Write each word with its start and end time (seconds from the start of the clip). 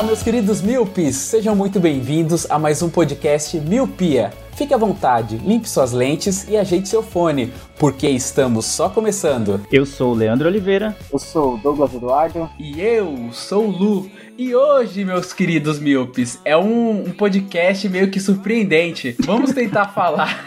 Olá, 0.00 0.06
meus 0.06 0.22
queridos 0.22 0.62
míopes! 0.62 1.14
Sejam 1.14 1.54
muito 1.54 1.78
bem-vindos 1.78 2.50
a 2.50 2.58
mais 2.58 2.80
um 2.80 2.88
podcast 2.88 3.60
Miopia. 3.60 4.32
Fique 4.56 4.72
à 4.72 4.78
vontade, 4.78 5.36
limpe 5.36 5.68
suas 5.68 5.92
lentes 5.92 6.48
e 6.48 6.56
ajeite 6.56 6.88
seu 6.88 7.02
fone, 7.02 7.52
porque 7.78 8.08
estamos 8.08 8.64
só 8.64 8.88
começando. 8.88 9.60
Eu 9.70 9.84
sou 9.84 10.12
o 10.12 10.14
Leandro 10.14 10.48
Oliveira. 10.48 10.96
Eu 11.12 11.18
sou 11.18 11.54
o 11.54 11.58
Douglas 11.58 11.92
Eduardo. 11.92 12.48
E 12.58 12.80
eu 12.80 13.28
sou 13.32 13.66
o 13.66 13.70
Lu. 13.70 14.10
E 14.38 14.54
hoje, 14.54 15.04
meus 15.04 15.34
queridos 15.34 15.78
míopes, 15.78 16.40
é 16.46 16.56
um, 16.56 17.02
um 17.08 17.10
podcast 17.12 17.86
meio 17.90 18.10
que 18.10 18.18
surpreendente. 18.20 19.14
Vamos 19.20 19.52
tentar 19.52 19.88
falar. 19.92 20.42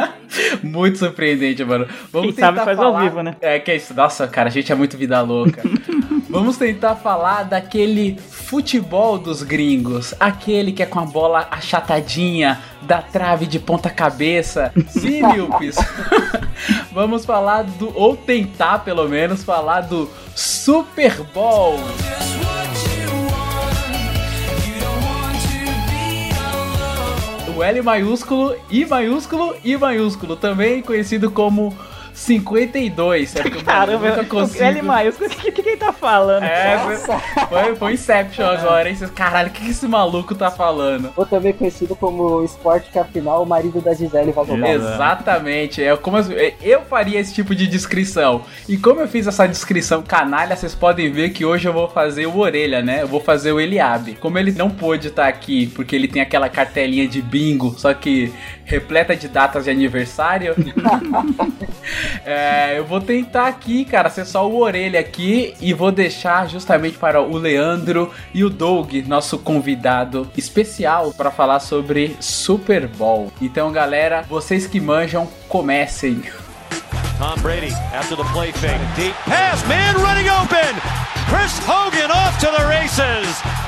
muito 0.64 0.96
surpreendente, 0.98 1.62
mano. 1.62 1.86
Vamos 2.10 2.34
Quem 2.34 2.40
sabe 2.40 2.58
tentar 2.58 2.64
faz 2.64 2.78
ao 2.78 2.92
falar- 2.92 3.04
vivo, 3.04 3.22
né? 3.22 3.36
É 3.42 3.58
que 3.58 3.70
é 3.70 3.76
isso. 3.76 3.92
Nossa, 3.92 4.26
cara, 4.26 4.48
a 4.48 4.52
gente 4.52 4.72
é 4.72 4.74
muito 4.74 4.96
vida 4.96 5.20
louca. 5.20 5.62
Vamos 6.34 6.56
tentar 6.56 6.96
falar 6.96 7.44
daquele 7.44 8.18
futebol 8.18 9.16
dos 9.16 9.44
gringos. 9.44 10.12
Aquele 10.18 10.72
que 10.72 10.82
é 10.82 10.86
com 10.86 10.98
a 10.98 11.04
bola 11.04 11.46
achatadinha, 11.48 12.60
da 12.82 13.00
trave 13.00 13.46
de 13.46 13.60
ponta 13.60 13.88
cabeça. 13.88 14.72
Sim, 14.88 15.22
míopes. 15.32 15.76
Vamos 16.90 17.24
falar 17.24 17.62
do. 17.62 17.96
Ou 17.96 18.16
tentar, 18.16 18.80
pelo 18.80 19.08
menos, 19.08 19.44
falar 19.44 19.82
do 19.82 20.10
Super 20.34 21.22
Bowl. 21.32 21.78
O 27.56 27.62
L 27.62 27.82
maiúsculo, 27.82 28.56
I 28.68 28.84
maiúsculo, 28.84 29.54
I 29.62 29.76
maiúsculo, 29.76 30.34
também 30.34 30.82
conhecido 30.82 31.30
como 31.30 31.72
52. 32.14 33.36
É 33.36 33.42
porque 33.42 33.58
eu 33.58 33.62
Caramba, 33.62 34.08
nunca 34.08 34.22
o 34.22 34.26
consigo... 34.26 34.64
L 34.64 34.82
maiúsculo, 34.82 35.28
o 35.28 35.30
que, 35.30 35.50
que, 35.50 35.62
que 35.62 35.68
ele 35.70 35.76
tá 35.76 35.92
falando? 35.92 36.44
É, 36.44 36.78
foi, 36.78 36.96
foi, 37.48 37.76
foi 37.76 37.92
Inception 37.94 38.46
agora, 38.46 38.88
hein? 38.88 38.96
Caralho, 39.14 39.48
o 39.48 39.52
que, 39.52 39.64
que 39.64 39.70
esse 39.70 39.86
maluco 39.86 40.34
tá 40.34 40.50
falando? 40.50 41.12
Ou 41.16 41.26
também 41.26 41.52
conhecido 41.52 41.96
como 41.96 42.42
esporte 42.44 42.90
que 42.90 42.98
afinal 42.98 43.42
o 43.42 43.46
marido 43.46 43.80
da 43.80 43.92
Gisele 43.92 44.32
Valdovar. 44.32 44.70
Exatamente, 44.70 45.82
é 45.82 45.96
como 45.96 46.18
eu, 46.18 46.52
eu 46.62 46.82
faria 46.82 47.18
esse 47.18 47.34
tipo 47.34 47.54
de 47.54 47.66
descrição. 47.66 48.42
E 48.68 48.76
como 48.76 49.00
eu 49.00 49.08
fiz 49.08 49.26
essa 49.26 49.46
descrição 49.46 50.02
canalha, 50.02 50.54
vocês 50.54 50.74
podem 50.74 51.10
ver 51.10 51.30
que 51.30 51.44
hoje 51.44 51.66
eu 51.66 51.72
vou 51.72 51.88
fazer 51.88 52.26
o 52.26 52.38
orelha, 52.38 52.80
né? 52.80 53.02
Eu 53.02 53.08
vou 53.08 53.20
fazer 53.20 53.52
o 53.52 53.60
Eliabe. 53.60 54.14
Como 54.20 54.38
ele 54.38 54.52
não 54.52 54.70
pôde 54.70 55.08
estar 55.08 55.26
aqui 55.26 55.66
porque 55.68 55.96
ele 55.96 56.06
tem 56.06 56.22
aquela 56.22 56.48
cartelinha 56.48 57.08
de 57.08 57.20
bingo, 57.20 57.74
só 57.76 57.92
que 57.92 58.32
repleta 58.64 59.14
de 59.14 59.28
datas 59.28 59.64
de 59.64 59.70
aniversário. 59.70 60.54
É, 62.24 62.78
eu 62.78 62.86
vou 62.86 62.98
tentar 62.98 63.46
aqui, 63.46 63.84
cara, 63.84 64.08
ser 64.08 64.24
só 64.24 64.48
o 64.48 64.58
orelha 64.58 64.98
aqui 64.98 65.54
e 65.60 65.74
vou 65.74 65.92
deixar 65.92 66.48
justamente 66.48 66.96
para 66.96 67.20
o 67.20 67.36
Leandro 67.36 68.10
e 68.32 68.42
o 68.42 68.48
Doug, 68.48 68.94
nosso 69.06 69.38
convidado 69.38 70.26
especial, 70.34 71.12
para 71.12 71.30
falar 71.30 71.60
sobre 71.60 72.16
Super 72.20 72.88
Bowl. 72.88 73.30
Então, 73.42 73.70
galera, 73.70 74.22
vocês 74.22 74.66
que 74.66 74.80
manjam, 74.80 75.28
comecem. 75.46 76.22
Tom 77.18 77.40
Brady 77.42 77.72
after 77.92 78.16
the 78.16 78.24
play 78.32 78.50
fake. 78.52 78.80
Deep 78.96 79.14
pass, 79.26 79.62
man 79.68 79.94
running 79.96 80.28
open. 80.30 80.74
Chris 81.28 81.58
Hogan 81.66 82.10
off 82.10 82.38
to 82.38 82.46
the 82.46 82.64
races. 82.66 83.63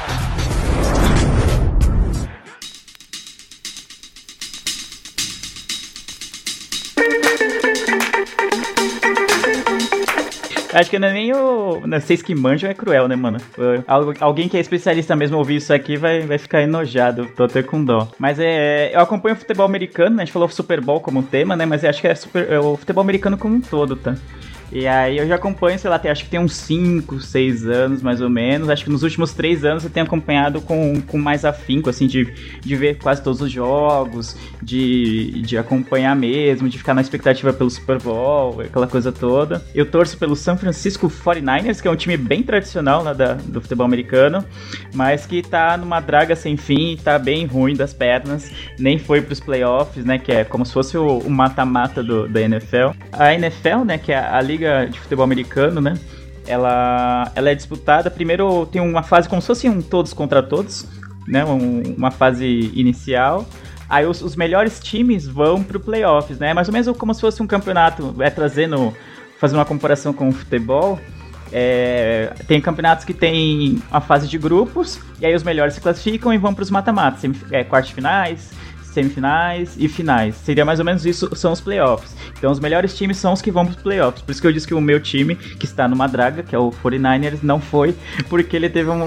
Acho 10.79 10.91
que 10.91 10.99
não 10.99 11.09
é 11.09 11.13
nem 11.13 11.33
o. 11.35 11.81
Vocês 11.81 12.21
que 12.21 12.35
manjam 12.35 12.69
é 12.71 12.75
cruel, 12.75 13.09
né, 13.09 13.17
mano? 13.17 13.39
Algu- 13.87 14.15
Alguém 14.21 14.47
que 14.49 14.57
é 14.57 14.61
especialista 14.61 15.17
mesmo 15.17 15.39
ouvir 15.39 15.57
isso 15.57 15.73
aqui 15.73 15.97
vai, 15.97 16.21
vai 16.21 16.37
ficar 16.37 16.61
enojado. 16.63 17.27
Tô 17.35 17.45
até 17.45 17.63
com 17.63 17.83
dó. 17.83 18.09
Mas 18.19 18.39
é. 18.39 18.95
Eu 18.95 19.01
acompanho 19.01 19.35
o 19.35 19.39
futebol 19.39 19.65
americano, 19.65 20.17
né? 20.17 20.23
A 20.23 20.25
gente 20.27 20.33
falou 20.33 20.49
Super 20.51 20.81
Bowl 20.83 21.01
como 21.01 21.23
tema, 21.23 21.57
né? 21.57 21.65
Mas 21.65 21.83
acho 21.85 22.01
que 22.01 22.07
é, 22.09 22.15
super, 22.15 22.53
é 22.53 22.61
o 22.61 22.77
futebol 22.77 23.03
americano 23.03 23.39
como 23.39 23.55
um 23.55 23.61
todo, 23.61 23.97
tá? 23.97 24.17
E 24.73 24.87
aí 24.87 25.17
eu 25.19 25.27
já 25.29 25.37
acompanho, 25.37 25.79
sei 25.79 25.89
lá, 25.89 25.99
tem- 25.99 26.11
acho 26.11 26.25
que 26.25 26.31
tem 26.31 26.41
uns 26.41 26.55
5, 26.55 27.21
6 27.21 27.67
anos 27.67 28.03
mais 28.03 28.21
ou 28.21 28.29
menos. 28.29 28.69
Acho 28.69 28.85
que 28.85 28.91
nos 28.91 29.03
últimos 29.03 29.33
3 29.33 29.65
anos 29.65 29.85
eu 29.85 29.91
tenho 29.91 30.05
acompanhado 30.07 30.61
com, 30.61 31.01
com 31.01 31.19
mais 31.19 31.45
afinco, 31.45 31.89
assim, 31.89 32.07
de, 32.07 32.25
de 32.61 32.77
ver 32.77 32.99
quase 32.99 33.23
todos 33.23 33.41
os 33.41 33.51
jogos, 33.51 34.37
de, 34.63 35.41
de 35.43 35.57
acompanhar 35.57 36.15
mesmo, 36.17 36.69
de 36.69 36.79
ficar 36.79 36.95
na 36.95 37.01
expectativa 37.01 37.53
pelo 37.53 37.71
Super 37.71 37.99
Bowl, 38.01 38.61
aquela 38.61 38.87
coisa 38.87 39.13
toda. 39.13 39.63
Eu 39.75 39.87
torço 39.87 40.19
pelo 40.19 40.35
San 40.35 40.57
Francisco 40.57 41.09
49ers, 41.09 41.81
que 41.81 41.89
é 41.89 41.91
um 41.91 41.97
time 41.97 42.17
bem 42.17 42.43
tradicional 42.43 43.03
lá 43.03 43.13
da, 43.13 43.35
do 43.35 43.61
futebol 43.61 43.87
americano, 43.87 44.45
mas 44.95 45.27
que 45.27 45.43
tá 45.43 45.77
numa 45.77 46.01
draga 46.01 46.35
sem 46.35 46.57
fim, 46.57 46.97
tá 47.03 47.19
bem 47.19 47.47
ruim 47.47 47.75
das 47.75 47.93
pernas, 47.93 48.51
nem 48.79 48.99
foi 48.99 49.21
pros 49.21 49.41
playoffs, 49.41 50.05
né, 50.05 50.19
que 50.19 50.33
é 50.33 50.45
como 50.45 50.65
se 50.67 50.73
fosse 50.73 50.97
o 50.99 51.29
mata-mata 51.31 52.03
da 52.03 52.41
NFL. 52.41 52.91
A 53.13 53.33
NFL, 53.35 53.85
né, 53.85 53.99
que 53.99 54.13
é 54.13 54.19
a 54.19 54.41
Liga 54.41 54.56
de 54.59 54.99
Futebol 55.01 55.25
Americano, 55.25 55.81
né, 55.81 55.95
ela, 56.47 57.31
ela 57.35 57.51
é 57.51 57.55
disputada, 57.55 58.11
primeiro 58.11 58.67
tem 58.67 58.81
uma 58.81 59.03
fase 59.03 59.29
como 59.29 59.41
se 59.41 59.47
fosse 59.47 59.69
um 59.69 59.83
todos 59.83 60.13
contra 60.13 60.43
todos, 60.43 60.87
né, 61.27 61.45
um- 61.45 61.95
uma 61.97 62.11
fase 62.11 62.71
inicial, 62.75 63.47
Aí 63.89 64.05
os, 64.05 64.21
os 64.21 64.35
melhores 64.35 64.81
times 64.81 65.29
vão 65.29 65.63
pro 65.63 65.79
playoffs, 65.79 66.41
né? 66.41 66.53
Mais 66.53 66.67
ou 66.67 66.73
menos 66.75 66.89
como 66.99 67.15
se 67.15 67.21
fosse 67.21 67.41
um 67.41 67.47
campeonato, 67.47 68.17
é 68.19 68.29
trazendo, 68.29 68.93
fazendo 69.39 69.59
uma 69.59 69.65
comparação 69.65 70.13
com 70.13 70.29
o 70.29 70.33
futebol. 70.33 70.99
é, 71.53 72.33
tem 72.49 72.61
campeonatos 72.61 73.05
que 73.05 73.15
tem 73.15 73.81
a 73.93 74.01
fase 74.01 74.27
de 74.27 74.37
grupos, 74.37 74.99
e 75.21 75.25
aí 75.27 75.33
os 75.37 75.45
melhores 75.45 75.75
se 75.75 75.81
classificam 75.81 76.35
e 76.35 76.37
vão 76.37 76.53
pros 76.53 76.69
mata-matas, 76.69 77.21
semif- 77.21 77.47
é, 77.53 77.63
quartas 77.63 77.91
de 77.91 77.95
finais, 77.95 78.51
semifinais 78.97 79.77
e 79.79 79.89
finais. 79.89 80.35
Seria 80.37 80.65
mais 80.65 80.79
ou 80.79 80.85
menos 80.85 81.05
isso, 81.07 81.29
são 81.37 81.53
os 81.53 81.61
playoffs. 81.61 82.15
Então 82.39 82.51
os 82.51 82.59
melhores 82.61 82.97
times 82.97 83.17
são 83.19 83.33
os 83.33 83.41
que 83.43 83.51
vão 83.51 83.65
pros 83.67 83.77
playoffs. 83.81 84.23
Por 84.23 84.33
isso 84.33 84.41
que 84.41 84.47
eu 84.47 84.53
disse 84.53 84.67
que 84.67 84.75
o 84.75 84.81
meu 84.81 84.99
time, 85.01 85.35
que 85.37 85.65
está 85.67 85.87
numa 85.87 86.07
draga, 86.07 86.43
que 86.43 86.55
é 86.55 86.59
o 86.59 86.71
49ers, 86.71 87.39
não 87.43 87.61
foi, 87.61 87.95
porque 88.29 88.57
ele 88.57 88.69
teve 88.69 88.91
um, 88.91 89.03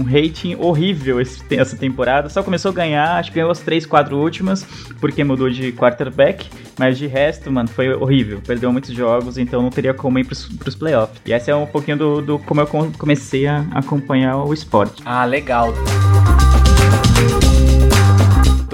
um 0.00 0.02
rating 0.02 0.56
horrível 0.58 1.20
esse- 1.20 1.42
essa 1.56 1.76
temporada. 1.76 2.28
Só 2.28 2.42
começou 2.42 2.70
a 2.70 2.74
ganhar, 2.74 3.16
acho 3.18 3.30
que 3.30 3.36
ganhou 3.36 3.50
as 3.50 3.60
3, 3.60 3.86
4 3.86 4.16
últimas, 4.16 4.64
porque 5.00 5.22
mudou 5.24 5.48
de 5.48 5.72
quarterback. 5.72 6.46
Mas 6.78 6.98
de 6.98 7.06
resto, 7.06 7.50
mano, 7.52 7.68
foi 7.68 7.92
horrível. 7.94 8.40
Perdeu 8.44 8.72
muitos 8.72 8.92
jogos, 8.94 9.38
então 9.38 9.62
não 9.62 9.70
teria 9.70 9.94
como 9.94 10.18
ir 10.18 10.24
pros, 10.24 10.46
pros 10.48 10.74
playoffs. 10.74 11.20
E 11.24 11.32
esse 11.32 11.50
é 11.50 11.54
um 11.54 11.66
pouquinho 11.66 11.96
do, 11.96 12.20
do 12.20 12.38
como 12.40 12.60
eu 12.60 12.66
com- 12.66 12.90
comecei 12.92 13.46
a 13.46 13.64
acompanhar 13.72 14.36
o 14.38 14.52
esporte. 14.52 15.00
Ah, 15.04 15.24
legal. 15.24 15.72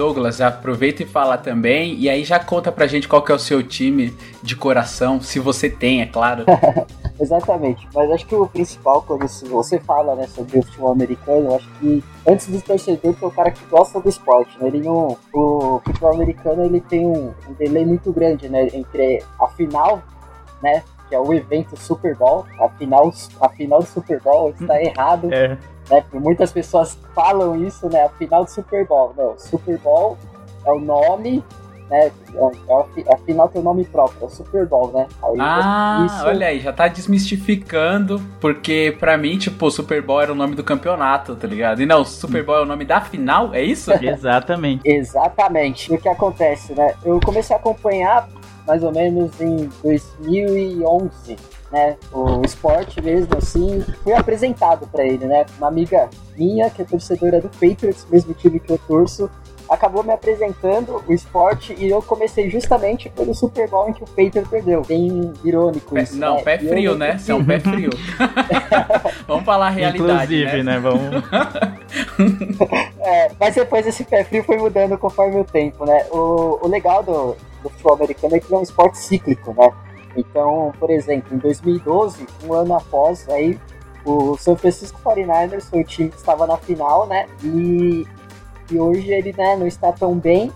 Douglas, 0.01 0.41
aproveita 0.41 1.03
e 1.03 1.05
fala 1.05 1.37
também, 1.37 1.93
e 1.93 2.09
aí 2.09 2.23
já 2.23 2.39
conta 2.39 2.71
pra 2.71 2.87
gente 2.87 3.07
qual 3.07 3.21
que 3.21 3.31
é 3.31 3.35
o 3.35 3.37
seu 3.37 3.61
time 3.61 4.11
de 4.41 4.55
coração, 4.55 5.21
se 5.21 5.37
você 5.37 5.69
tem, 5.69 6.01
é 6.01 6.07
claro. 6.07 6.43
Exatamente, 7.21 7.87
mas 7.93 8.09
acho 8.09 8.25
que 8.25 8.33
o 8.33 8.47
principal, 8.47 9.03
quando 9.03 9.27
você 9.27 9.79
fala 9.79 10.15
né, 10.15 10.25
sobre 10.25 10.57
o 10.57 10.63
futebol 10.63 10.91
americano, 10.91 11.49
eu 11.49 11.55
acho 11.55 11.69
que 11.79 12.03
antes 12.27 12.47
do 12.47 12.59
torcedor, 12.59 13.13
que 13.13 13.23
é 13.23 13.27
o 13.27 13.29
cara 13.29 13.51
que 13.51 13.63
gosta 13.65 14.01
do 14.01 14.09
esporte, 14.09 14.57
né? 14.59 14.69
Ele 14.69 14.81
não, 14.81 15.15
o 15.31 15.79
futebol 15.85 16.15
americano 16.15 16.65
ele 16.65 16.81
tem 16.81 17.05
um, 17.05 17.31
um 17.47 17.53
delay 17.59 17.85
muito 17.85 18.11
grande, 18.11 18.49
né? 18.49 18.69
Entre 18.73 19.23
a 19.39 19.47
final, 19.49 20.01
né? 20.63 20.81
Que 21.09 21.13
é 21.13 21.19
o 21.19 21.31
evento 21.31 21.77
Super 21.77 22.15
Bowl, 22.15 22.43
a 22.59 22.69
final, 22.69 23.13
a 23.39 23.49
final 23.49 23.81
do 23.81 23.85
Super 23.85 24.19
Bowl 24.19 24.49
está 24.49 24.81
errado, 24.81 25.31
É, 25.31 25.59
né? 25.91 26.03
Muitas 26.13 26.51
pessoas 26.51 26.97
falam 27.13 27.55
isso, 27.63 27.87
né? 27.89 28.05
A 28.05 28.09
final 28.09 28.43
do 28.45 28.49
Super 28.49 28.87
Bowl. 28.87 29.13
Não, 29.17 29.37
Super 29.37 29.77
Bowl 29.77 30.17
é 30.65 30.71
o 30.71 30.79
nome, 30.79 31.43
né? 31.89 32.07
É 32.33 32.73
a, 32.73 32.83
fi- 32.93 33.05
a 33.13 33.17
final 33.17 33.49
tem 33.49 33.59
o 33.61 33.63
nome 33.63 33.83
próprio, 33.83 34.19
é 34.21 34.25
o 34.25 34.29
Super 34.29 34.65
Bowl, 34.65 34.91
né? 34.93 35.05
Aí, 35.21 35.35
Ah, 35.39 36.03
isso- 36.07 36.25
olha 36.25 36.47
aí, 36.47 36.59
já 36.61 36.71
tá 36.71 36.87
desmistificando, 36.87 38.21
porque 38.39 38.95
pra 38.99 39.17
mim, 39.17 39.37
tipo, 39.37 39.65
o 39.65 39.71
Super 39.71 40.01
Bowl 40.01 40.21
era 40.21 40.31
o 40.31 40.35
nome 40.35 40.55
do 40.55 40.63
campeonato, 40.63 41.35
tá 41.35 41.45
ligado? 41.47 41.81
E 41.81 41.85
não, 41.85 42.01
o 42.01 42.05
Super 42.05 42.43
Bowl 42.45 42.57
é 42.57 42.61
o 42.61 42.65
nome 42.65 42.85
da 42.85 43.01
final, 43.01 43.53
é 43.53 43.61
isso? 43.61 43.91
exatamente. 44.01 44.81
Exatamente. 44.87 45.93
O 45.93 45.97
que 45.99 46.07
acontece, 46.07 46.73
né? 46.73 46.95
Eu 47.03 47.19
comecei 47.19 47.53
a 47.55 47.59
acompanhar 47.59 48.29
mais 48.65 48.83
ou 48.83 48.91
menos 48.93 49.41
em 49.41 49.67
2011, 49.83 51.35
né, 51.71 51.95
o 52.11 52.41
esporte 52.43 53.01
mesmo, 53.01 53.37
assim, 53.37 53.81
fui 54.03 54.13
apresentado 54.13 54.87
para 54.87 55.05
ele, 55.05 55.25
né? 55.25 55.45
Uma 55.57 55.67
amiga 55.67 56.09
minha, 56.35 56.69
que 56.69 56.81
é 56.81 56.85
torcedora 56.85 57.39
do 57.39 57.49
Patriots, 57.49 58.05
mesmo 58.09 58.33
time 58.33 58.59
que 58.59 58.71
eu 58.71 58.77
torço, 58.87 59.29
acabou 59.69 60.03
me 60.03 60.11
apresentando 60.11 61.01
o 61.07 61.13
esporte 61.13 61.73
e 61.79 61.89
eu 61.89 62.01
comecei 62.01 62.49
justamente 62.49 63.09
pelo 63.09 63.33
Super 63.33 63.69
Bowl 63.69 63.87
em 63.87 63.93
que 63.93 64.03
o 64.03 64.07
Patriots 64.07 64.49
perdeu. 64.49 64.81
Bem 64.81 65.31
irônico 65.45 65.95
Pé- 65.95 66.03
isso, 66.03 66.17
não, 66.17 66.35
né? 66.35 66.41
pé 66.43 66.57
frio, 66.57 66.97
né? 66.97 67.17
Você 67.17 67.31
é 67.31 67.35
um 67.35 67.45
pé 67.45 67.57
frio. 67.57 67.89
Vamos 69.25 69.45
falar 69.45 69.67
a 69.67 69.69
realidade, 69.69 70.35
Inclusive, 70.35 70.63
né? 70.63 70.77
Vamos. 70.77 71.23
É, 72.99 73.31
mas 73.39 73.55
depois 73.55 73.87
esse 73.87 74.03
pé 74.03 74.25
frio 74.25 74.43
foi 74.43 74.57
mudando 74.57 74.97
conforme 74.97 75.39
o 75.39 75.45
tempo, 75.45 75.85
né? 75.85 76.05
O, 76.11 76.59
o 76.65 76.67
legal 76.67 77.01
do, 77.01 77.37
do 77.63 77.69
futebol 77.69 77.93
americano 77.95 78.35
é 78.35 78.39
que 78.39 78.47
ele 78.47 78.55
é 78.55 78.57
um 78.57 78.63
esporte 78.63 78.97
cíclico, 78.97 79.53
né? 79.57 79.71
Então, 80.15 80.73
por 80.79 80.89
exemplo, 80.89 81.35
em 81.35 81.37
2012, 81.37 82.25
um 82.43 82.53
ano 82.53 82.75
após, 82.75 83.27
aí 83.29 83.59
o 84.05 84.37
San 84.37 84.55
Francisco 84.55 84.99
49ers 85.03 85.69
foi 85.69 85.81
o 85.81 85.83
time 85.83 86.09
que 86.09 86.17
estava 86.17 86.47
na 86.47 86.57
final, 86.57 87.07
né? 87.07 87.27
E, 87.43 88.05
e 88.69 88.79
hoje 88.79 89.11
ele 89.11 89.33
né, 89.37 89.55
não 89.55 89.67
está 89.67 89.91
tão 89.91 90.15
bem, 90.15 90.51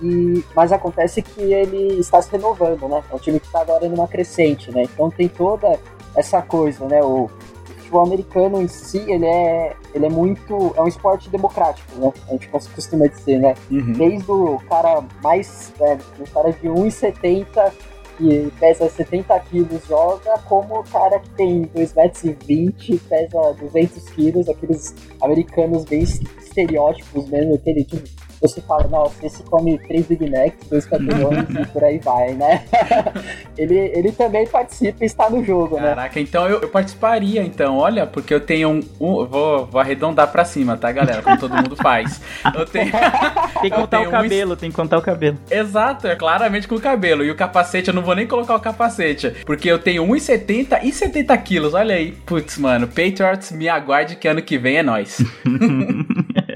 e, 0.00 0.44
mas 0.54 0.72
acontece 0.72 1.22
que 1.22 1.40
ele 1.40 1.98
está 1.98 2.20
se 2.20 2.30
renovando, 2.30 2.88
né? 2.88 3.02
É 3.10 3.14
um 3.14 3.18
time 3.18 3.40
que 3.40 3.46
está 3.46 3.60
agora 3.60 3.88
numa 3.88 4.06
crescente, 4.06 4.70
né? 4.70 4.82
Então 4.82 5.10
tem 5.10 5.28
toda 5.28 5.78
essa 6.14 6.42
coisa, 6.42 6.86
né? 6.86 7.02
O, 7.02 7.24
o 7.24 7.30
futebol 7.76 8.02
americano 8.02 8.60
em 8.60 8.68
si, 8.68 8.98
ele 9.10 9.26
é, 9.26 9.74
ele 9.94 10.06
é 10.06 10.10
muito... 10.10 10.74
É 10.76 10.82
um 10.82 10.88
esporte 10.88 11.30
democrático, 11.30 11.90
né? 11.98 12.12
A 12.28 12.32
gente 12.32 12.48
costuma 12.48 13.06
dizer, 13.06 13.38
né? 13.38 13.54
Uhum. 13.70 13.92
Desde 13.92 14.30
o 14.30 14.58
cara 14.68 15.02
mais... 15.22 15.72
Né, 15.80 15.98
o 16.18 16.30
cara 16.30 16.52
de 16.52 16.68
1,70 16.68 17.72
que 18.16 18.52
pesa 18.58 18.88
70 18.88 19.38
quilos 19.40 19.86
joga, 19.86 20.38
como 20.48 20.80
o 20.80 20.84
cara 20.84 21.18
que 21.20 21.30
tem 21.30 21.62
2,20 21.66 21.96
metros 21.96 22.24
e 22.24 22.32
20, 22.32 22.98
pesa 23.08 23.52
200 23.52 24.08
quilos, 24.10 24.48
aqueles 24.48 24.94
americanos 25.20 25.84
bem 25.84 26.02
estereótipos 26.02 27.28
mesmo, 27.28 27.54
aquele 27.54 27.84
tipo, 27.84 28.08
você 28.40 28.60
fala, 28.60 28.86
nossa, 28.88 29.24
esse 29.26 29.42
come 29.44 29.78
3 29.78 30.06
Big 30.06 30.30
Macs, 30.30 30.68
2 30.68 30.86
caminhões 30.86 31.48
e 31.50 31.66
por 31.66 31.82
aí 31.84 31.98
vai, 31.98 32.32
né? 32.34 32.64
ele, 33.56 33.76
ele 33.76 34.12
também 34.12 34.46
participa 34.46 35.02
e 35.04 35.06
está 35.06 35.28
no 35.30 35.44
jogo, 35.44 35.76
né? 35.76 35.88
Caraca, 35.88 36.20
então 36.20 36.46
eu, 36.48 36.60
eu 36.60 36.68
participaria, 36.68 37.42
então, 37.42 37.76
olha, 37.78 38.06
porque 38.06 38.32
eu 38.32 38.40
tenho 38.40 38.68
um. 38.70 38.80
um- 39.00 39.26
vou, 39.26 39.66
vou 39.66 39.80
arredondar 39.80 40.28
pra 40.30 40.44
cima, 40.44 40.76
tá, 40.76 40.90
galera? 40.92 41.22
Como 41.22 41.38
todo 41.38 41.54
mundo 41.56 41.76
faz. 41.76 42.20
Eu 42.54 42.64
tenho. 42.66 42.90
Tem 43.60 43.70
que 43.70 43.76
contar 43.76 44.02
o 44.02 44.10
cabelo, 44.10 44.54
tem 44.56 44.70
que 44.70 44.76
contar 44.76 44.98
o 44.98 45.02
cabelo. 45.02 45.38
Exato, 45.50 46.06
é 46.06 46.14
claramente 46.14 46.68
com 46.68 46.74
o 46.74 46.80
cabelo. 46.80 47.24
E 47.24 47.30
o 47.30 47.34
capacete, 47.34 47.88
eu 47.88 47.94
não 47.94 48.02
vou 48.02 48.14
nem 48.14 48.26
colocar 48.26 48.54
o 48.54 48.60
capacete. 48.60 49.30
Porque 49.46 49.68
eu 49.70 49.78
tenho 49.78 50.04
1,70 50.06 50.80
e 50.84 50.92
70 50.92 51.36
quilos. 51.38 51.72
Olha 51.74 51.94
aí. 51.94 52.12
Putz, 52.12 52.58
mano. 52.58 52.86
Patriots, 52.86 53.50
me 53.52 53.68
aguarde 53.68 54.16
que 54.16 54.28
ano 54.28 54.42
que 54.42 54.58
vem 54.58 54.76
é 54.76 54.82
nóis. 54.82 55.18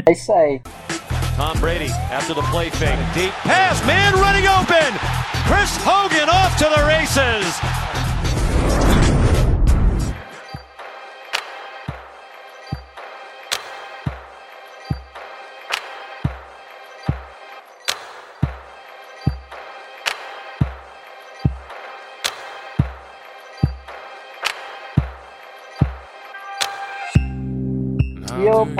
É 0.06 0.12
isso 0.12 0.32
aí. 0.32 0.60
Tom 1.40 1.58
Brady 1.58 1.88
after 2.12 2.34
the 2.34 2.42
play 2.52 2.68
fake. 2.68 3.00
Deep 3.14 3.32
pass, 3.48 3.80
man 3.86 4.12
running 4.20 4.44
open. 4.44 4.92
Chris 5.48 5.72
Hogan 5.80 6.28
off 6.28 6.52
to 6.58 6.68
the 6.68 6.84
races. 6.84 7.89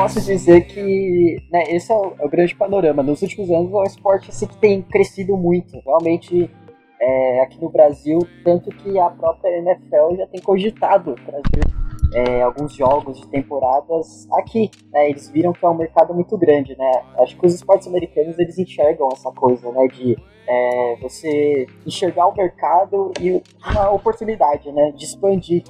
Posso 0.01 0.21
dizer 0.23 0.63
que 0.63 1.43
né, 1.53 1.65
esse 1.69 1.93
é 1.93 1.95
o, 1.95 2.15
é 2.19 2.25
o 2.25 2.29
grande 2.29 2.55
panorama. 2.55 3.03
Nos 3.03 3.21
últimos 3.21 3.51
anos 3.51 3.71
é 3.71 3.77
um 3.77 3.85
esporte 3.85 4.31
assim, 4.31 4.47
que 4.47 4.57
tem 4.57 4.81
crescido 4.81 5.37
muito. 5.37 5.79
Realmente, 5.85 6.51
é, 6.99 7.43
aqui 7.43 7.61
no 7.61 7.69
Brasil, 7.69 8.19
tanto 8.43 8.71
que 8.71 8.99
a 8.99 9.11
própria 9.11 9.59
NFL 9.59 10.17
já 10.17 10.27
tem 10.27 10.41
cogitado 10.41 11.15
trazer 11.15 11.81
é, 12.15 12.43
alguns 12.43 12.75
jogos 12.75 13.21
de 13.21 13.29
temporadas 13.29 14.27
aqui. 14.33 14.71
Né? 14.91 15.11
Eles 15.11 15.29
viram 15.29 15.53
que 15.53 15.65
é 15.65 15.69
um 15.69 15.77
mercado 15.77 16.15
muito 16.15 16.37
grande. 16.39 16.75
Né? 16.79 16.91
Acho 17.19 17.37
que 17.37 17.47
os 17.47 17.55
esportes 17.55 17.87
americanos 17.87 18.39
eles 18.39 18.59
enxergam 18.59 19.09
essa 19.13 19.31
coisa 19.33 19.71
né, 19.71 19.87
de 19.89 20.17
é, 20.49 20.97
você 21.03 21.67
enxergar 21.87 22.27
o 22.27 22.35
mercado 22.35 23.13
e 23.21 23.43
uma 23.71 23.91
oportunidade 23.91 24.73
né, 24.73 24.93
de 24.93 25.05
expandir 25.05 25.63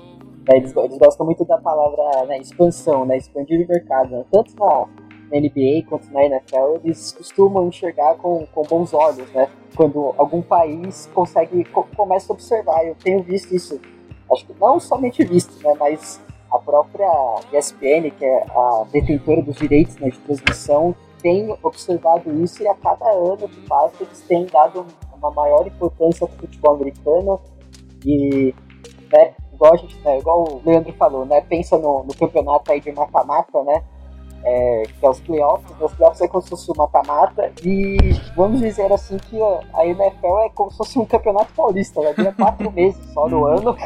né, 0.51 0.57
Eles, 0.59 0.75
eles 0.77 0.99
gostam 0.99 1.25
muito 1.27 1.45
da 1.45 1.59
palavra 1.59 2.27
né, 2.27 2.39
expansão, 2.39 3.05
né, 3.05 3.17
expandir 3.17 3.65
o 3.65 3.69
mercado. 3.69 4.11
né. 4.11 4.25
Tanto 4.31 4.55
na, 4.59 4.87
na 5.31 5.41
NBA 5.41 5.87
quanto 5.89 6.11
na 6.13 6.25
NFL, 6.25 6.81
eles 6.85 7.13
costumam 7.13 7.67
enxergar 7.69 8.17
com, 8.17 8.47
com 8.53 8.63
bons 8.63 8.93
olhos, 8.93 9.31
né? 9.33 9.49
Quando 9.77 10.13
algum 10.19 10.43
país 10.43 11.09
consegue, 11.15 11.65
co- 11.67 11.87
começa 11.97 12.33
a 12.33 12.35
observar. 12.35 12.85
Eu 12.85 12.97
tenho 12.97 13.23
visto 13.23 13.55
isso, 13.55 13.81
acho 14.33 14.45
que 14.47 14.55
não 14.61 14.81
somente 14.81 15.25
visto, 15.25 15.63
né, 15.63 15.75
mas 15.79 16.21
a 16.51 16.59
própria 16.59 17.09
ESPN, 17.53 18.11
que 18.11 18.25
é 18.25 18.43
a 18.51 18.85
detentora 18.91 19.41
dos 19.41 19.55
direitos 19.57 19.97
né, 19.99 20.11
de 20.11 20.19
transmissão, 20.19 20.95
tem 21.23 21.55
observado 21.63 22.33
isso 22.43 22.63
e 22.63 22.67
a 22.67 22.75
cada 22.75 23.09
ano 23.11 23.47
que 23.49 23.61
passa 23.69 23.95
eles 24.03 24.21
têm 24.23 24.47
dado 24.47 24.85
uma 25.17 25.31
maior 25.31 25.65
importância 25.67 26.27
para 26.27 26.35
o 26.35 26.39
futebol 26.41 26.75
americano 26.75 27.39
e 28.05 28.55
né, 29.13 29.35
igual, 29.61 29.75
a 29.75 29.77
gente, 29.77 29.99
né, 30.01 30.19
igual 30.19 30.43
o 30.43 30.63
Leandro 30.65 30.93
falou, 30.95 31.27
né, 31.27 31.43
pensa 31.43 31.77
no, 31.77 32.03
no 32.03 32.15
campeonato 32.15 32.73
aí 32.73 32.81
de 32.81 32.91
mata-mata, 32.91 33.63
né, 33.63 33.83
é, 34.43 34.83
que 34.99 35.05
é 35.05 35.11
os 35.11 35.21
playoffs, 35.21 35.71
né, 35.79 35.85
os 35.85 35.93
playoffs 35.93 36.23
é 36.23 36.29
como 36.29 36.43
se 36.43 36.49
fosse 36.49 36.71
o 36.71 36.75
mata-mata, 36.75 37.53
e 37.63 37.99
vamos 38.35 38.61
dizer 38.61 38.91
assim 38.91 39.19
que 39.19 39.39
a, 39.75 39.87
NFL 39.87 40.39
é 40.39 40.49
como 40.55 40.71
se 40.71 40.79
fosse 40.79 40.99
um 40.99 41.05
campeonato 41.05 41.53
paulista, 41.53 42.01
né, 42.01 42.15
dura 42.15 42.33
quatro 42.33 42.71
meses 42.73 43.05
só 43.13 43.29
no 43.29 43.45
ano, 43.45 43.77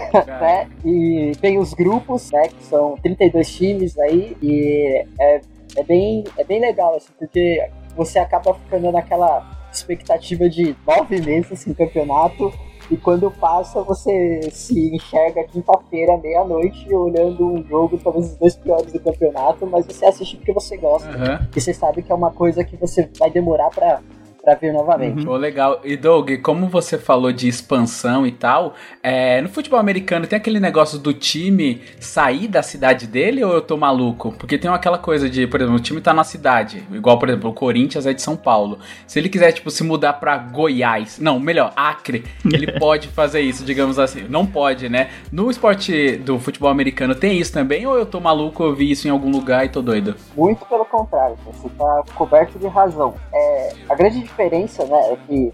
né, 0.40 0.70
e 0.84 1.32
tem 1.40 1.58
os 1.58 1.74
grupos, 1.74 2.30
né, 2.30 2.46
que 2.48 2.62
são 2.62 2.96
32 3.02 3.52
times 3.52 3.98
aí, 3.98 4.36
e 4.40 5.04
é, 5.18 5.40
é, 5.76 5.82
bem, 5.82 6.22
é 6.38 6.44
bem 6.44 6.60
legal, 6.60 6.94
assim, 6.94 7.12
porque 7.18 7.68
você 7.96 8.20
acaba 8.20 8.54
ficando 8.54 8.92
naquela 8.92 9.44
expectativa 9.72 10.48
de 10.48 10.76
nove 10.86 11.20
meses 11.20 11.58
sem 11.58 11.74
campeonato, 11.74 12.52
e 12.90 12.96
quando 12.96 13.31
passa, 13.31 13.82
você 13.82 14.48
se 14.50 14.94
enxerga 14.94 15.44
quinta-feira, 15.44 16.16
meia-noite, 16.19 16.92
olhando 16.94 17.46
um 17.46 17.64
jogo, 17.64 17.98
talvez 17.98 18.32
os 18.32 18.36
dois 18.36 18.56
piores 18.56 18.92
do 18.92 19.00
campeonato, 19.00 19.66
mas 19.66 19.86
você 19.86 20.04
assiste 20.04 20.36
porque 20.36 20.52
você 20.52 20.76
gosta. 20.76 21.08
Aham. 21.08 21.48
E 21.54 21.60
você 21.60 21.72
sabe 21.72 22.03
que 22.03 22.12
é 22.12 22.14
uma 22.14 22.31
coisa 22.31 22.64
que 22.64 22.76
você 22.76 23.08
vai 23.19 23.31
demorar 23.31 23.70
pra, 23.70 24.00
pra 24.44 24.55
ver 24.55 24.72
novamente. 24.72 25.24
Pô, 25.24 25.36
legal. 25.36 25.81
E 25.82 25.96
Doug, 25.96 26.31
como 26.43 26.69
você 26.69 26.98
falou 26.98 27.32
de 27.32 27.48
expansão 27.48 28.27
e 28.27 28.32
tal, 28.32 28.74
é, 29.03 29.41
no 29.41 29.48
futebol 29.48 29.81
americano 29.81 30.27
tem 30.27 30.36
aquele 30.36 30.60
negócio 30.60 30.98
do 30.98 31.15
time 31.15 31.81
sair 31.98 32.46
da 32.46 32.63
cidade 32.63 33.06
dele 33.06 33.43
ou 33.43 33.53
eu 33.53 33.63
tô 33.63 33.77
maluco? 33.77 34.32
Porque 34.32 34.58
tem 34.58 34.70
aquela 34.70 34.98
coisa 34.98 35.29
de, 35.29 35.46
por 35.46 35.60
exemplo, 35.60 35.79
o 35.79 35.82
time 35.82 36.01
tá 36.01 36.13
na 36.13 36.24
cidade, 36.24 36.84
igual, 36.93 37.19
por 37.19 37.29
exemplo, 37.29 37.51
o 37.51 37.55
Corinthians 37.55 38.06
é 38.06 38.13
de 38.13 38.20
São 38.20 38.36
Paulo. 38.36 38.79
Se 39.06 39.19
ele 39.19 39.29
quiser, 39.29 39.53
tipo, 39.53 39.70
se 39.70 39.82
mudar 39.82 40.15
pra 40.15 40.36
Goiás, 40.36 41.19
não, 41.19 41.41
melhor, 41.41 41.72
Acre, 41.74 42.24
ele 42.44 42.72
pode 42.79 43.08
fazer 43.08 43.41
isso, 43.41 43.65
digamos 43.65 43.98
assim. 43.98 44.27
Não 44.29 44.44
pode, 44.44 44.89
né? 44.89 45.10
No 45.32 45.51
esporte 45.51 46.17
do 46.19 46.39
futebol 46.39 46.70
americano 46.70 47.15
tem 47.15 47.39
isso 47.39 47.53
também 47.53 47.86
ou 47.86 47.96
eu 47.96 48.05
tô 48.05 48.20
maluco, 48.20 48.63
eu 48.63 48.74
vi 48.74 48.91
isso 48.91 49.08
em 49.08 49.10
algum 49.10 49.31
lugar 49.31 49.65
e 49.65 49.69
tô 49.69 49.81
doido? 49.81 50.15
Muito 50.36 50.65
pelo 50.67 50.84
contrário, 50.84 51.36
você 51.44 51.67
está 51.67 52.03
coberto 52.15 52.58
de 52.58 52.67
razão. 52.67 53.15
É, 53.32 53.72
a 53.89 53.94
grande 53.94 54.20
diferença 54.38 54.84
né, 54.84 55.12
é 55.12 55.17
que 55.26 55.53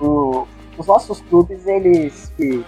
o- 0.00 0.46
os 0.78 0.86
nossos 0.86 1.20
clubes, 1.22 1.66
eles 1.66 2.32
que 2.36 2.64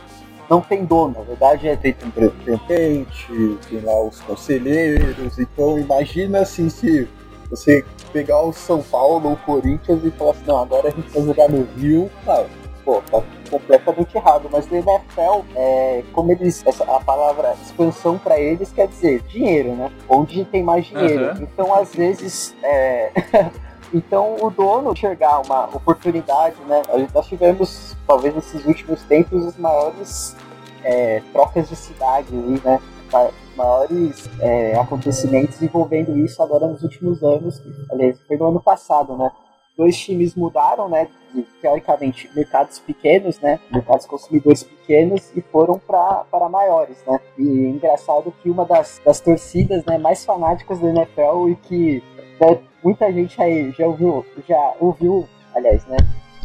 não 0.51 0.61
tem 0.61 0.85
dono, 0.85 1.15
na 1.19 1.25
verdade 1.25 1.69
é 1.69 1.77
Tem 1.77 1.95
um 2.05 2.21
representante, 2.21 3.59
tem 3.71 3.81
lá 3.81 4.03
os 4.03 4.21
conselheiros, 4.21 5.39
então 5.39 5.79
imagina 5.79 6.41
assim 6.41 6.69
se 6.69 7.09
você 7.49 7.85
pegar 8.13 8.43
o 8.43 8.53
São 8.53 8.83
Paulo 8.83 9.29
ou 9.29 9.33
o 9.35 9.37
Corinthians 9.39 10.05
e 10.05 10.11
falar 10.11 10.33
assim, 10.33 10.45
não, 10.47 10.59
agora 10.59 10.89
a 10.89 10.91
gente 10.91 11.09
vai 11.11 11.23
jogar 11.23 11.49
no 11.49 11.65
Rio, 11.79 12.11
cara, 12.25 12.47
pô, 12.85 13.03
tá 13.11 13.23
completamente 13.51 14.15
errado, 14.17 14.49
mas 14.53 14.67
no 14.69 14.77
NFL, 14.77 15.45
é, 15.57 16.03
como 16.13 16.31
eles, 16.31 16.63
essa, 16.67 16.85
a 16.85 17.01
palavra 17.01 17.55
expansão 17.63 18.19
para 18.19 18.39
eles 18.39 18.71
quer 18.73 18.87
dizer 18.89 19.23
dinheiro, 19.23 19.75
né? 19.75 19.91
Onde 20.09 20.45
tem 20.45 20.63
mais 20.63 20.85
dinheiro. 20.87 21.25
Aham. 21.31 21.43
Então, 21.43 21.75
às 21.75 21.95
vezes, 21.95 22.55
é, 22.63 23.11
Então, 23.95 24.37
o 24.41 24.51
dono 24.51 24.93
enxergar 24.93 25.41
uma 25.41 25.67
oportunidade, 25.67 26.57
né? 26.67 26.83
Nós 27.15 27.27
tivemos, 27.27 27.97
talvez 28.07 28.35
nesses 28.35 28.67
últimos 28.67 29.03
tempos, 29.05 29.47
as 29.47 29.57
maiores 29.57 30.37
é, 30.83 31.23
trocas 31.33 31.69
de 31.69 31.77
cidade, 31.77 32.29
aí, 32.35 32.61
né? 32.65 32.81
Ma- 33.13 33.31
maiores 33.57 34.29
é, 34.41 34.77
acontecimentos 34.77 35.63
envolvendo 35.63 36.19
isso 36.19 36.43
agora 36.43 36.67
nos 36.67 36.83
últimos 36.83 37.23
anos. 37.23 37.63
Aliás, 37.89 38.21
foi 38.27 38.37
no 38.37 38.49
ano 38.49 38.61
passado, 38.61 39.17
né? 39.17 39.31
dois 39.77 39.97
times 39.97 40.35
mudaram, 40.35 40.89
né? 40.89 41.09
De, 41.33 41.43
teoricamente, 41.61 42.31
mercados 42.35 42.79
pequenos, 42.79 43.39
né? 43.41 43.59
Mercados 43.71 44.07
consumidores 44.07 44.63
pequenos 44.63 45.31
e 45.37 45.41
foram 45.41 45.79
para 45.79 46.49
maiores, 46.49 46.99
né? 47.07 47.21
E 47.39 47.67
é 47.67 47.69
engraçado 47.71 48.33
que 48.43 48.51
uma 48.51 48.65
das, 48.65 49.01
das 49.05 49.21
torcidas 49.21 49.85
né, 49.85 49.99
mais 49.99 50.25
fanáticas 50.25 50.79
da 50.79 50.89
NFL 50.89 51.49
e 51.51 51.57
que 51.57 52.03
né, 52.41 52.59
muita 52.83 53.13
gente 53.13 53.41
aí 53.41 53.71
já 53.73 53.87
ouviu, 53.87 54.25
já 54.47 54.73
ouviu, 54.81 55.29
aliás, 55.55 55.85
né? 55.87 55.97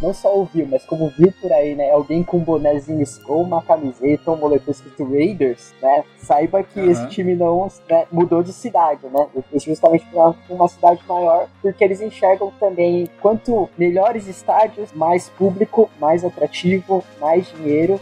não 0.01 0.13
só 0.13 0.34
ouviu, 0.34 0.65
mas 0.69 0.86
como 0.86 1.10
viu 1.10 1.31
por 1.41 1.51
aí, 1.51 1.75
né, 1.75 1.91
alguém 1.91 2.24
com 2.24 2.38
um 2.38 2.43
bonézinho 2.43 3.03
ou 3.27 3.41
uma 3.41 3.62
camiseta 3.62 4.31
ou 4.31 4.38
um 4.38 4.39
moletom 4.39 4.72
escrito 4.72 5.03
Raiders, 5.03 5.74
né, 5.81 6.03
saiba 6.17 6.63
que 6.63 6.79
uhum. 6.79 6.89
esse 6.89 7.08
time 7.08 7.36
não 7.36 7.67
né, 7.89 8.05
mudou 8.12 8.41
de 8.41 8.53
cidade, 8.53 9.05
né, 9.08 9.27
justamente 9.53 10.05
para 10.05 10.34
uma 10.50 10.67
cidade 10.67 11.01
maior, 11.08 11.48
porque 11.62 11.84
eles 11.84 12.01
enxergam 12.01 12.51
também 12.60 13.08
quanto 13.22 13.69
melhores 13.77 14.27
estádios, 14.27 14.91
mais 14.93 15.29
público, 15.29 15.89
mais 16.00 16.24
atrativo, 16.24 17.03
mais 17.19 17.48
dinheiro 17.48 18.00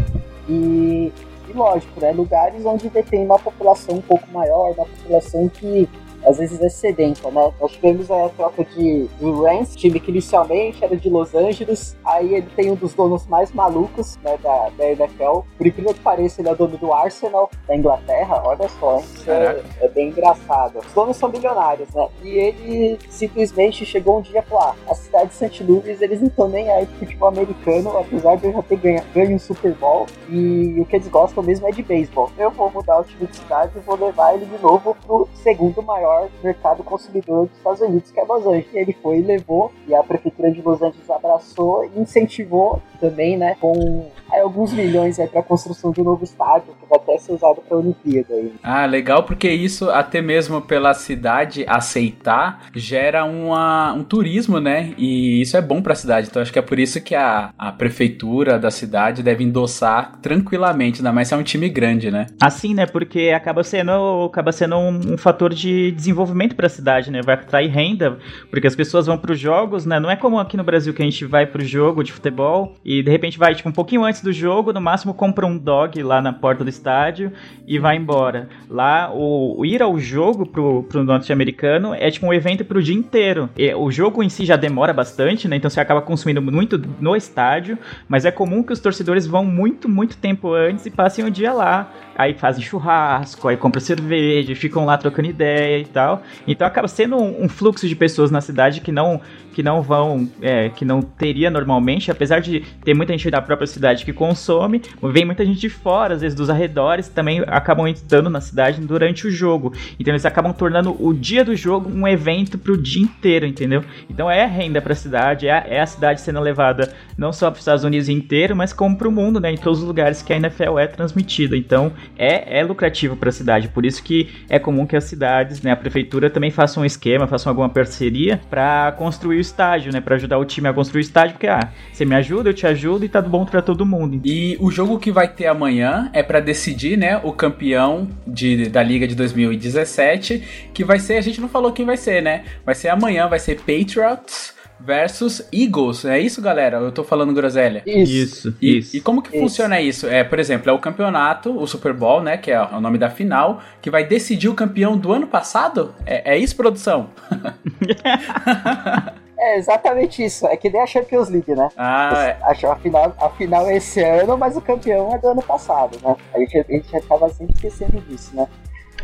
e, 0.48 1.12
e 1.50 1.53
lógico, 1.53 2.00
né, 2.00 2.12
lugares 2.12 2.65
onde 2.65 2.89
detém 2.89 3.25
uma 3.25 3.39
população 3.39 3.96
um 3.96 4.01
pouco 4.01 4.29
maior, 4.32 4.74
uma 4.74 4.86
população 4.86 5.50
que 5.50 5.89
às 6.28 6.38
vezes 6.38 6.62
é 6.62 6.70
sedenta, 6.70 7.32
né? 7.32 7.52
Nós 7.60 7.72
tivemos 7.72 8.12
a 8.12 8.30
troca 8.30 8.64
de, 8.64 9.08
de 9.08 9.32
Rams, 9.32 9.76
time 9.76 10.00
que 10.00 10.12
inicialmente 10.12 10.84
era 10.84 10.96
de 10.96 11.10
Los 11.10 11.34
Angeles, 11.34 11.96
aí 12.04 12.36
ele 12.36 12.48
tem 12.56 12.72
um 12.72 12.76
dos 12.76 12.94
donos 12.94 13.26
mais 13.28 13.52
malucos 13.54 14.18
né, 14.18 14.38
da, 14.44 14.70
da 14.78 14.92
NFL. 14.92 15.40
Por 15.58 15.68
incrível 15.68 15.94
que 15.94 16.02
pareça, 16.02 16.42
ele 16.42 16.50
é 16.50 16.56
dono 16.56 16.78
do 16.78 16.94
Arsenal, 16.94 17.50
da 17.68 17.76
Inglaterra, 17.76 18.42
olha 18.46 18.68
só, 18.68 19.00
isso 19.00 19.32
é, 19.32 19.64
é, 19.80 19.88
bem 19.88 20.10
engraçado. 20.10 20.80
Os 20.80 20.94
donos 20.94 21.16
são 21.16 21.30
bilionários, 21.30 21.90
né? 21.94 22.08
E 22.24 22.30
ele 22.30 23.00
simplesmente 23.10 23.86
chegou 23.86 24.20
um 24.20 24.22
dia 24.22 24.40
e 24.40 24.44
falou: 24.44 24.64
ah, 24.66 24.76
a 24.90 24.96
cidade 24.96 25.30
de 25.30 25.36
St. 25.36 25.64
Louis, 25.64 26.02
eles 26.02 26.20
não 26.20 26.28
estão 26.28 26.48
nem 26.50 26.70
aí 26.70 26.86
pro 26.86 27.00
futebol 27.00 27.30
americano, 27.30 27.98
apesar 27.98 28.36
de 28.36 28.48
eu 28.48 28.54
já 28.54 28.62
ter 28.64 28.78
ganho, 28.78 29.04
ganho 29.14 29.36
um 29.36 29.40
Super 29.40 29.74
Bowl, 29.74 30.06
e 30.30 30.76
o 30.80 30.86
que 30.86 30.98
eles 30.98 31.08
gostam 31.08 31.44
mesmo 31.44 31.68
é 31.68 31.72
de 31.72 31.84
beisebol. 31.84 32.30
Eu 32.38 32.52
vou 32.52 32.70
mudar 32.70 33.00
o 33.00 33.04
time 33.04 33.28
de 33.28 33.38
cidade 33.38 33.72
e 33.76 33.80
vou 33.80 33.96
levar 33.96 34.34
ele 34.34 34.46
de 34.46 34.62
novo 34.62 34.96
pro 35.06 35.28
segundo 35.44 35.82
maior 35.82 36.17
maior 36.18 36.30
mercado 36.44 36.84
consumidor 36.84 37.48
dos 37.48 37.58
Estados 37.58 37.82
Unidos, 37.82 38.12
que 38.12 38.20
é 38.20 38.24
Los 38.24 38.46
Angeles. 38.46 38.68
E 38.74 38.78
ele 38.78 38.96
foi 39.02 39.20
e 39.20 39.22
levou, 39.22 39.72
e 39.88 39.96
a 39.96 40.04
prefeitura 40.04 40.52
de 40.52 40.62
Los 40.62 40.82
Angeles 40.82 41.10
abraçou 41.10 41.86
e 41.86 42.00
incentivou 42.00 42.82
também, 43.00 43.38
né, 43.38 43.56
com 43.60 44.10
aí, 44.32 44.42
alguns 44.42 44.74
milhões 44.74 45.18
para 45.18 45.40
a 45.40 45.44
construção 45.44 45.92
de 45.92 46.02
um 46.02 46.04
novo 46.04 46.24
estádio, 46.24 46.74
que 46.80 46.90
vai 46.90 47.00
até 47.00 47.18
ser 47.18 47.34
usado 47.34 47.62
para 47.62 47.78
a 47.78 47.80
Olimpíada. 47.80 48.34
Aí. 48.34 48.54
Ah, 48.64 48.86
legal, 48.86 49.24
porque 49.24 49.50
isso, 49.50 49.90
até 49.90 50.22
mesmo 50.22 50.62
pela 50.62 50.94
cidade 50.94 51.66
aceitar, 51.68 52.68
gera 52.74 53.24
uma, 53.24 53.94
um 53.94 54.04
turismo, 54.04 54.60
né? 54.60 54.94
E 54.98 55.42
isso 55.42 55.56
é 55.58 55.62
bom 55.62 55.82
para 55.82 55.94
a 55.94 55.96
cidade. 55.96 56.28
Então 56.30 56.42
acho 56.42 56.52
que 56.52 56.60
é 56.60 56.62
por 56.62 56.80
isso 56.80 57.02
que 57.02 57.16
a, 57.16 57.52
a 57.58 57.72
prefeitura 57.72 58.58
da 58.60 58.72
cidade 58.72 59.24
deve 59.24 59.44
endossar 59.44 60.18
tranquilamente, 60.22 61.00
ainda 61.00 61.12
mais 61.12 61.28
se 61.28 61.34
é 61.34 61.38
um 61.38 61.44
time 61.44 61.70
grande, 61.70 62.10
né? 62.12 62.28
Assim, 62.42 62.74
né? 62.74 62.86
Porque 62.86 63.32
acaba 63.36 63.64
sendo, 63.64 64.26
acaba 64.26 64.52
sendo 64.52 64.76
um, 64.78 65.14
um 65.14 65.18
fator 65.18 65.54
de 65.54 65.92
desenvolvimento 66.08 66.56
para 66.56 66.68
a 66.68 66.70
cidade, 66.70 67.12
né? 67.12 67.22
Vai 67.22 67.36
atrair 67.36 67.70
renda, 67.70 68.18
porque 68.50 68.68
as 68.68 68.76
pessoas 68.76 69.06
vão 69.06 69.18
para 69.18 69.32
os 69.32 69.40
jogos, 69.40 69.86
né? 69.86 70.00
Não 70.00 70.10
é 70.10 70.16
como 70.16 70.40
aqui 70.40 70.56
no 70.56 70.64
Brasil 70.64 70.94
que 70.94 71.02
a 71.02 71.06
gente 71.06 71.26
vai 71.26 71.46
para 71.46 71.62
o 71.62 71.66
jogo 71.66 72.04
de 72.04 72.12
futebol 72.12 72.76
e 72.84 73.04
de 73.04 73.12
repente 73.12 73.38
vai 73.38 73.54
tipo 73.54 73.68
um 73.68 73.72
pouquinho 73.72 74.04
antes 74.04 74.22
do 74.22 74.32
jogo, 74.32 74.72
no 74.72 74.82
máximo 74.82 75.14
compra 75.14 75.46
um 75.46 75.58
dog 75.58 76.02
lá 76.02 76.22
na 76.22 76.32
porta 76.32 76.64
do 76.64 76.70
estádio 76.70 77.32
e 77.68 77.78
vai 77.78 77.98
embora. 77.98 78.48
Lá 78.70 79.12
o, 79.14 79.60
o 79.60 79.66
ir 79.66 79.82
ao 79.82 80.00
jogo 80.00 80.46
pro, 80.46 80.84
pro 80.84 81.04
norte-americano 81.04 81.94
é 81.94 82.10
tipo 82.10 82.26
um 82.26 82.34
evento 82.34 82.64
pro 82.64 82.82
dia 82.82 82.96
inteiro. 82.96 83.50
E, 83.58 83.74
o 83.74 83.92
jogo 83.92 84.24
em 84.24 84.30
si 84.30 84.46
já 84.46 84.56
demora 84.56 84.94
bastante, 84.94 85.48
né? 85.48 85.58
Então 85.58 85.70
você 85.70 85.80
acaba 85.80 86.02
consumindo 86.02 86.42
muito 86.42 86.82
no 87.00 87.16
estádio, 87.16 87.78
mas 88.08 88.26
é 88.26 88.32
comum 88.32 88.64
que 88.64 88.74
os 88.74 88.80
torcedores 88.80 89.28
vão 89.28 89.44
muito, 89.44 89.90
muito 89.90 90.18
tempo 90.18 90.54
antes 90.54 90.86
e 90.86 90.92
passem 90.92 91.26
o 91.26 91.32
dia 91.32 91.52
lá 91.52 91.92
aí 92.18 92.34
fazem 92.34 92.64
churrasco, 92.64 93.48
aí 93.48 93.56
compram 93.56 93.80
cerveja, 93.80 94.56
ficam 94.56 94.86
lá 94.86 94.98
trocando 94.98 95.30
ideia 95.30 95.86
e 95.88 95.91
tal. 95.94 96.22
Então 96.48 96.67
acaba 96.67 96.88
sendo 96.88 97.17
um, 97.17 97.46
um 97.46 97.50
fluxo 97.50 97.88
de 97.88 97.96
pessoas 97.96 98.29
na 98.29 98.41
cidade 98.41 98.82
que 98.82 98.91
não 98.91 99.20
que 99.58 99.64
não 99.64 99.82
vão, 99.82 100.30
é, 100.40 100.70
que 100.70 100.86
não 100.86 101.02
teria 101.02 101.50
normalmente, 101.50 102.12
apesar 102.12 102.42
de 102.42 102.60
ter 102.86 102.94
muita 102.94 103.14
gente 103.14 103.32
da 103.32 103.42
própria 103.42 103.66
cidade 103.66 104.06
que 104.06 104.14
consome, 104.14 104.84
vem 105.02 105.26
muita 105.26 105.44
gente 105.44 105.60
de 105.60 105.68
fora, 105.68 106.14
às 106.14 106.22
vezes 106.22 106.38
dos 106.38 106.48
arredores, 106.48 107.08
também 107.08 107.42
acabam 107.48 107.88
entrando 107.88 108.30
na 108.30 108.40
cidade 108.40 108.80
durante 108.80 109.26
o 109.26 109.32
jogo. 109.32 109.74
Então 110.00 110.14
eles 110.14 110.28
acabam 110.28 110.54
tornando 110.54 110.96
o 111.04 111.12
dia 111.12 111.44
do 111.44 111.56
jogo 111.56 111.90
um 111.90 112.08
evento 112.08 112.60
pro 112.60 112.80
dia 112.80 113.02
inteiro, 113.02 113.48
entendeu? 113.48 113.84
Então 114.08 114.30
é 114.30 114.46
renda 114.46 114.80
para 114.80 114.94
a 114.94 114.96
cidade, 114.96 115.48
é, 115.48 115.66
é, 115.68 115.82
a 115.82 115.88
cidade 115.88 116.22
sendo 116.22 116.40
levada 116.40 116.94
não 117.18 117.34
só 117.34 117.50
para 117.50 117.56
os 117.56 117.62
Estados 117.62 117.84
Unidos 117.84 118.10
inteiro, 118.10 118.56
mas 118.56 118.72
como 118.72 118.96
para 118.96 119.08
o 119.08 119.12
mundo, 119.12 119.40
né? 119.40 119.52
Em 119.52 119.58
todos 119.58 119.80
os 119.80 119.88
lugares 119.88 120.22
que 120.22 120.32
a 120.32 120.38
NFL 120.38 120.78
é 120.78 120.86
transmitida. 120.86 121.58
Então 121.58 121.92
é, 122.16 122.60
é 122.60 122.64
lucrativo 122.64 123.16
para 123.16 123.30
a 123.30 123.32
cidade. 123.32 123.70
Por 123.70 123.88
isso 123.88 124.04
que 124.04 124.30
é 124.48 124.60
comum 124.60 124.86
que 124.86 124.96
as 124.96 125.06
cidades, 125.06 125.64
né, 125.64 125.72
a 125.72 125.76
prefeitura 125.76 126.30
também 126.30 126.52
façam 126.52 126.84
um 126.84 126.86
esquema, 126.86 127.26
façam 127.26 127.50
alguma 127.50 127.70
parceria 127.70 128.40
para 128.52 128.92
construir 128.92 129.38
o 129.38 129.47
estádio, 129.48 129.92
né, 129.92 130.01
para 130.01 130.16
ajudar 130.16 130.38
o 130.38 130.46
time 130.46 130.68
a 130.68 130.74
construir 130.74 131.01
o 131.01 131.01
estádio, 131.01 131.34
porque 131.34 131.48
ah, 131.48 131.72
você 131.92 132.06
me 132.06 132.16
ajuda, 132.16 132.50
eu 132.50 132.54
te 132.54 132.68
ajudo 132.68 133.06
e 133.06 133.10
tá 133.10 133.22
bom 133.22 133.46
para 133.46 133.62
todo 133.62 133.86
mundo. 133.86 134.22
E 134.24 134.58
o 134.60 134.70
jogo 134.70 135.00
que 135.00 135.12
vai 135.12 135.27
ter 135.27 135.48
amanhã 135.48 136.10
é 136.13 136.22
para 136.22 136.39
decidir, 136.39 136.98
né, 136.98 137.20
o 137.24 137.32
campeão 137.32 138.08
de, 138.25 138.70
da 138.70 138.84
liga 138.84 139.08
de 139.08 139.16
2017, 139.16 140.70
que 140.74 140.84
vai 140.84 141.00
ser, 141.00 141.18
a 141.18 141.22
gente 141.22 141.42
não 141.42 141.50
falou 141.50 141.72
quem 141.72 141.86
vai 141.86 141.98
ser, 141.98 142.22
né? 142.22 142.44
Vai 142.66 142.75
ser 142.75 142.89
amanhã, 142.89 143.27
vai 143.27 143.39
ser 143.39 143.60
Patriots 143.60 144.58
versus 144.80 145.48
Eagles. 145.51 146.06
É 146.06 146.20
isso, 146.20 146.42
galera? 146.42 146.77
Eu 146.77 146.92
tô 146.92 147.04
falando 147.04 147.34
groselha. 147.34 147.84
Isso, 147.86 148.56
e, 148.62 148.77
isso. 148.77 148.98
E 148.98 149.01
como 149.01 149.22
que 149.22 149.30
isso. 149.30 149.39
funciona 149.39 149.82
isso? 149.82 150.08
É, 150.08 150.24
por 150.24 150.39
exemplo, 150.39 150.70
é 150.70 150.74
o 150.74 150.80
campeonato, 150.80 151.58
o 151.58 151.68
Super 151.68 151.94
Bowl, 151.94 152.22
né? 152.22 152.38
Que 152.38 152.51
é 152.51 152.62
o 152.62 152.80
nome 152.80 152.98
da 152.98 153.10
final, 153.10 153.62
que 153.82 153.89
vai 153.89 154.06
decidir 154.06 154.50
o 154.50 154.54
campeão 154.54 154.98
do 154.98 155.12
ano 155.12 155.27
passado? 155.27 155.94
É, 156.06 156.36
é 156.36 156.38
isso, 156.38 156.56
produção? 156.56 157.10
É 159.39 159.58
exatamente 159.58 160.24
isso. 160.24 160.48
É 160.48 160.58
que 160.58 160.70
nem 160.70 160.82
a 160.82 160.86
Champions 160.86 161.29
League, 161.29 161.53
né? 161.53 161.70
Ah, 161.77 162.12
é. 162.24 162.38
A, 162.41 162.75
final, 162.75 163.15
a 163.20 163.29
final 163.29 163.67
é 163.67 163.77
esse 163.77 164.01
ano, 164.01 164.38
mas 164.38 164.58
o 164.58 164.62
campeão 164.62 165.13
é 165.13 165.17
do 165.17 165.27
ano 165.27 165.41
passado, 165.41 165.98
né? 166.01 166.15
A 166.34 166.39
gente, 166.39 166.58
a 166.58 166.63
gente 166.63 166.96
acaba 166.96 167.29
sempre 167.29 167.53
esquecendo 167.53 168.01
disso, 168.01 168.36
né? 168.36 168.48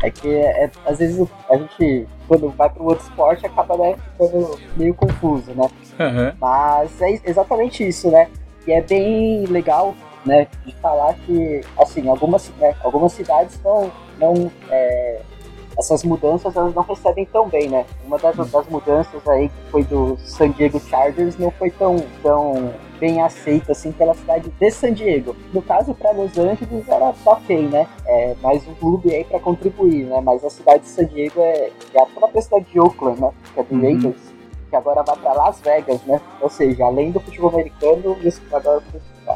É 0.02 0.10
que 0.10 0.34
é, 0.34 0.70
às 0.84 0.98
vezes 0.98 1.26
a 1.48 1.56
gente, 1.56 2.08
quando 2.26 2.50
vai 2.50 2.68
para 2.68 2.82
um 2.82 2.86
outro 2.86 3.04
esporte, 3.04 3.46
acaba 3.46 3.76
né, 3.76 3.96
ficando 4.12 4.58
meio 4.76 4.92
confuso, 4.94 5.52
né? 5.52 5.70
Uhum. 6.00 6.36
Mas 6.40 7.00
é 7.00 7.20
exatamente 7.24 7.86
isso, 7.86 8.10
né? 8.10 8.28
E 8.66 8.72
é 8.72 8.80
bem 8.80 9.44
legal, 9.46 9.94
né, 10.26 10.48
de 10.64 10.74
falar 10.76 11.14
que, 11.14 11.60
assim, 11.78 12.08
algumas, 12.08 12.50
né, 12.58 12.74
algumas 12.82 13.12
cidades 13.12 13.60
não, 13.62 13.92
não 14.18 14.50
é, 14.70 15.20
essas 15.78 16.04
mudanças 16.04 16.54
elas 16.56 16.74
não 16.74 16.82
recebem 16.82 17.24
tão 17.26 17.48
bem, 17.48 17.68
né? 17.68 17.84
Uma 18.04 18.18
das, 18.18 18.38
hum. 18.38 18.44
das 18.44 18.66
mudanças 18.68 19.28
aí 19.28 19.48
que 19.48 19.70
foi 19.70 19.84
do 19.84 20.16
San 20.18 20.50
Diego 20.50 20.80
Chargers 20.80 21.38
não 21.38 21.50
foi 21.50 21.70
tão, 21.70 21.96
tão 22.22 22.72
bem 22.98 23.20
aceita 23.20 23.72
assim 23.72 23.92
pela 23.92 24.14
cidade 24.14 24.50
de 24.50 24.70
San 24.70 24.92
Diego. 24.92 25.36
No 25.52 25.62
caso 25.62 25.94
para 25.94 26.12
Los 26.12 26.38
Angeles 26.38 26.88
era 26.88 27.12
ok, 27.24 27.68
né? 27.68 27.86
É, 28.06 28.34
mais 28.40 28.66
um 28.66 28.74
clube 28.74 29.14
aí 29.14 29.24
para 29.24 29.40
contribuir, 29.40 30.04
né? 30.06 30.20
Mas 30.20 30.44
a 30.44 30.50
cidade 30.50 30.84
de 30.84 30.88
San 30.88 31.06
Diego 31.06 31.40
é, 31.40 31.70
é 31.92 32.02
a 32.02 32.06
própria 32.06 32.40
cidade 32.40 32.66
de 32.70 32.80
Oakland, 32.80 33.20
né? 33.20 33.32
Que 33.52 33.60
é 33.60 33.62
do 33.62 33.74
uhum. 33.74 33.82
Raiders, 33.82 34.32
que 34.70 34.76
agora 34.76 35.02
vai 35.02 35.16
para 35.16 35.32
Las 35.32 35.60
Vegas, 35.60 36.02
né? 36.04 36.20
Ou 36.40 36.48
seja, 36.48 36.84
além 36.84 37.10
do 37.10 37.20
futebol 37.20 37.50
americano, 37.50 38.16
agora 38.52 38.82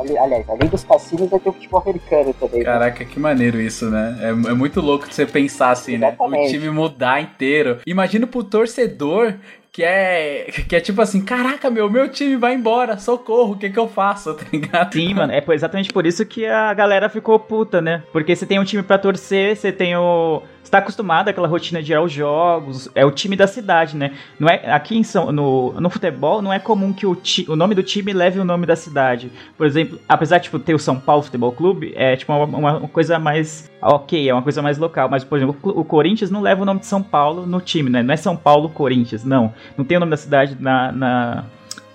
Aliás, 0.00 0.48
além 0.48 0.68
dos 0.68 0.84
cassinos, 0.84 1.28
vai 1.28 1.40
ter 1.40 1.48
o 1.48 1.52
futebol 1.52 1.80
americano 1.80 2.34
também. 2.34 2.62
Caraca, 2.62 3.04
né? 3.04 3.10
que 3.10 3.18
maneiro 3.20 3.60
isso, 3.60 3.90
né? 3.90 4.18
É, 4.20 4.28
é 4.28 4.54
muito 4.54 4.80
louco 4.80 5.08
de 5.08 5.14
você 5.14 5.26
pensar 5.26 5.70
assim, 5.70 5.94
Exatamente. 5.94 6.42
né? 6.42 6.46
O 6.46 6.50
time 6.50 6.70
mudar 6.70 7.20
inteiro. 7.20 7.78
Imagina 7.86 8.26
pro 8.26 8.44
torcedor 8.44 9.34
que 9.78 9.84
é, 9.84 10.46
que 10.68 10.74
é 10.74 10.80
tipo 10.80 11.00
assim, 11.00 11.24
caraca, 11.24 11.70
meu, 11.70 11.88
meu 11.88 12.08
time 12.08 12.36
vai 12.36 12.52
embora, 12.54 12.98
socorro, 12.98 13.52
o 13.52 13.56
que 13.56 13.70
que 13.70 13.78
eu 13.78 13.86
faço, 13.86 14.34
tá 14.34 14.44
ligado? 14.52 14.92
Sim, 14.92 15.14
mano, 15.14 15.32
é 15.32 15.44
exatamente 15.50 15.92
por 15.92 16.04
isso 16.04 16.26
que 16.26 16.46
a 16.46 16.74
galera 16.74 17.08
ficou 17.08 17.38
puta, 17.38 17.80
né? 17.80 18.02
Porque 18.12 18.34
você 18.34 18.44
tem 18.44 18.58
um 18.58 18.64
time 18.64 18.82
para 18.82 18.98
torcer, 18.98 19.56
você 19.56 19.70
tem 19.70 19.94
o 19.96 20.42
está 20.68 20.78
acostumado 20.78 21.28
àquela 21.28 21.48
rotina 21.48 21.82
de 21.82 21.92
ir 21.92 21.94
aos 21.94 22.12
jogos, 22.12 22.88
é 22.94 23.04
o 23.04 23.10
time 23.10 23.34
da 23.34 23.46
cidade, 23.46 23.96
né? 23.96 24.12
Não 24.38 24.48
é 24.48 24.70
aqui 24.70 24.96
em 24.96 25.02
São, 25.02 25.32
no, 25.32 25.72
no 25.80 25.90
futebol 25.90 26.40
não 26.42 26.52
é 26.52 26.58
comum 26.58 26.92
que 26.92 27.06
o, 27.06 27.14
ti, 27.14 27.46
o 27.48 27.56
nome 27.56 27.74
do 27.74 27.82
time 27.82 28.12
leve 28.12 28.38
o 28.38 28.44
nome 28.44 28.66
da 28.66 28.76
cidade. 28.76 29.32
Por 29.56 29.66
exemplo, 29.66 29.98
apesar 30.08 30.38
de 30.38 30.44
tipo, 30.44 30.58
ter 30.58 30.74
o 30.74 30.78
São 30.78 30.98
Paulo 30.98 31.22
Futebol 31.22 31.52
Clube, 31.52 31.92
é 31.96 32.16
tipo 32.16 32.32
uma, 32.32 32.44
uma, 32.78 32.88
coisa 32.88 33.18
mais 33.18 33.70
ok, 33.80 34.28
é 34.28 34.32
uma 34.32 34.42
coisa 34.42 34.62
mais 34.62 34.78
local. 34.78 35.08
Mas 35.08 35.24
por 35.24 35.38
exemplo, 35.38 35.56
o, 35.62 35.84
Corinthians 35.84 36.30
não 36.30 36.40
leva 36.40 36.62
o 36.62 36.66
nome 36.66 36.80
de 36.80 36.86
São 36.86 37.02
Paulo 37.02 37.46
no 37.46 37.60
time, 37.60 37.90
né? 37.90 38.02
Não 38.02 38.12
é 38.12 38.16
São 38.16 38.36
Paulo 38.36 38.68
Corinthians, 38.68 39.24
não. 39.24 39.52
Não 39.76 39.84
tem 39.84 39.96
o 39.96 40.00
nome 40.00 40.10
da 40.10 40.16
cidade 40.16 40.56
na, 40.60 40.92
na 40.92 41.44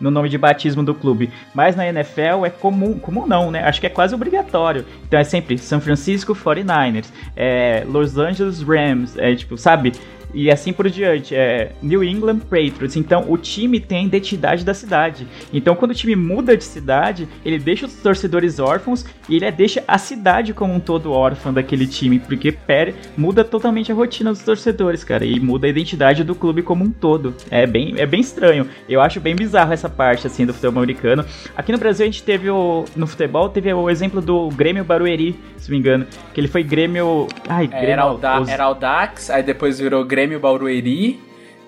no 0.04 0.12
nome 0.12 0.28
de 0.28 0.38
batismo 0.38 0.84
do 0.84 0.94
clube. 0.94 1.32
Mas 1.56 1.76
na 1.78 1.88
NFL 1.88 2.46
é 2.46 2.50
comum, 2.50 3.00
comum 3.00 3.26
não, 3.26 3.50
né? 3.50 3.64
Acho 3.64 3.80
que 3.80 3.88
é 3.88 3.90
quase 3.90 4.14
obrigatório. 4.14 4.86
Então 5.08 5.18
é 5.18 5.24
sempre 5.24 5.58
São 5.58 5.80
Francisco 5.80 6.36
49ers, 6.36 7.08
é 7.36 7.86
Los 7.88 8.18
Angeles 8.18 8.62
Rams, 8.62 9.18
é 9.18 9.34
tipo, 9.34 9.58
sabe? 9.58 9.94
E 10.34 10.50
assim 10.52 10.74
por 10.74 10.90
diante. 10.90 11.36
É 11.36 11.72
New 11.82 12.04
England 12.04 12.40
Patriots. 12.40 12.96
Então 12.96 13.26
o 13.30 13.38
time 13.38 13.80
tem 13.80 14.00
a 14.00 14.04
identidade 14.04 14.64
da 14.66 14.74
cidade. 14.74 15.28
Então 15.54 15.76
quando 15.76 15.92
o 15.92 15.96
time 15.96 16.16
muda 16.16 16.56
de 16.58 16.64
cidade, 16.64 17.28
ele 17.46 17.60
deixa 17.60 17.86
os 17.86 17.94
torcedores 17.96 18.60
órfãos 18.60 19.06
e 19.30 19.36
ele 19.36 19.52
deixa 19.52 19.84
a 19.88 19.98
cidade 19.98 20.54
como 20.54 20.74
um 20.74 20.80
todo 20.80 21.12
órfã 21.12 21.54
daquele 21.54 21.86
time, 21.88 22.20
porque 22.20 22.52
pere, 22.52 22.96
muda 23.18 23.44
totalmente 23.44 23.92
a 23.92 23.96
rotina 23.96 24.32
dos 24.32 24.42
torcedores, 24.42 25.04
cara, 25.04 25.26
e 25.26 25.40
muda 25.40 25.68
a 25.68 25.70
identidade 25.70 26.24
do 26.24 26.34
clube 26.36 26.62
como 26.62 26.84
um 26.84 26.90
todo. 26.92 27.34
É 27.52 27.66
bem, 27.68 27.96
é 27.98 28.06
bem 28.06 28.22
estranho. 28.22 28.68
Eu 28.90 29.02
acho 29.02 29.20
bem 29.20 29.36
bizarro 29.36 29.72
essa 29.74 29.90
parte 29.90 30.26
assim 30.28 30.46
do 30.46 30.54
futebol 30.54 30.82
americano. 30.84 31.26
Aqui 31.56 31.72
no 31.72 31.78
Brasil 31.78 32.04
a 32.06 32.10
gente 32.10 32.24
teve 32.24 32.50
o 32.50 32.86
no 32.96 33.06
futebol 33.08 33.50
teve 33.50 33.72
o 33.74 33.90
exemplo 33.90 34.22
do 34.22 34.50
Grêmio 34.50 34.84
Barueri, 34.84 35.38
se 35.58 35.70
não 35.70 35.76
me 35.76 35.80
engano, 35.80 36.06
que 36.34 36.40
ele 36.40 36.48
foi 36.48 36.64
Grêmio, 36.64 37.28
ai, 37.48 37.66
É, 37.66 37.68
Grêmio 37.68 37.92
era, 37.92 38.06
o 38.12 38.18
da, 38.18 38.40
os- 38.40 38.50
era 38.50 38.70
o 38.70 38.74
Dax, 38.74 39.30
aí 39.30 39.44
depois 39.44 39.80
virou 39.80 40.04
Grêmio 40.04 40.23
Barueri. 40.40 41.20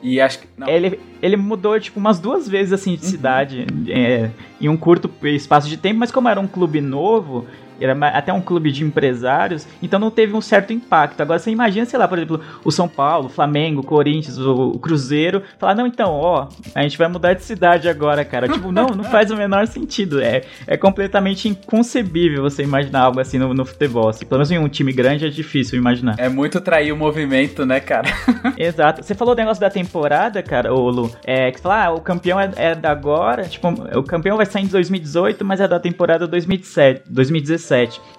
E 0.01 0.21
acho 0.21 0.39
que. 0.39 0.47
Não, 0.57 0.67
Ele, 0.67 0.99
ele 1.21 1.35
mudou, 1.35 1.79
tipo, 1.79 1.99
umas 1.99 2.19
duas 2.19 2.47
vezes, 2.47 2.73
assim, 2.73 2.95
de 2.95 3.05
cidade, 3.05 3.65
é, 3.87 4.29
em 4.61 4.69
um 4.69 4.77
curto 4.77 5.09
espaço 5.23 5.67
de 5.67 5.77
tempo, 5.77 5.99
mas 5.99 6.11
como 6.11 6.29
era 6.29 6.39
um 6.39 6.47
clube 6.47 6.79
novo, 6.79 7.45
era 7.79 7.93
até 8.09 8.33
um 8.33 8.41
clube 8.41 8.71
de 8.71 8.83
empresários, 8.83 9.67
então 9.81 9.99
não 9.99 10.11
teve 10.11 10.33
um 10.33 10.41
certo 10.41 10.73
impacto. 10.73 11.21
Agora 11.21 11.39
você 11.39 11.51
imagina, 11.51 11.85
sei 11.85 11.99
lá, 11.99 12.07
por 12.07 12.17
exemplo, 12.17 12.41
o 12.63 12.71
São 12.71 12.87
Paulo, 12.87 13.27
o 13.27 13.29
Flamengo, 13.29 13.81
o 13.81 13.83
Corinthians, 13.83 14.37
o, 14.37 14.69
o 14.69 14.79
Cruzeiro, 14.79 15.43
falar, 15.57 15.75
não, 15.75 15.87
então, 15.87 16.11
ó, 16.11 16.47
a 16.73 16.81
gente 16.83 16.97
vai 16.97 17.07
mudar 17.07 17.33
de 17.33 17.43
cidade 17.43 17.87
agora, 17.87 18.25
cara. 18.25 18.47
tipo, 18.47 18.71
não, 18.71 18.87
não 18.87 19.03
faz 19.03 19.31
o 19.31 19.35
menor 19.35 19.67
sentido. 19.67 20.21
É, 20.21 20.43
é 20.65 20.77
completamente 20.77 21.47
inconcebível 21.47 22.43
você 22.43 22.63
imaginar 22.63 23.01
algo 23.01 23.19
assim 23.19 23.37
no, 23.37 23.53
no 23.53 23.65
futebol. 23.65 24.09
Assim, 24.09 24.25
pelo 24.25 24.39
menos 24.39 24.51
em 24.51 24.57
um 24.57 24.67
time 24.67 24.91
grande 24.91 25.25
é 25.25 25.29
difícil 25.29 25.77
imaginar. 25.77 26.15
É 26.17 26.29
muito 26.29 26.59
trair 26.61 26.91
o 26.91 26.97
movimento, 26.97 27.65
né, 27.65 27.79
cara? 27.79 28.07
Exato. 28.57 29.03
Você 29.03 29.13
falou 29.13 29.35
do 29.35 29.39
negócio 29.39 29.61
da 29.61 29.69
temporada, 29.69 30.41
cara, 30.41 30.73
ô 30.73 30.89
Lu. 30.89 31.11
É, 31.23 31.51
que 31.51 31.57
você 31.57 31.63
fala, 31.63 31.85
ah, 31.85 31.91
o 31.91 32.01
campeão 32.01 32.39
é, 32.39 32.51
é 32.55 32.75
da 32.75 32.95
agora. 32.95 33.43
Tipo, 33.43 33.67
o 33.97 34.03
campeão 34.03 34.37
vai 34.37 34.45
sair 34.45 34.63
em 34.63 34.67
2018, 34.67 35.43
mas 35.43 35.59
é 35.59 35.67
da 35.67 35.79
temporada 35.79 36.27
2017. 36.27 37.03
2017. 37.09 37.64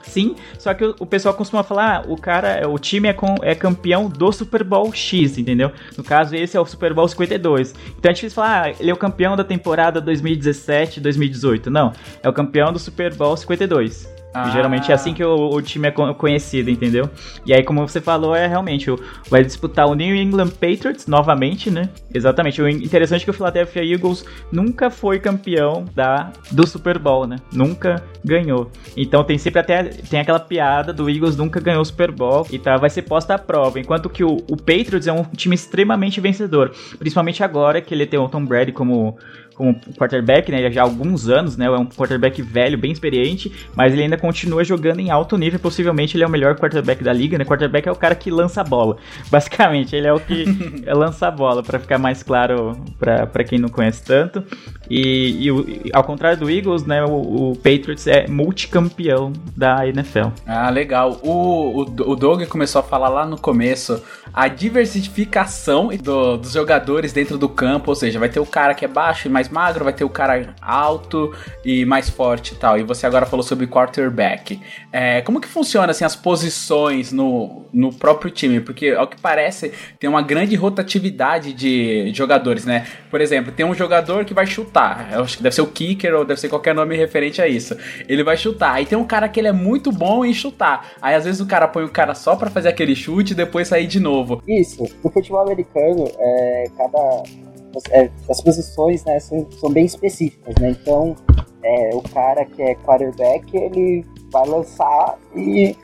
Sim, 0.03 0.37
só 0.59 0.73
que 0.73 0.85
o, 0.85 1.07
pessoal 1.07 1.35
costuma 1.35 1.62
falar, 1.62 1.99
ah, 1.99 2.05
o 2.07 2.17
cara, 2.17 2.69
o 2.69 2.79
time 2.79 3.09
é, 3.09 3.12
com, 3.12 3.35
é 3.43 3.55
campeão 3.55 4.09
do 4.09 4.31
Super 4.33 4.62
Bowl 4.62 4.93
X, 4.93 5.37
entendeu? 5.37 5.73
No 5.97 6.05
caso, 6.05 6.35
esse 6.35 6.57
é 6.57 6.61
o 6.61 6.67
Super 6.67 6.95
Bowl 6.95 7.09
52. 7.09 7.75
Então 7.99 8.11
é 8.11 8.15
difícil 8.15 8.35
falar, 8.35 8.67
ah, 8.67 8.71
ele 8.79 8.91
é 8.91 8.95
o 8.95 8.97
campeão 8.97 9.37
da 9.37 9.45
temporada 9.45 10.00
2017, 10.00 11.00
2018. 11.00 11.71
Não, 11.71 11.93
é 12.23 12.29
o 12.29 12.33
campeão 12.33 12.73
do 12.73 12.79
Super 12.79 13.15
Bowl 13.15 13.37
52. 13.37 14.09
Ah. 14.37 14.50
Geralmente 14.50 14.90
é 14.90 14.95
assim 14.95 15.14
que 15.14 15.25
o, 15.25 15.50
o 15.50 15.62
time 15.62 15.88
é 15.88 15.90
co- 15.90 16.14
conhecido, 16.14 16.71
entendeu? 16.71 17.09
E 17.47 17.55
aí, 17.55 17.62
como 17.62 17.87
você 17.88 18.00
falou, 18.00 18.35
é 18.35 18.47
realmente, 18.47 18.87
vai 19.31 19.43
disputar 19.43 19.87
o 19.87 19.95
New 19.95 20.14
England 20.14 20.50
Patriots 20.50 21.07
novamente, 21.07 21.71
né? 21.71 21.88
Exatamente. 22.12 22.61
O 22.61 22.69
interessante 22.69 23.23
é 23.23 23.25
que 23.25 23.31
o 23.31 23.35
Philadelphia 23.35 23.83
Eagles 23.83 24.25
nunca 24.52 24.90
foi 24.90 25.19
campeão 25.19 25.85
da, 25.95 26.33
do 26.50 26.66
Super 26.66 26.99
Bowl, 26.99 27.26
né? 27.26 27.37
Nunca 27.52 28.02
ganhou. 28.25 28.71
Então 28.97 29.25
tem 29.25 29.38
sempre 29.38 29.61
até 29.61 29.85
tem 29.85 30.21
aquela 30.21 30.40
piada 30.40 30.93
do 30.93 31.09
Eagles 31.09 31.37
nunca 31.37 31.59
ganhou 31.61 31.81
o 31.81 31.85
Super 31.85 32.11
Bowl 32.11 32.47
e 32.50 32.59
tá, 32.59 32.76
vai 32.76 32.90
ser 32.90 33.02
posta 33.02 33.35
à 33.35 33.38
prova. 33.38 33.81
Enquanto 33.81 34.11
que 34.11 34.23
o, 34.23 34.37
o 34.50 34.57
Patriots 34.57 35.07
é 35.07 35.12
um 35.12 35.23
time 35.25 35.55
extremamente 35.55 36.21
vencedor. 36.21 36.73
Principalmente 36.99 37.43
agora 37.43 37.81
que 37.81 37.95
ele 37.95 38.07
tem 38.07 38.19
o 38.19 38.28
Tom 38.28 38.45
Brady 38.45 38.73
como 38.73 39.16
como 39.57 39.75
quarterback, 39.99 40.51
né? 40.53 40.71
Já 40.71 40.83
há 40.83 40.85
alguns 40.85 41.29
anos, 41.29 41.57
né? 41.57 41.67
É 41.67 41.71
um 41.71 41.87
quarterback 41.87 42.41
velho, 42.43 42.77
bem 42.79 42.93
experiente, 42.93 43.51
mas 43.75 43.93
ele 43.93 44.03
ainda 44.03 44.17
continua 44.19 44.63
jogando 44.63 45.01
em 45.01 45.11
alto 45.11 45.37
nível. 45.37 45.59
Possivelmente 45.59 46.17
ele 46.17 46.25
é 46.25 46.27
o 46.27 46.31
melhor 46.31 46.57
quarterback 46.57 47.03
da 47.03 47.13
liga, 47.13 47.39
né? 47.39 47.45
Quarterback 47.45 47.89
é 47.89 47.93
o 47.93 47.97
cara 47.97 48.15
que 48.15 48.31
lança 48.31 48.61
a 48.61 48.65
bola. 48.65 48.97
Basicamente, 49.31 49.97
ele 49.97 50.07
é 50.07 50.13
o 50.13 50.21
que 50.21 50.45
lança 50.87 51.29
a 51.29 51.31
bola, 51.31 51.63
para 51.63 51.79
ficar 51.79 51.99
mais 51.99 52.23
claro 52.23 52.77
para 52.99 53.45
quem 53.45 53.59
não 53.59 53.69
conhece 53.69 54.05
tanto. 54.05 54.43
E, 54.91 55.49
e 55.49 55.87
e 55.87 55.91
ao 55.93 56.05
contrário 56.05 56.39
do 56.39 56.51
Eagles, 56.51 56.85
né? 56.85 57.03
O, 57.05 57.53
o 57.53 57.57
Patriots 57.57 58.07
é 58.07 58.27
multicampeão 58.29 59.33
da 59.57 59.87
NFL. 59.89 60.29
Ah, 60.47 60.69
legal. 60.71 61.19
O, 61.23 61.83
o, 61.83 62.11
o 62.11 62.17
Doug 62.17 62.43
começou 62.45 62.81
a 62.81 62.83
falar 62.85 63.09
lá 63.09 63.25
no 63.27 63.39
começo 63.39 64.03
a 64.35 64.49
diversificação 64.49 65.89
do- 66.03 66.37
dos 66.37 66.53
jogadores 66.53 67.13
dentro 67.13 67.39
do 67.39 67.49
campo, 67.49 67.91
ou 67.91 67.95
seja, 67.95 68.19
vai 68.19 68.29
ter 68.29 68.41
o 68.41 68.47
cara 68.47 68.75
que 68.75 68.85
é 68.85 68.89
baixo 68.89 69.27
e 69.27 69.31
mais 69.47 69.67
magro, 69.67 69.85
vai 69.85 69.93
ter 69.93 70.05
o 70.05 70.09
cara 70.09 70.55
alto 70.61 71.35
e 71.64 71.85
mais 71.85 72.09
forte 72.09 72.55
e 72.55 72.57
tal. 72.57 72.79
E 72.79 72.83
você 72.83 73.07
agora 73.07 73.27
falou 73.27 73.42
sobre 73.42 73.66
quarterback. 73.66 74.61
É, 74.92 75.20
como 75.23 75.40
que 75.40 75.49
funciona 75.49 75.90
assim, 75.90 76.05
as 76.05 76.16
posições 76.16 77.12
no, 77.12 77.64
no 77.73 77.92
próprio 77.92 78.31
time? 78.31 78.61
Porque, 78.61 78.90
ao 78.90 79.07
que 79.07 79.20
parece, 79.20 79.73
tem 79.99 80.09
uma 80.09 80.23
grande 80.23 80.55
rotatividade 80.57 81.53
de 81.53 82.12
jogadores, 82.14 82.64
né? 82.64 82.87
Por 83.11 83.20
exemplo, 83.20 83.53
tem 83.53 83.66
um 83.66 83.75
jogador 83.75 84.25
que 84.25 84.35
vai 84.35 84.47
chutar. 84.47 85.12
Eu 85.12 85.23
acho 85.23 85.37
que 85.37 85.42
deve 85.42 85.55
ser 85.55 85.62
o 85.62 85.66
kicker 85.66 86.14
ou 86.14 86.25
deve 86.25 86.40
ser 86.40 86.49
qualquer 86.49 86.75
nome 86.75 86.97
referente 86.97 87.40
a 87.40 87.49
isso. 87.49 87.77
Ele 88.09 88.23
vai 88.23 88.37
chutar. 88.37 88.75
Aí 88.75 88.87
tem 88.87 88.99
um 88.99 89.05
cara 89.05 89.29
que 89.29 89.40
ele 89.40 89.49
é 89.49 89.53
muito 89.53 89.92
bom 89.92 90.25
em 90.25 90.35
chutar. 90.35 90.92
Aí 91.01 91.14
às 91.14 91.25
vezes 91.25 91.40
o 91.40 91.47
cara 91.47 91.68
põe 91.68 91.85
o 91.85 91.88
cara 91.88 92.14
só 92.14 92.37
pra 92.37 92.51
fazer 92.51 92.68
aquele 92.68 92.94
chute 92.94 93.33
e 93.33 93.37
depois 93.37 93.68
sair 93.68 93.87
de 93.87 94.01
novo. 94.01 94.42
Isso, 94.47 94.85
no 95.03 95.11
futebol 95.11 95.40
americano, 95.40 96.11
é, 96.18 96.64
cada. 96.77 97.45
É, 97.91 98.11
as 98.29 98.41
posições 98.41 99.05
né, 99.05 99.19
são, 99.21 99.47
são 99.59 99.71
bem 99.71 99.85
específicas, 99.85 100.55
né? 100.61 100.71
Então, 100.71 101.15
é, 101.62 101.91
o 101.95 102.03
cara 102.03 102.45
que 102.45 102.62
é 102.62 102.75
quarterback, 102.77 103.57
ele 103.57 104.05
vai 104.31 104.47
lançar 104.47 105.19
e. 105.35 105.77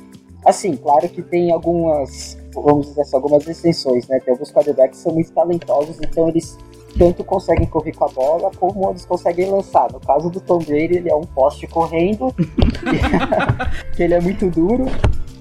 Assim, 0.45 0.77
claro 0.77 1.09
que 1.09 1.23
tem 1.23 1.53
algumas. 1.53 2.37
Vamos 2.55 2.89
dizer 2.89 3.03
assim, 3.03 3.17
algumas 3.17 3.47
extensões, 3.47 4.07
né? 4.09 4.19
Tem 4.21 4.33
alguns 4.33 4.53
quarterbacks 4.53 4.99
que 4.99 5.05
são 5.05 5.13
muito 5.13 5.33
talentosos, 5.33 5.99
então 6.01 6.29
eles 6.29 6.59
tanto 6.99 7.25
conseguem 7.25 7.67
correr 7.67 7.93
com 7.93 8.05
a 8.05 8.09
bola 8.09 8.51
como 8.59 8.91
eles 8.91 9.05
conseguem 9.05 9.51
lançar. 9.51 9.91
No 9.91 10.01
caso 10.01 10.29
do 10.29 10.41
Tom 10.41 10.59
Brady, 10.59 10.97
ele 10.97 11.11
é 11.11 11.15
um 11.15 11.23
poste 11.23 11.67
correndo, 11.67 12.35
que 13.97 14.03
ele 14.03 14.15
é 14.15 14.21
muito 14.21 14.51
duro, 14.51 14.85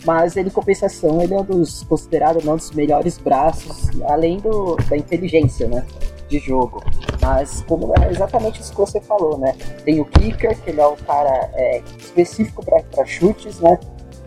mas 0.06 0.36
ele, 0.36 0.50
em 0.50 0.52
compensação, 0.52 1.22
ele 1.22 1.34
é 1.34 1.40
um 1.40 1.44
dos 1.44 1.84
considerado 1.84 2.38
um 2.48 2.56
dos 2.56 2.72
melhores 2.72 3.18
braços, 3.18 3.90
além 4.06 4.38
do, 4.38 4.76
da 4.90 4.98
inteligência, 4.98 5.68
né? 5.68 5.86
De 6.32 6.39
jogo. 6.39 6.82
Mas 7.22 7.62
como 7.67 7.94
é 8.02 8.10
exatamente 8.10 8.62
isso 8.62 8.72
que 8.72 8.78
você 8.78 9.02
falou, 9.02 9.38
né? 9.38 9.54
Tem 9.84 10.00
o 10.00 10.06
kicker, 10.06 10.58
que 10.62 10.70
ele 10.70 10.80
é 10.80 10.88
um 10.88 10.96
cara 10.96 11.50
é, 11.54 11.82
específico 12.00 12.63
para 12.63 13.06
chutes, 13.06 13.60
né? 13.60 13.78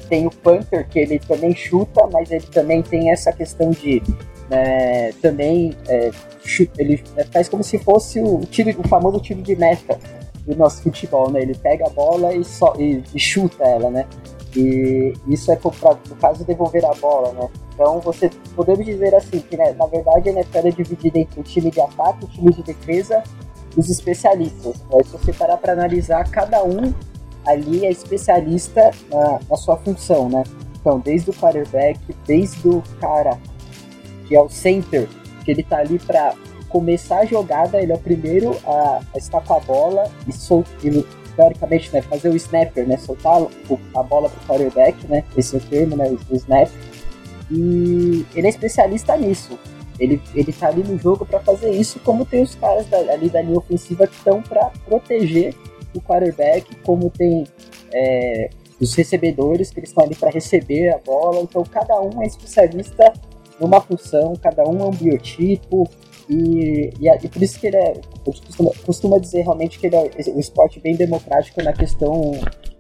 Tem 0.07 0.27
o 0.27 0.31
punter, 0.31 0.87
que 0.87 0.99
ele 0.99 1.19
também 1.19 1.57
chuta, 1.57 2.07
mas 2.13 2.31
ele 2.31 2.47
também 2.49 2.83
tem 2.83 3.11
essa 3.11 3.33
questão 3.33 3.71
de 3.71 4.03
né, 4.51 5.13
também 5.23 5.75
é, 5.89 6.11
ele 6.77 7.03
é, 7.17 7.25
faz 7.25 7.49
como 7.49 7.65
se 7.65 7.79
fosse 7.79 8.21
o, 8.21 8.41
tiro, 8.41 8.79
o 8.79 8.87
famoso 8.87 9.19
tiro 9.19 9.41
de 9.41 9.57
meta 9.57 9.99
do 10.47 10.55
nosso 10.55 10.83
futebol, 10.83 11.31
né? 11.31 11.41
Ele 11.41 11.55
pega 11.55 11.87
a 11.87 11.91
bola 11.91 12.35
e, 12.35 12.45
só, 12.45 12.75
e, 12.79 13.03
e 13.15 13.19
chuta 13.19 13.65
ela, 13.65 13.91
né? 13.91 14.07
E 14.57 15.13
isso 15.27 15.51
é 15.51 15.57
para, 15.57 15.99
no 16.09 16.17
caso, 16.17 16.45
devolver 16.45 16.85
a 16.85 16.95
bola, 16.95 17.33
né? 17.33 17.49
Então, 17.75 18.01
você 18.01 18.31
podemos 18.55 18.85
dizer 18.85 19.15
assim 19.15 19.41
que, 19.41 19.57
né, 19.57 19.73
na 19.73 19.87
verdade, 19.87 20.29
a 20.29 20.33
NFL 20.33 20.59
é 20.59 20.71
dividida 20.71 21.19
entre 21.19 21.41
o 21.41 21.43
time 21.43 21.71
de 21.71 21.81
ataque, 21.81 22.25
o 22.25 22.29
time 22.29 22.53
de 22.53 22.63
defesa 22.63 23.23
e 23.77 23.81
os 23.81 23.91
especialistas. 23.91 24.77
Mas 24.91 25.09
se 25.09 25.13
você 25.13 25.33
parar 25.33 25.57
para 25.57 25.73
analisar, 25.73 26.29
cada 26.31 26.63
um 26.63 26.95
ali 27.45 27.85
é 27.85 27.91
especialista 27.91 28.93
na, 29.11 29.41
na 29.51 29.57
sua 29.57 29.77
função, 29.77 30.29
né? 30.29 30.45
Então, 30.81 31.01
desde 31.01 31.31
o 31.31 31.35
quarterback, 31.35 31.99
desde 32.27 32.69
o 32.69 32.83
cara 33.01 33.39
que 34.29 34.37
é 34.37 34.41
o 34.41 34.49
center, 34.49 35.09
que 35.45 35.51
ele 35.51 35.63
tá 35.63 35.79
ali 35.79 35.99
para 35.99 36.35
começar 36.69 37.21
a 37.21 37.25
jogada, 37.25 37.81
ele 37.81 37.93
é 37.93 37.95
o 37.95 37.99
primeiro 37.99 38.57
a, 38.67 39.01
a 39.15 39.19
estar 39.19 39.41
com 39.41 39.55
a 39.55 39.61
bola 39.61 40.11
e 40.27 40.33
soltar, 40.33 41.05
teoricamente, 41.37 41.93
né, 41.93 42.03
fazer 42.03 42.29
o 42.29 42.37
snapper, 42.37 42.87
né, 42.87 42.97
soltar 42.97 43.43
a 43.95 44.03
bola 44.03 44.29
pro 44.29 44.47
quarterback, 44.47 45.07
né, 45.07 45.25
esse 45.37 45.55
é 45.55 45.59
o 45.59 45.63
termo, 45.63 45.97
né, 45.97 46.17
o, 46.31 46.37
snap. 46.37 46.71
E 47.51 48.25
ele 48.35 48.47
é 48.47 48.51
especialista 48.51 49.17
nisso. 49.17 49.59
Ele, 49.99 50.21
ele 50.35 50.53
tá 50.53 50.69
ali 50.69 50.83
no 50.83 50.99
jogo 50.99 51.25
para 51.25 51.39
fazer 51.41 51.71
isso, 51.71 52.01
como 52.01 52.25
tem 52.25 52.43
os 52.43 52.55
caras 52.55 52.87
da- 52.87 52.99
ali 53.13 53.29
da 53.29 53.41
linha 53.43 53.59
ofensiva 53.59 54.07
que 54.07 54.15
estão 54.17 54.43
para 54.43 54.71
proteger 54.85 55.55
o 55.95 56.01
quarterback, 56.01 56.75
como 56.83 57.11
tem 57.11 57.45
é, 57.93 58.51
os 58.81 58.95
recebedores 58.95 59.71
que 59.71 59.81
estão 59.81 60.05
ali 60.05 60.15
para 60.17 60.31
receber 60.31 60.91
a 60.91 60.99
bola. 60.99 61.43
Então 61.43 61.63
cada 61.63 62.01
um 62.01 62.23
é 62.23 62.27
especialista 62.27 63.13
numa 63.61 63.81
função, 63.81 64.35
cada 64.35 64.65
um 64.69 64.81
é 64.81 64.85
um 64.85 64.91
biotipo. 64.91 65.89
E, 66.29 66.91
e, 67.01 67.09
e 67.09 67.29
por 67.29 67.43
isso 67.43 67.59
que 67.59 67.67
ele 67.67 67.77
é. 67.77 67.93
Eu 68.27 68.33
costumo, 68.33 68.75
costumo 68.85 69.21
dizer 69.21 69.43
realmente 69.43 69.79
que 69.79 69.87
ele 69.87 69.97
é 69.97 70.11
um 70.29 70.41
esporte 70.41 70.81
bem 70.81 70.97
democrático 70.97 71.63
na 71.63 71.73
questão. 71.73 72.33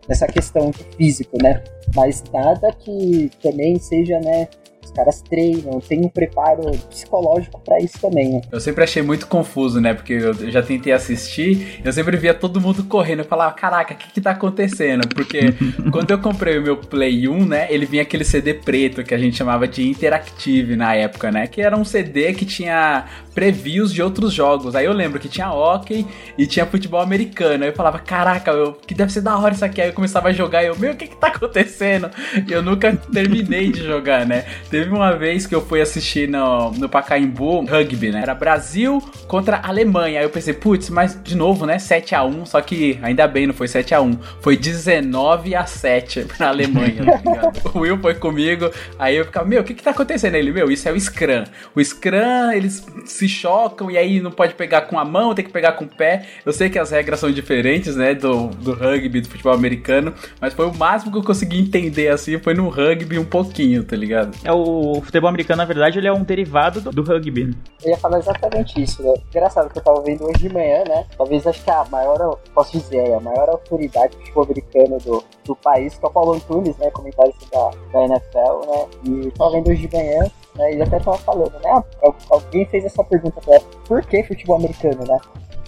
Nessa 0.06 0.26
questão 0.26 0.70
de 0.70 0.84
físico, 0.96 1.38
né? 1.42 1.64
Mas 1.94 2.22
nada 2.30 2.70
que 2.72 3.30
também 3.42 3.78
seja, 3.78 4.20
né? 4.20 4.48
Os 4.84 4.90
caras 4.90 5.22
treinam, 5.22 5.80
tem 5.80 6.04
um 6.04 6.08
preparo 6.08 6.70
psicológico 6.90 7.58
pra 7.64 7.78
isso 7.78 7.98
também, 7.98 8.34
né? 8.34 8.40
Eu 8.52 8.60
sempre 8.60 8.84
achei 8.84 9.02
muito 9.02 9.26
confuso, 9.26 9.80
né? 9.80 9.94
Porque 9.94 10.12
eu 10.12 10.50
já 10.50 10.62
tentei 10.62 10.92
assistir, 10.92 11.80
eu 11.82 11.92
sempre 11.92 12.16
via 12.18 12.34
todo 12.34 12.60
mundo 12.60 12.84
correndo. 12.84 13.20
Eu 13.20 13.24
falava, 13.24 13.54
caraca, 13.54 13.94
o 13.94 13.96
que 13.96 14.12
que 14.12 14.20
tá 14.20 14.32
acontecendo? 14.32 15.08
Porque 15.08 15.54
quando 15.90 16.10
eu 16.10 16.18
comprei 16.18 16.58
o 16.58 16.62
meu 16.62 16.76
Play 16.76 17.26
1, 17.26 17.46
né? 17.46 17.66
Ele 17.70 17.86
vinha 17.86 18.02
aquele 18.02 18.24
CD 18.24 18.52
preto 18.52 19.02
que 19.02 19.14
a 19.14 19.18
gente 19.18 19.36
chamava 19.36 19.66
de 19.66 19.88
Interactive 19.88 20.76
na 20.76 20.94
época, 20.94 21.32
né? 21.32 21.46
Que 21.46 21.62
era 21.62 21.76
um 21.76 21.84
CD 21.84 22.34
que 22.34 22.44
tinha 22.44 23.06
previews 23.34 23.92
de 23.92 24.02
outros 24.02 24.32
jogos. 24.32 24.74
Aí 24.74 24.84
eu 24.84 24.92
lembro 24.92 25.18
que 25.18 25.28
tinha 25.28 25.52
hockey 25.52 26.06
e 26.38 26.46
tinha 26.46 26.64
futebol 26.64 27.00
americano. 27.00 27.64
Aí 27.64 27.70
eu 27.70 27.74
falava, 27.74 27.98
caraca, 27.98 28.50
eu, 28.50 28.72
que 28.72 28.94
deve 28.94 29.12
ser 29.12 29.20
da 29.20 29.36
hora 29.36 29.54
isso 29.54 29.64
aqui. 29.64 29.80
Aí 29.80 29.88
eu 29.88 29.92
começava 29.92 30.28
a 30.28 30.32
jogar 30.32 30.62
e 30.62 30.66
eu, 30.66 30.78
meu, 30.78 30.92
o 30.92 30.96
que 30.96 31.08
que 31.08 31.16
tá 31.16 31.28
acontecendo? 31.28 32.10
E 32.46 32.52
eu 32.52 32.62
nunca 32.62 32.94
terminei 33.12 33.70
de 33.70 33.84
jogar, 33.84 34.24
né? 34.24 34.44
Teve 34.70 34.90
uma 34.90 35.12
vez 35.12 35.46
que 35.46 35.54
eu 35.54 35.64
fui 35.64 35.80
assistir 35.80 36.28
no, 36.28 36.70
no 36.72 36.88
Pacaembu 36.88 37.64
rugby, 37.64 38.10
né? 38.10 38.22
Era 38.22 38.34
Brasil 38.34 39.02
contra 39.26 39.58
Alemanha. 39.58 40.20
Aí 40.20 40.24
eu 40.24 40.30
pensei, 40.30 40.54
putz, 40.54 40.88
mas 40.90 41.18
de 41.22 41.36
novo, 41.36 41.66
né? 41.66 41.76
7x1. 41.76 42.46
Só 42.46 42.60
que 42.60 42.98
ainda 43.02 43.26
bem, 43.26 43.46
não 43.46 43.54
foi 43.54 43.66
7x1. 43.66 44.18
Foi 44.40 44.56
19x7 44.56 46.26
pra 46.36 46.48
Alemanha, 46.48 47.04
tá 47.04 47.30
ligado? 47.30 47.70
o 47.74 47.80
Will 47.80 47.98
foi 47.98 48.14
comigo. 48.14 48.70
Aí 48.98 49.16
eu 49.16 49.24
ficava, 49.24 49.46
meu, 49.46 49.62
o 49.62 49.64
que 49.64 49.74
que 49.74 49.82
tá 49.82 49.90
acontecendo? 49.90 50.36
Ele, 50.36 50.52
meu, 50.52 50.70
isso 50.70 50.88
é 50.88 50.92
o 50.92 51.00
Scrum. 51.00 51.44
O 51.74 51.82
Scrum, 51.82 52.52
eles 52.52 52.84
se 53.06 53.23
chocam 53.28 53.90
e 53.90 53.98
aí 53.98 54.20
não 54.20 54.30
pode 54.30 54.54
pegar 54.54 54.82
com 54.82 54.98
a 54.98 55.04
mão, 55.04 55.34
tem 55.34 55.44
que 55.44 55.52
pegar 55.52 55.72
com 55.72 55.84
o 55.84 55.88
pé. 55.88 56.26
Eu 56.44 56.52
sei 56.52 56.68
que 56.68 56.78
as 56.78 56.90
regras 56.90 57.20
são 57.20 57.30
diferentes, 57.30 57.96
né? 57.96 58.14
Do, 58.14 58.48
do 58.48 58.72
rugby, 58.72 59.20
do 59.20 59.28
futebol 59.28 59.52
americano. 59.52 60.14
Mas 60.40 60.54
foi 60.54 60.66
o 60.66 60.74
máximo 60.74 61.12
que 61.12 61.18
eu 61.18 61.22
consegui 61.22 61.60
entender 61.60 62.08
assim. 62.08 62.38
Foi 62.38 62.54
no 62.54 62.68
rugby 62.68 63.18
um 63.18 63.24
pouquinho, 63.24 63.84
tá 63.84 63.96
ligado? 63.96 64.36
É 64.44 64.52
o 64.52 65.00
futebol 65.02 65.28
americano, 65.28 65.58
na 65.58 65.64
verdade, 65.64 65.98
ele 65.98 66.08
é 66.08 66.12
um 66.12 66.22
derivado 66.22 66.80
do, 66.80 66.90
do 66.90 67.02
rugby. 67.02 67.44
né? 67.46 67.52
Eu 67.82 67.90
ia 67.90 67.96
falar 67.96 68.18
exatamente 68.18 68.82
isso, 68.82 69.02
né? 69.02 69.14
Engraçado 69.30 69.70
que 69.70 69.78
eu 69.78 69.82
tava 69.82 70.00
vendo 70.02 70.24
hoje 70.24 70.48
de 70.48 70.52
manhã, 70.52 70.84
né? 70.86 71.06
Talvez 71.16 71.46
acho 71.46 71.62
que 71.62 71.70
a 71.70 71.84
maior, 71.90 72.38
posso 72.54 72.78
dizer, 72.78 73.00
aí, 73.00 73.12
a 73.12 73.20
maior 73.20 73.48
autoridade 73.48 74.16
do 74.16 74.20
futebol 74.20 74.44
americano 74.44 74.98
do, 74.98 75.24
do 75.44 75.56
país, 75.56 75.96
que 75.98 76.04
é 76.04 76.08
o 76.08 76.12
Paulo 76.12 76.34
Antunes, 76.34 76.76
né? 76.78 76.90
Comentarista 76.90 77.44
da, 77.52 77.70
da 77.92 78.04
NFL, 78.04 78.66
né? 78.66 78.86
E 79.04 79.30
tava 79.32 79.52
vendo 79.52 79.70
hoje 79.70 79.86
de 79.86 79.96
manhã, 79.96 80.30
né? 80.56 80.72
Ele 80.72 80.82
até 80.82 80.98
tava 80.98 81.18
falando, 81.18 81.52
né? 81.62 81.70
al- 82.02 82.16
Alguém 82.30 82.64
fez 82.66 82.84
essa 82.84 83.02
pergunta 83.04 83.40
pra 83.40 83.56
ele, 83.56 83.64
por 83.86 84.04
que 84.06 84.22
futebol 84.22 84.56
americano, 84.56 85.04
né? 85.06 85.18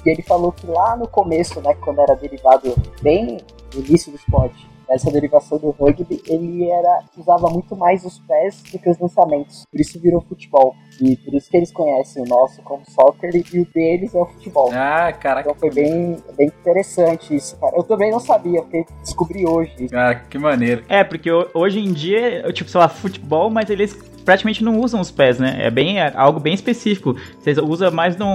E 0.04 0.10
ele 0.10 0.22
falou 0.22 0.52
que 0.52 0.66
lá 0.66 0.96
no 0.96 1.08
começo, 1.08 1.60
né? 1.60 1.74
Quando 1.74 2.00
era 2.00 2.14
derivado 2.14 2.74
bem 3.02 3.38
no 3.74 3.80
início 3.84 4.12
do 4.12 4.16
esporte, 4.16 4.68
essa 4.88 5.10
derivação 5.10 5.58
do 5.58 5.70
rugby, 5.70 6.22
ele 6.28 6.70
era 6.70 7.00
usava 7.18 7.48
muito 7.50 7.74
mais 7.74 8.04
os 8.04 8.20
pés 8.20 8.62
do 8.70 8.78
que 8.78 8.88
os 8.88 8.98
lançamentos. 8.98 9.64
Por 9.70 9.80
isso 9.80 10.00
virou 10.00 10.20
futebol. 10.20 10.74
E 11.00 11.16
por 11.16 11.34
isso 11.34 11.50
que 11.50 11.56
eles 11.56 11.70
conhecem 11.72 12.22
o 12.22 12.26
nosso 12.26 12.62
como 12.62 12.82
soccer 12.90 13.30
e 13.34 13.60
o 13.60 13.66
deles 13.74 14.14
é 14.14 14.18
o 14.18 14.26
futebol. 14.26 14.70
Ah, 14.72 15.12
caraca. 15.12 15.50
Então 15.50 15.60
foi 15.60 15.70
bem, 15.70 16.16
bem 16.36 16.46
interessante 16.48 17.34
isso, 17.34 17.56
cara. 17.58 17.76
Eu 17.76 17.82
também 17.82 18.10
não 18.10 18.20
sabia, 18.20 18.62
porque 18.62 18.84
descobri 19.02 19.46
hoje. 19.46 19.88
Ah, 19.92 20.14
que 20.14 20.38
maneiro. 20.38 20.82
É, 20.88 21.04
porque 21.04 21.30
ho- 21.30 21.48
hoje 21.54 21.78
em 21.80 21.92
dia, 21.92 22.40
eu, 22.46 22.52
tipo, 22.52 22.70
sei 22.70 22.80
lá, 22.80 22.88
futebol, 22.88 23.50
mas 23.50 23.68
eles 23.70 23.92
praticamente 24.24 24.64
não 24.64 24.80
usam 24.80 25.00
os 25.00 25.10
pés, 25.10 25.38
né? 25.38 25.56
É 25.60 25.70
bem 25.70 26.00
é 26.00 26.12
algo 26.16 26.40
bem 26.40 26.52
específico. 26.54 27.14
Você 27.40 27.52
usa 27.60 27.90
mais 27.90 28.16
no, 28.16 28.26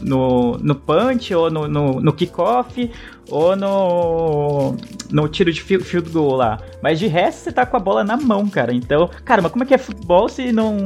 no, 0.00 0.58
no 0.58 0.74
punch, 0.74 1.34
ou 1.34 1.50
no, 1.50 1.66
no, 1.66 2.00
no 2.00 2.12
kickoff, 2.12 2.90
ou 3.28 3.56
no, 3.56 4.76
no 5.10 5.28
tiro 5.28 5.52
de 5.52 5.60
fi- 5.62 5.80
field 5.80 6.10
goal 6.10 6.36
lá. 6.36 6.58
Mas 6.82 6.98
de 6.98 7.06
resto, 7.06 7.38
você 7.40 7.52
tá 7.52 7.66
com 7.66 7.76
a 7.76 7.80
bola 7.80 8.04
na 8.04 8.16
mão, 8.16 8.48
cara. 8.48 8.72
Então, 8.72 9.10
cara, 9.24 9.42
mas 9.42 9.50
como 9.50 9.64
é 9.64 9.66
que 9.66 9.74
é 9.74 9.78
futebol 9.78 10.28
se 10.28 10.52
não. 10.52 10.76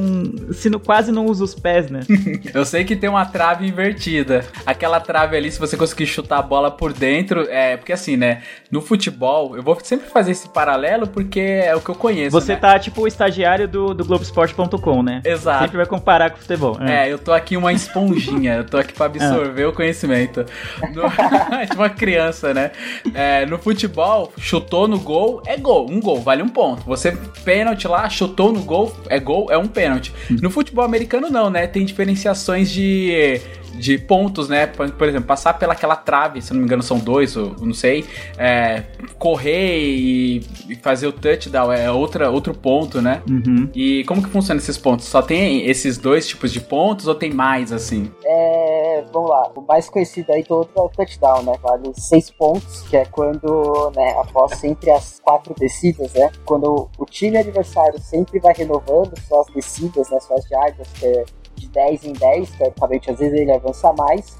se 0.53 0.69
não, 0.69 0.79
quase 0.79 1.00
não 1.09 1.25
usa 1.25 1.43
os 1.43 1.55
pés, 1.55 1.89
né? 1.89 2.01
Eu 2.53 2.65
sei 2.65 2.83
que 2.83 2.95
tem 2.95 3.09
uma 3.09 3.25
trave 3.25 3.65
invertida. 3.65 4.45
Aquela 4.65 4.99
trave 4.99 5.37
ali, 5.37 5.51
se 5.51 5.59
você 5.59 5.77
conseguir 5.77 6.05
chutar 6.05 6.39
a 6.39 6.41
bola 6.41 6.69
por 6.69 6.91
dentro, 6.91 7.47
é. 7.49 7.77
Porque 7.77 7.93
assim, 7.93 8.17
né? 8.17 8.41
No 8.69 8.81
futebol, 8.81 9.55
eu 9.55 9.63
vou 9.63 9.77
sempre 9.81 10.09
fazer 10.09 10.31
esse 10.31 10.49
paralelo 10.49 11.07
porque 11.07 11.39
é 11.39 11.75
o 11.75 11.81
que 11.81 11.89
eu 11.89 11.95
conheço. 11.95 12.31
Você 12.31 12.53
né? 12.53 12.59
tá 12.59 12.79
tipo 12.79 13.01
o 13.01 13.07
estagiário 13.07 13.67
do, 13.67 13.93
do 13.93 14.05
Globoesporte.com, 14.05 15.03
né? 15.03 15.21
Exato. 15.25 15.63
Sempre 15.63 15.77
vai 15.77 15.85
comparar 15.85 16.29
com 16.29 16.37
o 16.37 16.39
futebol. 16.39 16.77
É, 16.81 17.11
eu 17.11 17.17
tô 17.17 17.31
aqui 17.31 17.55
uma 17.57 17.73
esponjinha, 17.73 18.55
eu 18.55 18.63
tô 18.63 18.77
aqui 18.77 18.93
pra 18.93 19.05
absorver 19.05 19.65
o 19.65 19.73
conhecimento. 19.73 20.45
No... 20.93 21.03
de 21.69 21.75
uma 21.75 21.89
criança, 21.89 22.53
né? 22.53 22.71
É, 23.13 23.45
no 23.45 23.57
futebol, 23.57 24.31
chutou 24.37 24.87
no 24.87 24.99
gol, 24.99 25.41
é 25.45 25.57
gol. 25.57 25.89
Um 25.89 25.99
gol, 25.99 26.21
vale 26.21 26.41
um 26.41 26.49
ponto. 26.49 26.83
Você, 26.85 27.17
pênalti 27.43 27.87
lá, 27.87 28.09
chutou 28.09 28.51
no 28.51 28.61
gol, 28.61 28.95
é 29.09 29.19
gol, 29.19 29.47
é 29.51 29.57
um 29.57 29.67
pênalti. 29.67 30.13
No 30.29 30.49
futebol 30.49 30.87
americano, 30.91 31.29
não, 31.29 31.49
né? 31.49 31.65
Tem 31.67 31.85
diferenciações 31.85 32.69
de. 32.69 33.41
De 33.73 33.97
pontos, 33.97 34.47
né? 34.49 34.67
Por, 34.67 35.07
exemplo, 35.07 35.27
passar 35.27 35.53
pelaquela 35.53 35.95
trave, 35.95 36.41
se 36.41 36.53
não 36.53 36.59
me 36.59 36.65
engano, 36.65 36.83
são 36.83 36.99
dois, 36.99 37.35
ou 37.35 37.55
não 37.59 37.73
sei. 37.73 38.05
é, 38.37 38.83
correr 39.17 39.79
e, 39.79 40.37
e 40.69 40.75
fazer 40.75 41.07
o 41.07 41.13
touchdown 41.13 41.71
é 41.71 41.91
outra, 41.91 42.29
outro 42.29 42.53
ponto, 42.53 43.01
né? 43.01 43.21
Uhum. 43.29 43.69
E 43.73 44.03
como 44.05 44.21
que 44.21 44.29
funciona 44.29 44.59
esses 44.59 44.77
pontos? 44.77 45.05
Só 45.05 45.21
tem 45.21 45.65
esses 45.67 45.97
dois 45.97 46.27
tipos 46.27 46.51
de 46.51 46.59
pontos 46.59 47.07
ou 47.07 47.15
tem 47.15 47.31
mais 47.31 47.71
assim? 47.71 48.11
É, 48.25 49.03
vamos 49.13 49.29
lá, 49.29 49.51
o 49.55 49.61
mais 49.61 49.89
conhecido 49.89 50.31
aí 50.31 50.43
todo 50.43 50.69
é 50.75 50.81
o 50.81 50.89
touchdown, 50.89 51.43
né? 51.43 51.53
Vale 51.61 51.91
seis 51.95 52.31
pontos, 52.31 52.81
que 52.89 52.97
é 52.97 53.05
quando, 53.05 53.91
né, 53.95 54.15
após 54.19 54.57
sempre 54.57 54.89
as 54.89 55.19
quatro 55.19 55.53
descidas, 55.57 56.11
né? 56.13 56.31
Quando 56.45 56.89
o 56.97 57.05
time 57.05 57.37
adversário 57.37 57.99
sempre 57.99 58.39
vai 58.39 58.53
renovando 58.53 59.13
suas 59.27 59.47
descidas, 59.53 60.09
né? 60.09 60.19
Suas 60.19 60.45
jardas, 60.47 60.87
que 60.99 61.05
é 61.05 61.25
de 61.61 61.69
10 61.69 62.05
em 62.05 62.13
10, 62.13 62.51
teoricamente 62.51 63.11
às 63.11 63.19
vezes 63.19 63.39
ele 63.39 63.51
avança 63.51 63.93
mais. 63.93 64.37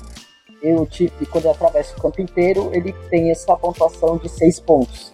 E, 0.63 0.71
o 0.73 0.87
e 0.99 1.25
quando 1.25 1.45
ele 1.45 1.53
atravessa 1.53 1.95
o 1.97 2.01
campo 2.01 2.21
inteiro, 2.21 2.69
ele 2.73 2.93
tem 3.09 3.31
essa 3.31 3.55
pontuação 3.55 4.17
de 4.17 4.29
seis 4.29 4.59
pontos. 4.59 5.11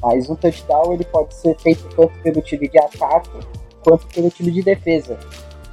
Mas 0.00 0.28
um 0.30 0.36
touchdown 0.36 0.92
ele 0.92 1.04
pode 1.04 1.34
ser 1.34 1.56
feito 1.58 1.88
tanto 1.94 2.12
pelo 2.22 2.40
time 2.40 2.68
de 2.68 2.78
ataque 2.78 3.30
quanto 3.82 4.06
pelo 4.08 4.30
time 4.30 4.50
de 4.50 4.62
defesa. 4.62 5.18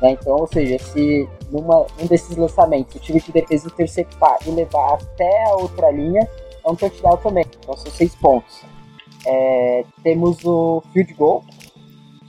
né? 0.01 0.11
Então, 0.11 0.35
ou 0.37 0.47
seja, 0.47 0.77
se 0.79 1.27
numa, 1.51 1.85
um 1.99 2.07
desses 2.07 2.35
lançamentos 2.35 2.95
o 2.95 2.99
time 2.99 3.19
de 3.19 3.31
defesa 3.31 3.67
interceptar 3.67 4.37
e 4.45 4.51
levar 4.51 4.95
até 4.95 5.43
a 5.45 5.55
outra 5.55 5.91
linha, 5.91 6.27
é 6.65 6.69
um 6.69 6.75
touchdown 6.75 7.17
também. 7.17 7.45
Então 7.59 7.77
são 7.77 7.91
seis 7.91 8.15
pontos. 8.15 8.61
É, 9.25 9.83
temos 10.03 10.43
o 10.43 10.83
field 10.93 11.13
goal, 11.15 11.43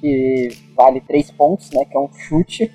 que 0.01 0.49
vale 0.75 1.01
três 1.01 1.31
pontos, 1.31 1.71
né? 1.71 1.85
Que 1.85 1.97
é 1.97 2.01
um 2.01 2.13
chute, 2.13 2.73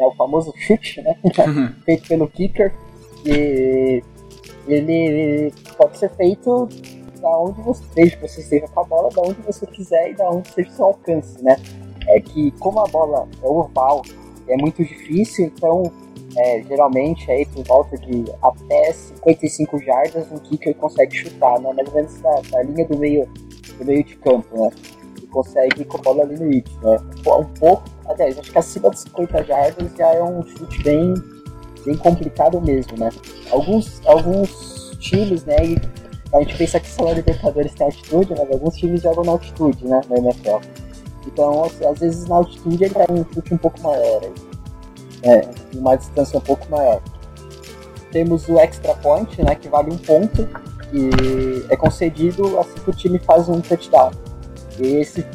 é 0.00 0.06
o 0.06 0.12
famoso 0.12 0.52
chute, 0.56 1.00
né? 1.02 1.16
feito 1.84 2.08
pelo 2.08 2.28
kicker. 2.28 2.72
E 3.24 4.02
ele 4.66 5.52
pode 5.76 5.98
ser 5.98 6.10
feito 6.10 6.68
da 7.20 7.38
onde 7.38 7.60
você 7.60 7.82
desde 7.94 8.16
que 8.16 8.28
você 8.28 8.40
esteja 8.40 8.66
com 8.68 8.80
a 8.80 8.84
bola, 8.84 9.10
da 9.10 9.22
onde 9.22 9.40
você 9.42 9.66
quiser 9.66 10.10
e 10.10 10.14
da 10.14 10.28
onde 10.28 10.48
seja 10.48 10.68
o 10.70 10.72
seu 10.72 10.84
alcance, 10.86 11.42
né? 11.42 11.56
É 12.08 12.20
que 12.20 12.50
como 12.52 12.80
a 12.80 12.86
bola 12.86 13.28
é 13.42 13.46
oval, 13.46 14.02
é 14.48 14.56
muito 14.56 14.82
difícil, 14.82 15.46
então 15.46 15.92
é, 16.36 16.62
geralmente 16.62 17.30
aí 17.30 17.44
por 17.46 17.64
volta 17.64 17.96
de 17.98 18.24
até 18.42 18.92
55 18.92 19.78
jardas 19.80 20.30
um 20.32 20.38
kicker 20.38 20.74
consegue 20.76 21.14
chutar, 21.16 21.60
né? 21.60 21.72
Mais 21.74 21.88
ou 21.88 21.94
menos 21.94 22.20
da, 22.20 22.40
da 22.50 22.62
linha 22.62 22.86
do 22.86 22.98
meio 22.98 23.28
do 23.78 23.84
meio 23.84 24.04
de 24.04 24.16
campo, 24.16 24.48
né? 24.56 24.70
E 25.30 25.32
consegue 25.32 25.84
com 25.84 25.98
a 25.98 26.00
bola 26.00 26.22
ali 26.22 26.38
no 26.38 26.50
hit, 26.50 26.70
né? 26.82 26.98
Um 27.26 27.44
pouco, 27.44 27.84
aliás, 28.06 28.38
acho 28.38 28.50
que 28.50 28.58
acima 28.58 28.90
de 28.90 29.00
50 29.00 29.44
jardas 29.44 29.92
já 29.96 30.08
é 30.08 30.22
um 30.22 30.42
chute 30.42 30.82
bem 30.82 31.14
bem 31.84 31.96
complicado 31.96 32.60
mesmo, 32.60 32.98
né? 32.98 33.10
Alguns, 33.50 34.00
alguns 34.06 34.96
times, 34.98 35.44
né? 35.44 35.56
E 35.64 35.80
a 36.32 36.40
gente 36.40 36.56
pensa 36.56 36.78
que 36.78 36.88
só 36.88 37.04
na 37.04 37.12
Libertadores 37.12 37.72
tem 37.74 37.86
altitude, 37.86 38.34
mas 38.36 38.50
alguns 38.50 38.76
times 38.76 39.02
jogam 39.02 39.24
na 39.24 39.32
altitude, 39.32 39.86
né? 39.86 40.00
Na 40.08 40.16
NFL. 40.18 40.58
Então, 41.26 41.64
às 41.64 41.98
vezes 41.98 42.26
na 42.26 42.36
altitude 42.36 42.84
ele 42.84 42.94
dá 42.94 43.06
um 43.10 43.24
chute 43.32 43.54
um 43.54 43.58
pouco 43.58 43.80
maior. 43.80 44.22
É, 45.22 45.48
uma 45.74 45.96
distância 45.96 46.38
um 46.38 46.42
pouco 46.42 46.70
maior. 46.70 47.02
Temos 48.10 48.48
o 48.48 48.58
extra 48.58 48.94
point, 48.96 49.42
né? 49.42 49.54
Que 49.54 49.68
vale 49.68 49.92
um 49.92 49.98
ponto, 49.98 50.46
que 50.90 51.66
é 51.68 51.76
concedido 51.76 52.58
assim 52.58 52.74
que 52.84 52.90
o 52.90 52.94
time 52.94 53.18
faz 53.18 53.48
um 53.48 53.60
touchdown. 53.60 54.10
Esse, 54.80 55.26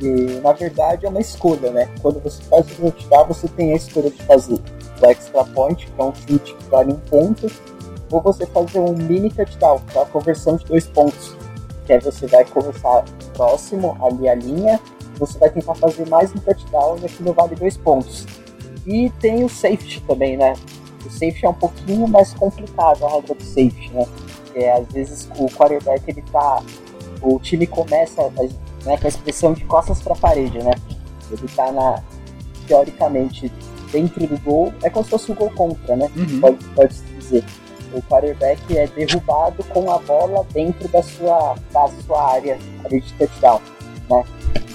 e, 0.00 0.40
na 0.42 0.52
verdade, 0.52 1.04
é 1.04 1.08
uma 1.08 1.20
escolha, 1.20 1.70
né? 1.70 1.88
Quando 2.00 2.20
você 2.20 2.42
faz 2.44 2.66
o 2.72 2.90
touchdown, 2.90 3.26
você 3.26 3.48
tem 3.48 3.72
a 3.72 3.76
escolha 3.76 4.10
de 4.10 4.22
fazer 4.22 4.54
o 4.54 5.06
extra 5.06 5.44
point, 5.44 5.86
que 5.86 6.00
é 6.00 6.04
um 6.04 6.14
chute 6.14 6.54
que 6.54 6.64
vale 6.70 6.92
um 6.92 6.96
ponto, 6.96 7.50
ou 8.10 8.20
você 8.20 8.46
fazer 8.46 8.78
um 8.78 8.94
mini 8.94 9.30
touchdown, 9.30 9.80
que 9.90 9.98
é 9.98 10.02
a 10.02 10.06
conversão 10.06 10.56
de 10.56 10.64
dois 10.64 10.86
pontos. 10.86 11.36
Que 11.86 11.92
aí 11.92 12.00
você 12.00 12.26
vai 12.26 12.44
começar 12.44 13.04
próximo 13.34 13.96
ali 14.02 14.28
a 14.28 14.34
linha, 14.34 14.80
você 15.18 15.38
vai 15.38 15.50
tentar 15.50 15.74
fazer 15.74 16.08
mais 16.08 16.34
um 16.34 16.38
touchdown 16.38 16.98
e 17.02 17.06
aquilo 17.06 17.32
vale 17.32 17.54
dois 17.54 17.76
pontos. 17.76 18.26
E 18.86 19.10
tem 19.20 19.44
o 19.44 19.48
safety 19.48 20.02
também, 20.02 20.36
né? 20.36 20.54
O 21.04 21.10
safety 21.10 21.44
é 21.44 21.48
um 21.48 21.54
pouquinho 21.54 22.06
mais 22.06 22.32
complicado 22.34 23.04
a 23.04 23.08
regra 23.10 23.34
do 23.34 23.42
safety, 23.42 23.90
né? 23.92 24.06
É, 24.54 24.72
às 24.72 24.86
vezes 24.88 25.28
o 25.36 25.46
quarterback 25.46 26.02
ele 26.08 26.22
tá. 26.32 26.62
O 27.20 27.38
time 27.38 27.66
começa 27.66 28.30
né, 28.84 28.96
com 28.96 29.06
a 29.06 29.08
expressão 29.08 29.52
de 29.52 29.64
costas 29.64 30.00
para 30.00 30.12
a 30.12 30.16
parede, 30.16 30.58
né? 30.58 30.74
Ele 31.30 31.48
tá 31.54 31.72
na, 31.72 32.02
teoricamente, 32.66 33.50
dentro 33.90 34.26
do 34.26 34.38
gol, 34.40 34.72
é 34.82 34.90
como 34.90 35.04
se 35.04 35.10
fosse 35.10 35.32
um 35.32 35.34
gol 35.34 35.50
contra, 35.50 35.96
né? 35.96 36.10
Uhum. 36.16 36.40
Pode, 36.40 36.64
pode 36.74 36.94
dizer. 37.18 37.44
O 37.92 38.02
quarterback 38.02 38.76
é 38.76 38.88
derrubado 38.88 39.62
com 39.64 39.88
a 39.90 39.98
bola 39.98 40.44
dentro 40.52 40.88
da 40.88 41.00
sua, 41.02 41.54
da 41.72 41.88
sua 42.04 42.32
área, 42.32 42.58
área 42.84 43.00
de 43.00 43.12
touchdown, 43.14 43.60
né? 44.10 44.24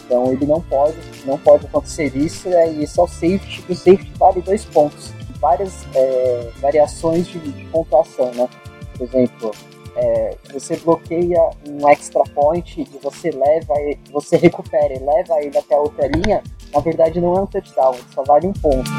Então 0.06 0.32
ele 0.32 0.46
não 0.46 0.62
pode, 0.62 0.98
não 1.26 1.38
pode 1.38 1.68
acontecer 1.68 2.16
isso, 2.16 2.50
né? 2.50 2.72
e 2.72 2.84
isso 2.84 3.00
é 3.00 3.04
o 3.04 3.08
safety, 3.08 3.64
o 3.70 3.76
safety 3.76 4.12
vale 4.18 4.42
dois 4.42 4.66
pontos. 4.66 5.14
Várias 5.40 5.86
é, 5.94 6.50
variações 6.60 7.28
de, 7.28 7.40
de 7.40 7.66
pontuação, 7.66 8.32
né? 8.34 8.50
Por 8.98 9.04
exemplo, 9.04 9.52
é, 9.96 10.36
você 10.54 10.78
bloqueia 10.78 11.40
um 11.68 11.88
extra 11.90 12.24
point 12.36 12.82
e 12.82 12.98
você 13.00 13.32
leva, 13.32 13.74
ele- 13.80 14.00
você 14.12 14.38
recupera 14.38 14.94
e 14.94 15.00
leva 15.00 15.40
ele 15.42 15.58
até 15.58 15.76
a 15.76 15.80
outra 15.80 16.08
linha, 16.08 16.44
na 16.74 16.80
verdade 16.80 17.20
não 17.20 17.36
é 17.36 17.42
um 17.42 17.46
touchdown, 17.48 17.96
só 18.14 18.24
vale 18.24 18.48
um 18.48 18.54
ponto. 18.54 18.90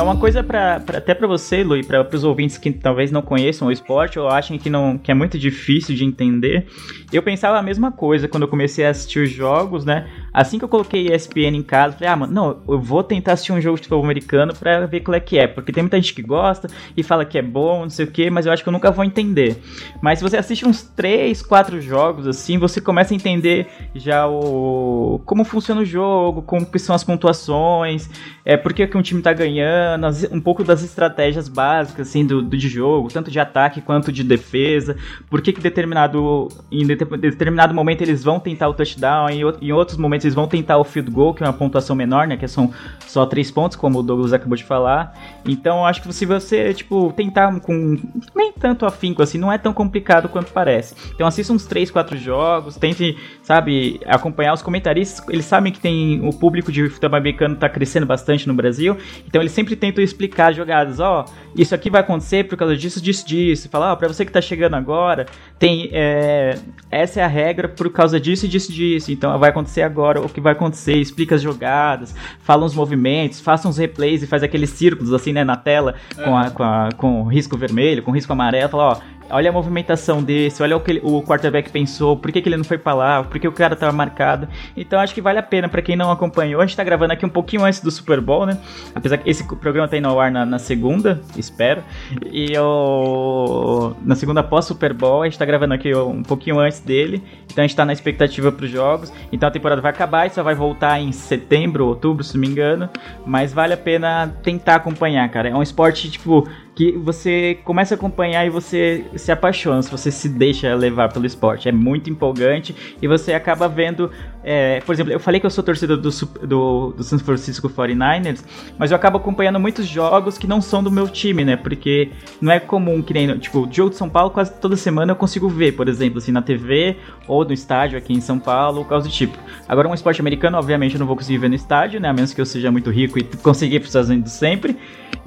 É 0.00 0.02
uma 0.02 0.16
coisa 0.16 0.42
pra- 0.42 0.76
até 0.76 1.14
pra 1.14 1.26
você, 1.26 1.62
Lu, 1.62 1.76
e 1.76 1.84
pra, 1.84 2.02
pros 2.02 2.24
ouvintes 2.24 2.56
que 2.56 2.72
talvez 2.72 3.12
não 3.12 3.20
conheçam 3.20 3.68
o 3.68 3.70
esporte 3.70 4.18
ou 4.18 4.28
achem 4.28 4.56
que, 4.56 4.70
não, 4.70 4.96
que 4.96 5.10
é 5.10 5.14
muito 5.14 5.38
difícil 5.38 5.94
de 5.94 6.04
entender. 6.06 6.66
Eu 7.12 7.22
pensava 7.22 7.58
a 7.58 7.62
mesma 7.62 7.92
coisa 7.92 8.26
quando 8.26 8.44
eu 8.44 8.48
comecei 8.48 8.86
a 8.86 8.90
assistir 8.90 9.18
os 9.24 9.30
jogos, 9.30 9.84
né? 9.84 10.08
Assim 10.32 10.58
que 10.58 10.64
eu 10.64 10.68
coloquei 10.68 11.08
ESPN 11.08 11.56
em 11.56 11.62
casa, 11.62 11.96
falei, 11.96 12.08
ah, 12.12 12.16
mano, 12.16 12.32
não, 12.32 12.62
eu 12.68 12.80
vou 12.80 13.02
tentar 13.02 13.32
assistir 13.32 13.52
um 13.52 13.60
jogo 13.60 13.76
de 13.76 13.82
futebol 13.82 14.04
americano 14.04 14.54
pra 14.54 14.86
ver 14.86 15.00
qual 15.00 15.14
é 15.14 15.20
que 15.20 15.38
é. 15.38 15.46
Porque 15.46 15.72
tem 15.72 15.82
muita 15.82 15.96
gente 15.96 16.14
que 16.14 16.22
gosta 16.22 16.68
e 16.96 17.02
fala 17.02 17.24
que 17.24 17.38
é 17.38 17.42
bom, 17.42 17.82
não 17.82 17.90
sei 17.90 18.04
o 18.04 18.10
que, 18.10 18.30
mas 18.30 18.46
eu 18.46 18.52
acho 18.52 18.62
que 18.62 18.68
eu 18.68 18.72
nunca 18.72 18.90
vou 18.90 19.04
entender. 19.04 19.60
Mas 20.00 20.18
se 20.18 20.22
você 20.22 20.36
assiste 20.36 20.66
uns 20.66 20.82
3, 20.82 21.42
4 21.42 21.80
jogos, 21.80 22.26
assim, 22.26 22.58
você 22.58 22.80
começa 22.80 23.12
a 23.12 23.16
entender 23.16 23.66
já 23.94 24.26
o 24.28 25.20
como 25.24 25.44
funciona 25.44 25.80
o 25.80 25.84
jogo, 25.84 26.42
como 26.42 26.66
que 26.66 26.78
são 26.78 26.94
as 26.94 27.04
pontuações, 27.04 28.08
é, 28.44 28.56
por 28.56 28.72
que, 28.72 28.86
que 28.86 28.96
um 28.96 29.02
time 29.02 29.22
tá 29.22 29.32
ganhando, 29.32 30.06
um 30.32 30.40
pouco 30.40 30.62
das 30.64 30.82
estratégias 30.82 31.48
básicas, 31.48 32.08
assim, 32.08 32.24
do, 32.24 32.42
do 32.42 32.56
de 32.56 32.68
jogo, 32.68 33.08
tanto 33.08 33.30
de 33.30 33.38
ataque 33.38 33.80
quanto 33.80 34.12
de 34.12 34.22
defesa, 34.22 34.96
por 35.28 35.40
que 35.40 35.52
que 35.52 35.60
determinado, 35.60 36.48
em 36.70 36.86
det- 36.86 37.04
determinado 37.18 37.74
momento 37.74 38.02
eles 38.02 38.22
vão 38.22 38.38
tentar 38.38 38.68
o 38.68 38.74
touchdown, 38.74 39.28
em, 39.30 39.42
em 39.60 39.72
outros 39.72 39.96
momentos 39.98 40.19
eles 40.24 40.34
vão 40.34 40.46
tentar 40.46 40.78
o 40.78 40.84
field 40.84 41.10
goal, 41.10 41.34
que 41.34 41.42
é 41.42 41.46
uma 41.46 41.52
pontuação 41.52 41.94
menor, 41.96 42.26
né, 42.26 42.36
que 42.36 42.46
são 42.48 42.72
só 43.06 43.26
três 43.26 43.50
pontos, 43.50 43.76
como 43.76 43.98
o 43.98 44.02
Douglas 44.02 44.32
acabou 44.32 44.56
de 44.56 44.64
falar. 44.64 45.14
Então, 45.44 45.84
acho 45.84 46.02
que 46.02 46.12
se 46.12 46.26
você, 46.26 46.74
tipo, 46.74 47.12
tentar 47.12 47.58
com 47.60 47.96
nem 48.34 48.52
tanto 48.52 48.86
afinco, 48.86 49.22
assim, 49.22 49.38
não 49.38 49.52
é 49.52 49.58
tão 49.58 49.72
complicado 49.72 50.28
quanto 50.28 50.52
parece. 50.52 50.94
Então, 51.14 51.26
assista 51.26 51.52
uns 51.52 51.66
3, 51.66 51.90
4 51.90 52.16
jogos, 52.16 52.76
tente, 52.76 53.16
sabe, 53.42 54.00
acompanhar 54.06 54.52
os 54.52 54.62
comentaristas, 54.62 55.26
eles 55.28 55.44
sabem 55.44 55.72
que 55.72 55.80
tem 55.80 56.20
o 56.26 56.32
público 56.32 56.70
de 56.70 56.88
futebol 56.88 57.18
americano 57.18 57.56
tá 57.56 57.68
crescendo 57.68 58.06
bastante 58.06 58.46
no 58.46 58.54
Brasil, 58.54 58.96
então 59.26 59.40
eles 59.40 59.52
sempre 59.52 59.76
tentam 59.76 60.02
explicar 60.02 60.50
as 60.50 60.56
jogadas, 60.56 61.00
ó, 61.00 61.24
isso 61.54 61.74
aqui 61.74 61.90
vai 61.90 62.00
acontecer 62.00 62.44
por 62.44 62.56
causa 62.56 62.76
disso, 62.76 63.00
disso, 63.00 63.26
disso. 63.26 63.68
Falar, 63.68 63.92
ó, 63.92 63.96
pra 63.96 64.08
você 64.08 64.24
que 64.24 64.32
tá 64.32 64.40
chegando 64.40 64.74
agora, 64.74 65.26
tem, 65.58 65.90
é, 65.92 66.58
essa 66.90 67.20
é 67.20 67.24
a 67.24 67.26
regra 67.26 67.68
por 67.68 67.90
causa 67.90 68.20
disso, 68.20 68.46
disso, 68.46 68.72
disso. 68.72 69.12
Então 69.12 69.36
vai 69.38 69.50
acontecer 69.50 69.82
agora 69.82 70.20
o 70.20 70.28
que 70.28 70.40
vai 70.40 70.52
acontecer, 70.52 70.96
explica 70.96 71.34
as 71.34 71.42
jogadas, 71.42 72.14
fala 72.40 72.64
os 72.64 72.74
movimentos, 72.74 73.40
faça 73.40 73.68
uns 73.68 73.78
replays 73.78 74.22
e 74.22 74.26
faz 74.26 74.42
aqueles 74.42 74.70
círculos 74.70 75.12
assim, 75.12 75.29
né, 75.32 75.44
na 75.44 75.56
tela, 75.56 75.94
com, 76.24 76.36
a, 76.36 76.50
com, 76.50 76.62
a- 76.62 76.88
com 76.96 77.22
risco 77.24 77.56
vermelho, 77.56 78.02
com 78.02 78.10
risco 78.10 78.32
amarelo, 78.32 78.68
fala, 78.68 78.82
ó, 78.92 78.96
olha 79.30 79.50
a 79.50 79.52
movimentação 79.52 80.22
desse, 80.22 80.62
olha 80.62 80.76
o 80.76 80.80
que 80.80 80.92
ele- 80.92 81.00
o 81.02 81.22
quarterback 81.22 81.70
pensou, 81.70 82.16
por 82.16 82.30
que, 82.32 82.40
que 82.42 82.48
ele 82.48 82.56
não 82.56 82.64
foi 82.64 82.78
pra 82.78 82.94
lá, 82.94 83.22
por 83.24 83.38
que 83.38 83.46
o 83.48 83.52
cara 83.52 83.74
tava 83.76 83.92
marcado. 83.92 84.48
Então 84.76 84.98
acho 85.00 85.14
que 85.14 85.20
vale 85.20 85.38
a 85.38 85.42
pena 85.42 85.68
pra 85.68 85.80
quem 85.82 85.96
não 85.96 86.10
acompanhou. 86.10 86.60
A 86.60 86.66
gente 86.66 86.76
tá 86.76 86.84
gravando 86.84 87.12
aqui 87.12 87.24
um 87.24 87.28
pouquinho 87.30 87.64
antes 87.64 87.80
do 87.80 87.90
Super 87.90 88.20
Bowl, 88.20 88.46
né? 88.46 88.58
Apesar 88.94 89.18
que 89.18 89.28
esse 89.28 89.44
programa 89.56 89.88
tá 89.88 89.96
indo 89.96 90.08
ao 90.08 90.20
ar 90.20 90.30
na, 90.30 90.44
na 90.46 90.58
segunda, 90.58 91.20
espero. 91.36 91.82
E 92.30 92.52
eu. 92.52 93.96
Na 94.04 94.14
segunda 94.14 94.42
pós 94.42 94.64
Super 94.64 94.92
Bowl, 94.92 95.22
a 95.22 95.24
gente 95.26 95.38
tá 95.38 95.44
gravando 95.44 95.74
aqui 95.74 95.94
um 95.94 96.22
pouquinho 96.22 96.58
antes 96.58 96.80
dele. 96.80 97.22
Então 97.46 97.64
a 97.64 97.66
gente 97.66 97.76
tá 97.76 97.84
na 97.84 97.92
expectativa 97.92 98.50
pros 98.52 98.70
jogos. 98.70 99.12
Então 99.32 99.48
a 99.48 99.52
temporada 99.52 99.80
vai 99.80 99.90
acabar 99.90 100.26
e 100.26 100.30
só 100.30 100.42
vai 100.42 100.54
voltar 100.54 101.00
em 101.00 101.12
setembro, 101.12 101.86
outubro, 101.86 102.22
se 102.24 102.34
não 102.34 102.40
me 102.40 102.48
engano. 102.48 102.88
Mas 103.26 103.52
vale 103.52 103.74
a 103.74 103.76
pena 103.76 104.32
tentar 104.42 104.76
acompanhar, 104.76 105.28
cara. 105.30 105.48
É 105.48 105.54
um 105.54 105.62
esporte, 105.62 106.10
tipo, 106.10 106.48
que 106.74 106.92
você 106.92 107.58
começa 107.64 107.94
a 107.94 107.96
acompanhar 107.96 108.46
e 108.46 108.50
você 108.50 109.04
se 109.16 109.30
apaixona, 109.32 109.82
se 109.82 109.90
você 109.90 110.10
se 110.10 110.28
deixa 110.28 110.74
levar 110.74 111.12
pelo 111.12 111.26
esporte. 111.26 111.68
É 111.68 111.72
muito 111.72 112.08
empolgante 112.08 112.74
e 113.00 113.08
você 113.08 113.32
acaba 113.32 113.68
vendo. 113.68 114.10
é, 114.42 114.80
por 114.80 114.94
exemplo, 114.94 115.12
eu 115.12 115.20
falei 115.20 115.40
que 115.40 115.46
eu 115.46 115.50
sou 115.50 115.62
torcedor 115.62 115.96
do, 115.96 116.10
do, 116.46 116.92
do 116.96 117.02
San 117.02 117.18
Francisco 117.18 117.68
49ers, 117.68 118.44
mas 118.78 118.90
eu 118.90 118.96
acabo 118.96 119.18
acompanhando 119.18 119.58
muitos 119.58 119.86
jogos 119.86 120.38
que 120.38 120.46
não 120.46 120.60
são 120.60 120.82
do 120.82 120.90
meu 120.90 121.08
time, 121.08 121.44
né? 121.44 121.56
Porque 121.56 122.10
não 122.40 122.52
é 122.52 122.60
comum 122.60 123.02
que 123.02 123.12
nem. 123.12 123.38
Tipo, 123.38 123.66
o 123.66 123.72
jogo 123.72 123.90
de 123.90 123.96
São 123.96 124.08
Paulo 124.08 124.30
quase 124.30 124.52
toda 124.60 124.76
semana 124.76 125.12
eu 125.12 125.16
consigo 125.16 125.48
ver, 125.48 125.72
por 125.72 125.88
exemplo, 125.88 126.18
assim, 126.18 126.32
na 126.32 126.42
TV 126.42 126.96
ou 127.26 127.44
no 127.44 127.52
estádio 127.52 127.98
aqui 127.98 128.12
em 128.12 128.20
São 128.20 128.38
Paulo, 128.38 128.78
ou 128.78 128.84
coisa 128.84 129.06
do 129.06 129.12
tipo. 129.12 129.36
Agora, 129.68 129.88
um 129.88 129.94
esporte 129.94 130.20
americano, 130.20 130.56
obviamente, 130.56 130.94
eu 130.94 131.00
não 131.00 131.06
vou 131.06 131.16
conseguir 131.16 131.38
ver 131.38 131.48
no 131.48 131.54
estádio, 131.54 132.00
né? 132.00 132.08
A 132.08 132.12
menos 132.12 132.32
que 132.32 132.40
eu 132.40 132.46
seja 132.46 132.70
muito 132.70 132.90
rico 132.90 133.18
e 133.18 133.24
conseguir 133.24 133.76
ir 133.76 133.80
para 133.80 133.84
os 133.84 133.90
Estados 133.90 134.10
Unidos 134.10 134.32
sempre. 134.32 134.76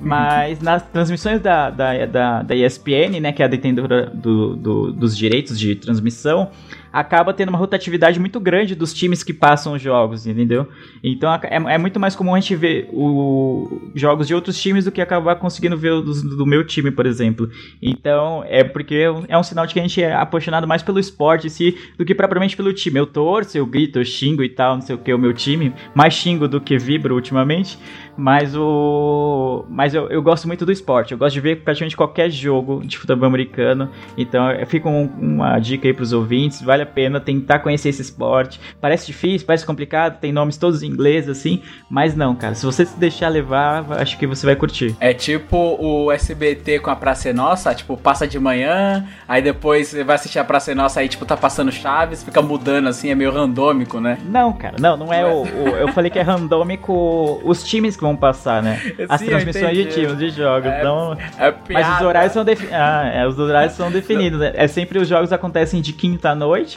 Mas 0.04 0.60
nas 0.62 0.84
transmissões 0.84 1.40
da, 1.40 1.70
da, 1.70 2.06
da, 2.06 2.42
da 2.44 2.56
ESPN, 2.56 3.20
né, 3.22 3.32
que 3.32 3.42
é 3.42 3.46
a 3.46 3.48
detentora 3.50 4.08
do, 4.14 4.56
do- 4.56 4.92
dos 4.92 5.18
direitos 5.18 5.58
de 5.60 5.76
transmissão, 5.76 6.50
acaba 6.94 7.34
tendo 7.34 7.50
uma 7.50 7.58
rotatividade 7.58 8.20
muito 8.20 8.40
grande 8.40 8.76
dos 8.76 8.94
times 8.94 9.24
que 9.24 9.34
passam 9.34 9.74
os 9.74 9.82
jogos, 9.82 10.28
entendeu? 10.28 10.68
Então 11.04 11.34
é, 11.34 11.74
é 11.74 11.78
muito 11.80 12.00
mais 12.00 12.16
comum 12.16 12.36
a 12.36 12.40
gente 12.40 12.56
ver 12.56 12.88
o, 12.94 13.90
jogos 13.96 14.28
de 14.28 14.36
outros 14.36 14.62
times 14.62 14.86
do 14.86 14.92
que 14.92 15.02
acabar 15.02 15.36
conseguindo 15.38 15.76
ver 15.76 15.92
os 15.92 16.22
do, 16.22 16.38
do 16.38 16.46
meu 16.46 16.64
time, 16.66 16.92
por 16.92 17.08
exemplo. 17.08 17.50
Então 17.82 18.44
é 18.48 18.64
porque 18.64 19.06
é 19.28 19.38
um 19.38 19.44
sinal 19.44 19.66
de 19.66 19.74
que 19.74 19.80
a 19.80 19.84
gente 19.84 20.02
é 20.02 20.14
apaixonado 20.14 20.68
mais 20.68 20.84
pelo 20.84 21.00
esporte 21.00 21.48
em 21.48 21.50
si 21.50 21.76
do 21.98 22.06
que 22.06 22.14
propriamente 22.14 22.56
pelo 22.56 22.72
time. 22.72 23.00
Eu 23.00 23.08
torço, 23.08 23.58
eu 23.58 23.66
grito, 23.66 23.98
eu 24.00 24.06
xingo 24.06 24.44
e 24.44 24.50
tal, 24.50 24.76
não 24.76 24.82
sei 24.82 24.96
o 24.96 25.00
que, 25.00 25.12
o 25.12 25.18
meu 25.18 25.34
time. 25.34 25.74
Mais 25.96 26.14
xingo 26.14 26.48
do 26.48 26.62
que 26.62 26.78
vibro 26.78 27.16
ultimamente. 27.16 27.80
Mas 28.16 28.56
o. 28.56 29.66
Mas 29.70 29.96
eu, 29.96 30.08
eu 30.10 30.22
gosto 30.22 30.48
muito 30.48 30.66
do 30.68 30.72
esporte. 30.72 31.14
Eu 31.14 31.18
gosto 31.18 31.34
de 31.34 31.42
ver 31.42 31.62
praticamente 31.64 31.98
qualquer 31.98 32.30
jogo 32.30 32.82
de 32.86 32.96
futebol 32.96 33.26
americano. 33.28 33.90
Então 34.16 34.52
eu 34.52 34.68
fico 34.68 34.88
um- 34.88 35.10
uma 35.20 35.58
dica 35.58 35.88
aí 35.88 35.94
pros 35.94 36.14
ouvintes. 36.14 36.62
Vale 36.62 36.83
a 36.84 36.86
pena 36.86 37.20
tentar 37.20 37.60
conhecer 37.60 37.90
esse 37.90 38.02
esporte. 38.02 38.60
Parece 38.80 39.08
difícil, 39.08 39.46
parece 39.48 39.66
complicado, 39.66 40.20
tem 40.20 40.32
nomes 40.32 40.58
todos 40.58 40.84
em 40.84 40.88
inglês, 40.88 41.28
assim. 41.28 41.62
Mas 41.90 42.16
não, 42.16 42.36
cara. 42.36 42.56
Se 42.56 42.66
você 42.66 42.86
se 42.86 42.98
deixar 43.00 43.30
levar, 43.30 43.86
acho 43.94 44.18
que 44.18 44.28
você 44.28 44.46
vai 44.46 44.56
curtir. 44.56 44.96
É 45.00 45.14
tipo 45.14 45.58
o 45.80 46.12
SBT 46.12 46.80
com 46.80 46.90
a 46.92 46.96
Praça 46.96 47.30
é 47.30 47.34
Nossa, 47.34 47.74
tipo, 47.74 47.98
passa 47.98 48.28
de 48.28 48.40
manhã, 48.40 49.06
aí 49.28 49.42
depois 49.42 49.88
você 49.88 50.04
vai 50.04 50.16
assistir 50.16 50.40
a 50.40 50.44
Praça 50.44 50.72
é 50.72 50.76
Nossa, 50.76 51.00
aí 51.00 51.08
tipo, 51.10 51.26
tá 51.26 51.36
passando 51.38 51.72
Chaves, 51.72 52.24
fica 52.24 52.42
mudando 52.42 52.88
assim, 52.88 53.10
é 53.10 53.16
meio 53.16 53.32
randômico, 53.32 54.00
né? 54.00 54.18
Não, 54.26 54.54
cara, 54.54 54.76
não, 54.80 54.96
não 54.98 55.14
é 55.14 55.26
o, 55.26 55.44
o- 55.44 55.68
Eu 55.78 55.88
falei 55.90 56.10
que 56.12 56.20
é 56.20 56.22
randômico 56.22 57.42
os 57.44 57.64
times 57.64 57.96
que 57.96 58.02
vão 58.02 58.16
passar, 58.16 58.62
né? 58.62 58.80
As 59.10 59.20
Sim, 59.22 59.28
transmissões 59.28 59.78
de 59.78 59.86
times, 59.86 60.18
de 60.18 60.30
jogos. 60.30 60.70
É- 60.70 60.80
então, 60.80 61.18
É 61.38 61.54
mas 61.72 61.96
os 61.96 62.02
horários 62.02 62.34
são 62.34 62.44
definidos. 62.46 62.76
Ah, 62.78 63.12
é, 63.14 63.28
os 63.28 63.38
horários 63.40 63.74
são 63.74 63.92
definidos. 63.92 64.40
né? 64.40 64.52
É 64.56 64.68
sempre 64.68 65.00
os 65.00 65.08
jogos 65.08 65.32
acontecem 65.34 65.82
de 65.82 65.94
quinta 65.94 66.30
à 66.32 66.36
noite, 66.36 66.73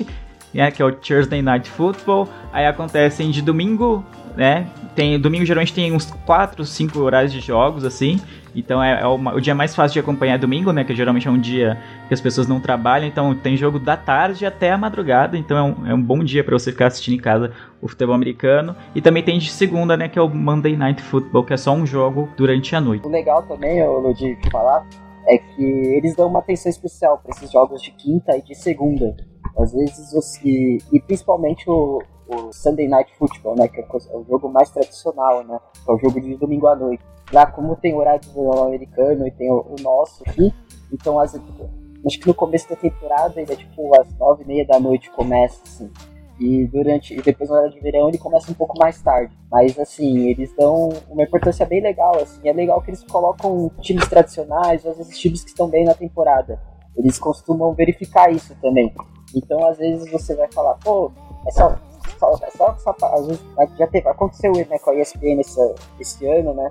né? 0.53 0.71
Que 0.71 0.83
é 0.83 0.85
o 0.85 0.93
Thursday 0.93 1.41
Night 1.43 1.71
Football. 1.71 2.29
Aí 2.53 2.67
acontecem 2.67 3.31
de 3.31 3.41
domingo, 3.43 4.05
né? 4.37 4.67
Tem, 4.95 5.19
domingo 5.21 5.45
geralmente 5.45 5.73
tem 5.75 5.93
uns 5.93 6.11
4, 6.25 6.65
5 6.65 6.99
horários 6.99 7.33
de 7.33 7.41
jogos, 7.41 7.85
assim. 7.85 8.19
Então 8.55 8.83
é, 8.83 9.03
é 9.03 9.07
uma- 9.07 9.35
o 9.35 9.41
dia 9.41 9.55
mais 9.55 9.75
fácil 9.75 9.93
de 9.93 10.01
acompanhar 10.01 10.37
é 10.37 10.39
domingo, 10.39 10.73
né? 10.73 10.83
Que 10.83 10.95
geralmente 10.95 11.29
é 11.29 11.31
um 11.31 11.39
dia 11.39 11.79
que 12.09 12.15
as 12.15 12.21
pessoas 12.23 12.49
não 12.49 12.59
trabalham. 12.59 13.07
Então 13.07 13.35
tem 13.35 13.55
jogo 13.55 13.79
da 13.79 13.99
tarde 13.99 14.47
até 14.47 14.73
a 14.73 14.79
madrugada. 14.79 15.37
Então 15.37 15.59
é 15.59 15.63
um, 15.63 15.87
é 15.89 15.95
um 15.95 16.01
bom 16.01 16.25
dia 16.25 16.43
para 16.43 16.59
você 16.59 16.73
ficar 16.73 16.87
assistindo 16.87 17.15
em 17.15 17.21
casa 17.21 17.53
o 17.83 17.87
futebol 17.89 18.15
americano. 18.15 18.75
E 18.95 19.03
também 19.03 19.23
tem 19.23 19.39
de 19.39 19.51
segunda, 19.51 19.95
né? 19.95 20.09
Que 20.09 20.19
é 20.19 20.23
o 20.23 20.29
Monday 20.31 20.75
Night 20.75 21.03
Football, 21.03 21.45
que 21.45 21.53
é 21.53 21.57
só 21.59 21.75
um 21.75 21.85
jogo 21.85 22.31
durante 22.35 22.75
a 22.75 22.81
noite. 22.81 23.07
O 23.07 23.11
legal 23.11 23.43
também, 23.43 23.87
Ludi, 23.87 24.37
de 24.37 24.51
falar, 24.51 24.87
é 25.29 25.37
que 25.37 25.63
eles 25.63 26.17
dão 26.17 26.29
uma 26.29 26.39
atenção 26.39 26.71
especial 26.71 27.19
para 27.19 27.33
esses 27.33 27.53
jogos 27.53 27.83
de 27.83 27.91
quinta 27.91 28.35
e 28.39 28.43
de 28.43 28.55
segunda. 28.55 29.15
Às 29.59 29.73
vezes 29.73 30.13
você. 30.13 30.79
E 30.93 31.01
principalmente 31.01 31.69
o, 31.69 32.03
o 32.29 32.53
Sunday 32.53 32.89
Night 32.89 33.13
Football, 33.17 33.57
né? 33.57 33.69
Que 33.69 33.81
é 33.81 33.87
o 34.13 34.25
jogo 34.25 34.49
mais 34.49 34.71
tradicional, 34.71 35.45
né? 35.45 35.59
É 35.89 35.93
o 35.93 35.99
jogo 35.99 36.21
de 36.21 36.37
domingo 36.37 36.67
à 36.67 36.77
noite. 36.77 37.03
Lá, 37.33 37.47
como 37.47 37.75
tem 37.77 37.95
horário 37.95 38.21
americano 38.63 39.27
e 39.27 39.31
tem 39.31 39.51
o, 39.51 39.59
o 39.61 39.83
nosso 39.83 40.23
aqui, 40.27 40.55
então 40.93 41.19
as, 41.19 41.35
acho 41.35 42.21
que 42.21 42.27
no 42.29 42.35
começo 42.35 42.69
da 42.69 42.77
temporada 42.77 43.41
ele 43.41 43.53
é 43.53 43.57
tipo 43.57 44.01
às 44.01 44.17
nove 44.17 44.45
e 44.45 44.47
meia 44.47 44.67
da 44.67 44.79
noite 44.79 45.11
começa, 45.11 45.61
assim. 45.65 45.91
E 46.39 46.67
durante 46.67 47.15
e 47.15 47.23
depois 47.23 47.49
na 47.49 47.57
hora 47.57 47.71
de 47.71 47.81
verão 47.81 48.09
ele 48.09 48.19
começa 48.19 48.51
um 48.51 48.55
pouco 48.55 48.79
mais 48.79 49.01
tarde. 49.03 49.37
Mas 49.51 49.79
assim, 49.79 50.29
eles 50.29 50.55
dão 50.55 50.91
uma 51.09 51.23
importância 51.23 51.65
bem 51.67 51.81
legal, 51.81 52.17
assim. 52.21 52.47
É 52.47 52.53
legal 52.53 52.81
que 52.83 52.91
eles 52.91 53.03
colocam 53.05 53.71
times 53.81 54.07
tradicionais, 54.07 54.87
às 54.87 54.99
vezes 54.99 55.19
times 55.19 55.43
que 55.43 55.49
estão 55.49 55.69
bem 55.69 55.85
na 55.85 55.95
temporada. 55.95 56.61
Eles 56.97 57.19
costumam 57.19 57.75
verificar 57.75 58.31
isso 58.31 58.55
também. 58.61 58.95
Então 59.35 59.67
às 59.67 59.79
vezes 59.79 60.11
você 60.11 60.35
vai 60.35 60.51
falar, 60.53 60.75
pô, 60.75 61.11
é 61.47 61.51
só, 61.51 61.77
só, 62.19 62.39
é 62.43 62.51
só, 62.51 62.77
só 62.79 62.95
às 63.15 63.27
vezes 63.27 63.43
já 63.79 63.87
teve, 63.87 64.09
aconteceu 64.09 64.53
né, 64.53 64.79
com 64.79 64.91
a 64.91 64.95
ESPN 64.95 65.41
esse, 65.41 65.75
esse 66.01 66.27
ano, 66.27 66.55
né? 66.55 66.71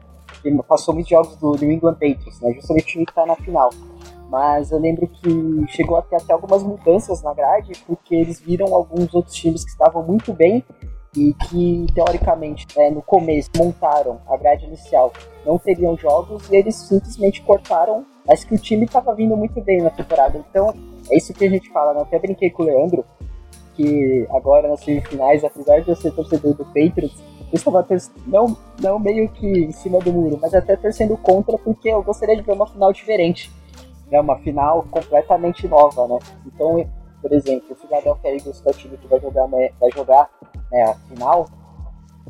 Passou 0.67 0.93
muitos 0.93 1.09
jogos 1.09 1.35
do 1.37 1.55
New 1.55 1.71
England 1.71 1.93
Patriots, 1.93 2.39
né? 2.39 2.53
Justamente 2.53 2.83
o 2.83 2.87
time 2.87 3.05
que 3.05 3.13
tá 3.13 3.25
na 3.25 3.35
final. 3.35 3.69
Mas 4.29 4.71
eu 4.71 4.79
lembro 4.79 5.07
que 5.07 5.65
chegou 5.69 5.97
a 5.97 6.01
ter 6.01 6.17
até 6.17 6.33
algumas 6.33 6.61
mudanças 6.63 7.21
na 7.23 7.33
grade, 7.33 7.73
porque 7.87 8.15
eles 8.15 8.39
viram 8.39 8.73
alguns 8.73 9.13
outros 9.13 9.35
times 9.35 9.63
que 9.63 9.71
estavam 9.71 10.03
muito 10.03 10.33
bem 10.33 10.63
e 11.15 11.33
que, 11.33 11.87
teoricamente, 11.93 12.67
né, 12.75 12.89
no 12.89 13.01
começo, 13.01 13.49
montaram 13.55 14.19
a 14.27 14.35
grade 14.35 14.65
inicial, 14.65 15.13
não 15.45 15.57
teriam 15.57 15.97
jogos 15.97 16.49
e 16.49 16.55
eles 16.55 16.75
simplesmente 16.75 17.41
cortaram, 17.41 18.05
mas 18.27 18.43
que 18.43 18.55
o 18.55 18.57
time 18.57 18.85
estava 18.85 19.13
vindo 19.13 19.35
muito 19.35 19.59
bem 19.61 19.81
na 19.81 19.89
temporada. 19.89 20.43
Então, 20.49 20.73
é 21.09 21.17
isso 21.17 21.33
que 21.33 21.45
a 21.45 21.49
gente 21.49 21.69
fala, 21.71 21.93
né? 21.93 22.01
Até 22.01 22.19
brinquei 22.19 22.49
com 22.49 22.63
o 22.63 22.65
Leandro, 22.65 23.05
que 23.75 24.25
agora 24.31 24.67
nas 24.67 24.81
semifinais, 24.81 25.43
apesar 25.43 25.81
de 25.81 25.89
eu 25.89 25.95
ser 25.95 26.11
torcedor 26.11 26.53
do 26.53 26.65
Patriots, 26.65 27.23
eu 27.51 27.57
estava 27.57 27.85
não, 28.25 28.57
não 28.81 28.99
meio 28.99 29.29
que 29.29 29.47
em 29.47 29.71
cima 29.71 29.99
do 29.99 30.11
muro, 30.11 30.39
mas 30.41 30.53
até 30.53 30.75
torcendo 30.75 31.15
contra, 31.17 31.57
porque 31.57 31.89
eu 31.89 32.01
gostaria 32.01 32.35
de 32.35 32.41
ver 32.41 32.53
uma 32.53 32.67
final 32.67 32.91
diferente 32.91 33.51
é 34.11 34.19
uma 34.19 34.38
final 34.39 34.83
completamente 34.83 35.67
nova, 35.67 36.07
né? 36.07 36.19
Então, 36.45 36.88
por 37.21 37.31
exemplo, 37.33 37.67
o 37.71 37.75
Philadelphia 37.75 38.35
Eagles, 38.35 38.61
que 38.61 38.67
é 38.67 38.71
o 38.71 38.73
time 38.73 38.97
que 38.97 39.07
vai 39.07 39.19
jogar, 39.19 39.47
vai 39.47 39.91
jogar 39.93 40.29
né, 40.71 40.83
a 40.83 40.93
final, 40.93 41.47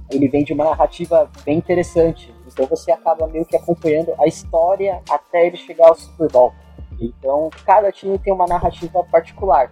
ele 0.09 0.27
vem 0.27 0.43
de 0.43 0.53
uma 0.53 0.65
narrativa 0.65 1.29
bem 1.43 1.57
interessante. 1.57 2.33
Então 2.47 2.65
você 2.65 2.91
acaba 2.91 3.27
meio 3.27 3.45
que 3.45 3.55
acompanhando 3.55 4.13
a 4.19 4.27
história 4.27 5.01
até 5.09 5.47
ele 5.47 5.57
chegar 5.57 5.87
ao 5.87 5.95
Super 5.95 6.31
Bowl. 6.31 6.53
Então 6.99 7.49
cada 7.65 7.91
time 7.91 8.17
tem 8.17 8.33
uma 8.33 8.45
narrativa 8.45 9.03
particular. 9.03 9.71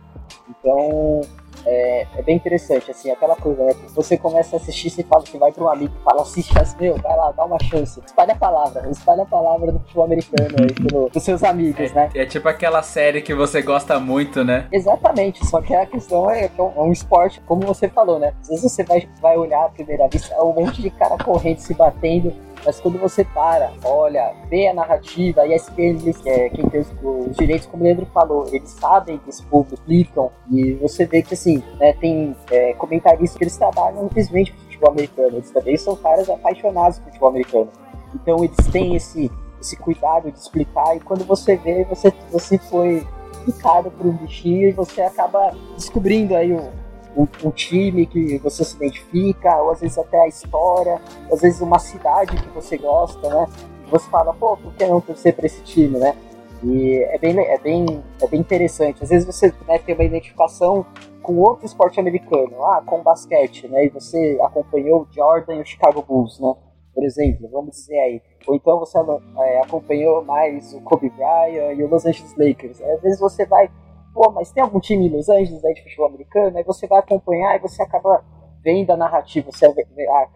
Então 0.49 1.21
é, 1.65 2.05
é, 2.17 2.21
bem 2.21 2.35
interessante, 2.35 2.91
assim, 2.91 3.09
aquela 3.09 3.35
coisa, 3.35 3.63
né? 3.63 3.73
Você 3.95 4.17
começa 4.17 4.55
a 4.55 4.59
assistir, 4.59 4.89
você 4.89 5.03
fala, 5.03 5.25
você 5.25 5.37
vai 5.37 5.51
para 5.51 5.63
um 5.63 5.69
amigo 5.69 5.93
e 5.99 6.03
fala, 6.03 6.21
assiste, 6.21 6.53
mas, 6.53 6.75
meu, 6.75 6.95
vai 6.97 7.15
lá, 7.15 7.31
dá 7.31 7.45
uma 7.45 7.57
chance. 7.59 8.01
Espalha 8.05 8.33
a 8.33 8.37
palavra, 8.37 8.89
espalha 8.89 9.23
a 9.23 9.25
palavra 9.25 9.71
do 9.71 9.79
futebol 9.79 10.03
americano 10.03 10.55
aí 10.59 10.73
pelo, 10.73 11.09
dos 11.09 11.23
seus 11.23 11.43
amigos, 11.43 11.91
é, 11.91 11.93
né? 11.93 12.09
É 12.15 12.25
tipo 12.25 12.47
aquela 12.49 12.83
série 12.83 13.21
que 13.21 13.33
você 13.33 13.61
gosta 13.61 13.99
muito, 13.99 14.43
né? 14.43 14.67
Exatamente, 14.71 15.45
só 15.45 15.61
que 15.61 15.73
a 15.73 15.85
questão 15.85 16.29
é 16.29 16.47
que 16.49 16.59
é 16.59 16.63
um, 16.63 16.73
é 16.75 16.81
um 16.81 16.91
esporte, 16.91 17.41
como 17.41 17.61
você 17.61 17.87
falou, 17.87 18.19
né? 18.19 18.33
Às 18.41 18.49
vezes 18.49 18.71
você 18.71 18.83
vai, 18.83 19.07
vai 19.21 19.37
olhar 19.37 19.65
à 19.65 19.69
primeira 19.69 20.07
vista, 20.07 20.33
é 20.33 20.41
um 20.41 20.53
monte 20.53 20.81
de 20.81 20.89
cara 20.89 21.17
correndo, 21.17 21.59
se 21.59 21.73
batendo, 21.73 22.33
mas 22.65 22.79
quando 22.79 22.97
você 22.97 23.23
para, 23.23 23.71
olha, 23.83 24.33
vê 24.49 24.67
a 24.67 24.73
narrativa, 24.73 25.41
a 25.41 25.47
ESPN, 25.47 25.97
é, 26.25 26.49
quem 26.49 26.69
tem 26.69 26.81
os, 26.81 26.91
os, 27.03 27.35
direitos, 27.35 27.67
como 27.67 27.83
o 27.83 27.85
Leandro 27.85 28.05
falou, 28.07 28.47
eles 28.51 28.69
sabem 28.71 29.17
que 29.19 29.29
esse 29.29 29.43
povo 29.43 29.73
explicam, 29.73 30.31
e 30.51 30.73
você 30.75 31.05
vê 31.05 31.21
que, 31.21 31.33
assim, 31.33 31.61
né, 31.79 31.93
tem 31.93 32.35
é, 32.51 32.73
comentaristas 32.73 33.37
que 33.37 33.43
eles 33.43 33.57
trabalham 33.57 34.03
simplesmente 34.03 34.51
com 34.51 34.59
futebol 34.59 34.91
americano, 34.91 35.37
eles 35.37 35.51
também 35.51 35.77
são 35.77 35.95
caras 35.95 36.29
apaixonados 36.29 36.99
por 36.99 37.05
futebol 37.05 37.29
americano. 37.29 37.69
Então 38.15 38.43
eles 38.43 38.67
têm 38.71 38.95
esse, 38.95 39.31
esse 39.59 39.75
cuidado 39.77 40.31
de 40.31 40.37
explicar, 40.37 40.95
e 40.95 40.99
quando 40.99 41.25
você 41.25 41.55
vê, 41.55 41.83
você, 41.85 42.13
você 42.31 42.57
foi 42.57 43.05
picado 43.45 43.91
por 43.91 44.05
um 44.05 44.13
bichinho 44.13 44.69
e 44.69 44.71
você 44.71 45.01
acaba 45.01 45.53
descobrindo 45.75 46.35
aí 46.35 46.53
o 46.53 46.71
um, 47.15 47.27
um, 47.43 47.51
time 47.51 48.05
que 48.05 48.37
você 48.39 48.63
se 48.63 48.75
identifica, 48.75 49.61
ou 49.61 49.71
às 49.71 49.81
vezes 49.81 49.97
até 49.97 50.19
a 50.19 50.27
história, 50.27 50.99
às 51.31 51.41
vezes 51.41 51.61
uma 51.61 51.79
cidade 51.79 52.35
que 52.35 52.49
você 52.49 52.77
gosta, 52.77 53.29
né? 53.29 53.47
Você 53.89 54.09
fala, 54.09 54.33
pô, 54.33 54.57
por 54.57 54.73
que 54.73 54.85
não 54.85 54.99
torcer 54.99 55.35
para 55.35 55.45
esse 55.45 55.61
time, 55.63 55.99
né? 55.99 56.15
E 56.63 57.03
é 57.09 57.17
bem, 57.17 57.37
é 57.39 57.57
bem, 57.57 58.03
é 58.21 58.27
bem 58.27 58.39
interessante. 58.39 59.03
Às 59.03 59.09
vezes 59.09 59.25
você 59.25 59.53
né, 59.67 59.77
tem 59.77 59.93
uma 59.93 60.03
identificação 60.03 60.85
com 61.21 61.37
outro 61.37 61.65
esporte 61.65 61.99
americano, 61.99 62.63
ah, 62.65 62.81
com 62.85 63.03
basquete, 63.03 63.67
né? 63.67 63.85
E 63.85 63.89
você 63.89 64.39
acompanhou 64.41 65.01
o 65.01 65.07
Jordan 65.13 65.55
e 65.55 65.61
o 65.61 65.65
Chicago 65.65 66.01
Bulls, 66.01 66.39
né? 66.39 66.53
Por 66.93 67.03
exemplo, 67.03 67.49
vamos 67.51 67.71
dizer 67.71 67.97
aí. 67.99 68.21
Ou 68.47 68.55
então 68.55 68.79
você 68.79 68.97
é, 69.39 69.61
acompanhou 69.61 70.23
mais 70.23 70.73
o 70.73 70.81
Kobe 70.81 71.09
Bryant 71.09 71.77
e 71.77 71.83
o 71.83 71.87
Los 71.87 72.05
Angeles 72.05 72.35
Lakers. 72.37 72.81
Às 72.81 73.01
vezes 73.01 73.19
você 73.19 73.45
vai 73.45 73.69
pô, 74.13 74.31
mas 74.31 74.51
tem 74.51 74.63
algum 74.63 74.79
time 74.79 75.07
em 75.07 75.09
Los 75.09 75.29
Angeles 75.29 75.63
aí 75.65 75.73
de 75.73 75.83
futebol 75.83 76.07
americano? 76.07 76.57
Aí 76.57 76.63
você 76.63 76.87
vai 76.87 76.99
acompanhar 76.99 77.55
e 77.55 77.59
você 77.59 77.81
acaba 77.81 78.23
vendo 78.63 78.91
a 78.91 78.97
narrativa, 78.97 79.51
você 79.51 79.65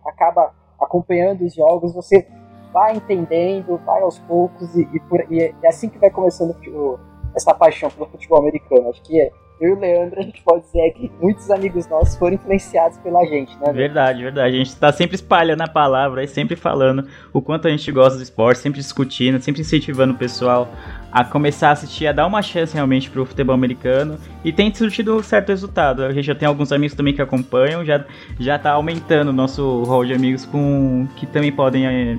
acaba 0.06 0.54
acompanhando 0.80 1.46
os 1.46 1.54
jogos, 1.54 1.94
você 1.94 2.28
vai 2.74 2.96
entendendo, 2.96 3.78
vai 3.86 4.02
aos 4.02 4.20
poucos 4.20 4.76
e, 4.76 4.82
e, 4.94 5.00
por, 5.02 5.32
e 5.32 5.56
é 5.62 5.68
assim 5.68 5.90
que 5.90 5.98
vai 5.98 6.10
começando 6.10 6.56
o, 6.68 7.00
essa 7.36 7.54
paixão 7.54 7.90
pelo 7.90 8.08
futebol 8.08 8.40
americano. 8.40 8.90
Acho 8.90 9.02
que 9.02 9.20
é, 9.20 9.32
eu 9.60 9.70
e 9.70 9.74
o 9.74 9.80
Leandro, 9.80 10.20
a 10.20 10.24
gente 10.24 10.42
pode 10.44 10.64
dizer 10.66 10.92
que 10.92 11.12
muitos 11.20 11.50
amigos 11.50 11.88
nossos 11.88 12.16
foram 12.16 12.36
influenciados 12.36 12.98
pela 13.00 13.26
gente, 13.26 13.58
né? 13.58 13.74
Verdade, 13.74 14.22
verdade. 14.22 14.56
A 14.56 14.58
gente 14.58 14.76
tá 14.76 14.92
sempre 14.92 15.16
espalhando 15.16 15.62
a 15.62 15.68
palavra 15.68 16.24
e 16.24 16.28
sempre 16.28 16.56
falando 16.56 17.08
o 17.34 17.42
quanto 17.42 17.68
a 17.68 17.72
gente 17.72 17.92
gosta 17.92 18.18
do 18.18 18.24
esporte, 18.24 18.60
sempre 18.60 18.80
discutindo, 18.80 19.40
sempre 19.40 19.62
incentivando 19.62 20.14
o 20.14 20.18
pessoal 20.18 20.70
a 21.12 21.24
começar 21.24 21.70
a 21.70 21.72
assistir, 21.72 22.06
a 22.06 22.12
dar 22.12 22.28
uma 22.28 22.42
chance 22.42 22.74
realmente 22.74 23.10
pro 23.10 23.26
futebol 23.26 23.56
americano 23.56 24.20
e 24.44 24.54
tem 24.54 24.74
surtido 24.74 25.22
certo 25.24 25.50
resultado. 25.50 26.04
A 26.04 26.14
gente 26.14 26.26
já 26.26 26.36
tem 26.36 26.48
alguns 26.48 26.72
amigos 26.72 26.96
também 26.96 27.14
que 27.14 27.22
acompanham, 27.22 27.84
já, 27.84 28.06
já 28.40 28.60
tá 28.60 28.72
aumentando 28.72 29.30
o 29.30 29.34
nosso 29.34 29.84
rol 29.84 30.06
de 30.06 30.14
amigos 30.14 30.46
com 30.46 31.08
que 31.16 31.26
também 31.26 31.52
podem. 31.52 31.88
É, 31.88 32.18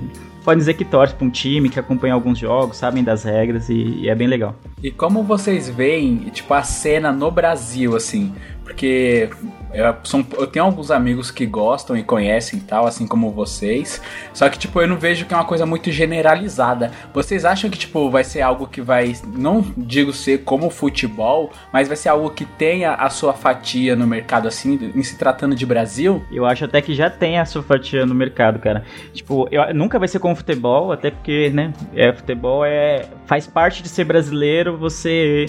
podem 0.49 0.57
dizer 0.57 0.73
que 0.73 0.83
torce 0.83 1.13
para 1.13 1.27
um 1.27 1.29
time, 1.29 1.69
que 1.69 1.79
acompanha 1.79 2.15
alguns 2.15 2.39
jogos, 2.39 2.77
sabem 2.77 3.03
das 3.03 3.23
regras 3.23 3.69
e, 3.69 3.73
e, 3.75 4.09
é 4.09 4.15
bem 4.15 4.27
legal. 4.27 4.55
E 4.81 4.89
como 4.89 5.21
vocês 5.21 5.69
veem, 5.69 6.17
tipo, 6.31 6.51
a 6.55 6.63
cena 6.63 7.11
no 7.11 7.29
Brasil, 7.29 7.95
assim? 7.95 8.33
Porque 8.69 9.29
eu, 9.73 9.95
são, 10.03 10.25
eu 10.37 10.45
tenho 10.45 10.65
alguns 10.65 10.91
amigos 10.91 11.31
que 11.31 11.45
gostam 11.45 11.97
e 11.97 12.03
conhecem 12.03 12.59
tal, 12.59 12.85
assim 12.85 13.07
como 13.07 13.31
vocês. 13.31 13.99
Só 14.31 14.47
que, 14.47 14.59
tipo, 14.59 14.79
eu 14.79 14.87
não 14.87 14.95
vejo 14.95 15.25
que 15.25 15.33
é 15.33 15.37
uma 15.37 15.45
coisa 15.45 15.65
muito 15.65 15.91
generalizada. 15.91 16.91
Vocês 17.11 17.45
acham 17.45 17.69
que, 17.69 17.77
tipo, 17.77 18.09
vai 18.09 18.23
ser 18.23 18.41
algo 18.41 18.67
que 18.67 18.79
vai, 18.79 19.15
não 19.35 19.65
digo 19.75 20.13
ser 20.13 20.43
como 20.43 20.69
futebol, 20.69 21.51
mas 21.73 21.87
vai 21.87 21.97
ser 21.97 22.09
algo 22.09 22.29
que 22.29 22.45
tenha 22.45 22.93
a 22.93 23.09
sua 23.09 23.33
fatia 23.33 23.95
no 23.95 24.05
mercado, 24.05 24.47
assim, 24.47 24.91
em 24.95 25.03
se 25.03 25.17
tratando 25.17 25.55
de 25.55 25.65
Brasil? 25.65 26.23
Eu 26.31 26.45
acho 26.45 26.65
até 26.65 26.81
que 26.81 26.93
já 26.93 27.09
tem 27.09 27.39
a 27.39 27.45
sua 27.45 27.63
fatia 27.63 28.05
no 28.05 28.13
mercado, 28.13 28.59
cara. 28.59 28.83
Tipo, 29.13 29.47
eu, 29.51 29.73
nunca 29.73 29.97
vai 29.97 30.07
ser 30.07 30.19
como 30.19 30.35
futebol, 30.35 30.91
até 30.91 31.09
porque, 31.09 31.49
né, 31.49 31.73
é, 31.95 32.13
futebol 32.13 32.63
é, 32.63 33.05
faz 33.25 33.47
parte 33.47 33.81
de 33.81 33.89
ser 33.89 34.03
brasileiro 34.03 34.77
você 34.77 35.47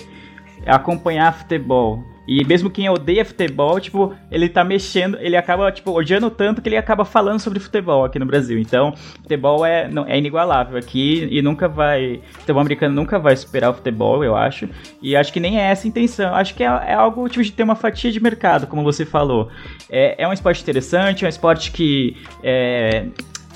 acompanhar 0.66 1.32
futebol. 1.32 2.04
E 2.30 2.44
mesmo 2.44 2.70
quem 2.70 2.88
odeia 2.88 3.24
futebol, 3.24 3.80
tipo, 3.80 4.14
ele 4.30 4.48
tá 4.48 4.62
mexendo, 4.62 5.18
ele 5.20 5.36
acaba, 5.36 5.72
tipo, 5.72 5.90
odiando 5.90 6.30
tanto 6.30 6.62
que 6.62 6.68
ele 6.68 6.76
acaba 6.76 7.04
falando 7.04 7.40
sobre 7.40 7.58
futebol 7.58 8.04
aqui 8.04 8.20
no 8.20 8.24
Brasil. 8.24 8.56
Então, 8.56 8.94
futebol 9.20 9.66
é, 9.66 9.88
não, 9.88 10.06
é 10.06 10.16
inigualável 10.16 10.78
aqui 10.78 11.26
e 11.28 11.42
nunca 11.42 11.66
vai. 11.66 12.20
Futebol 12.34 12.60
americano 12.60 12.94
nunca 12.94 13.18
vai 13.18 13.34
superar 13.34 13.70
o 13.70 13.74
futebol, 13.74 14.22
eu 14.22 14.36
acho. 14.36 14.68
E 15.02 15.16
acho 15.16 15.32
que 15.32 15.40
nem 15.40 15.58
é 15.58 15.72
essa 15.72 15.88
a 15.88 15.88
intenção. 15.88 16.32
Acho 16.32 16.54
que 16.54 16.62
é, 16.62 16.66
é 16.66 16.94
algo 16.94 17.28
tipo 17.28 17.42
de 17.42 17.50
ter 17.50 17.64
uma 17.64 17.74
fatia 17.74 18.12
de 18.12 18.22
mercado, 18.22 18.68
como 18.68 18.84
você 18.84 19.04
falou. 19.04 19.48
É, 19.90 20.22
é 20.22 20.28
um 20.28 20.32
esporte 20.32 20.62
interessante, 20.62 21.24
é 21.24 21.26
um 21.26 21.28
esporte 21.28 21.72
que 21.72 22.16
é, 22.44 23.06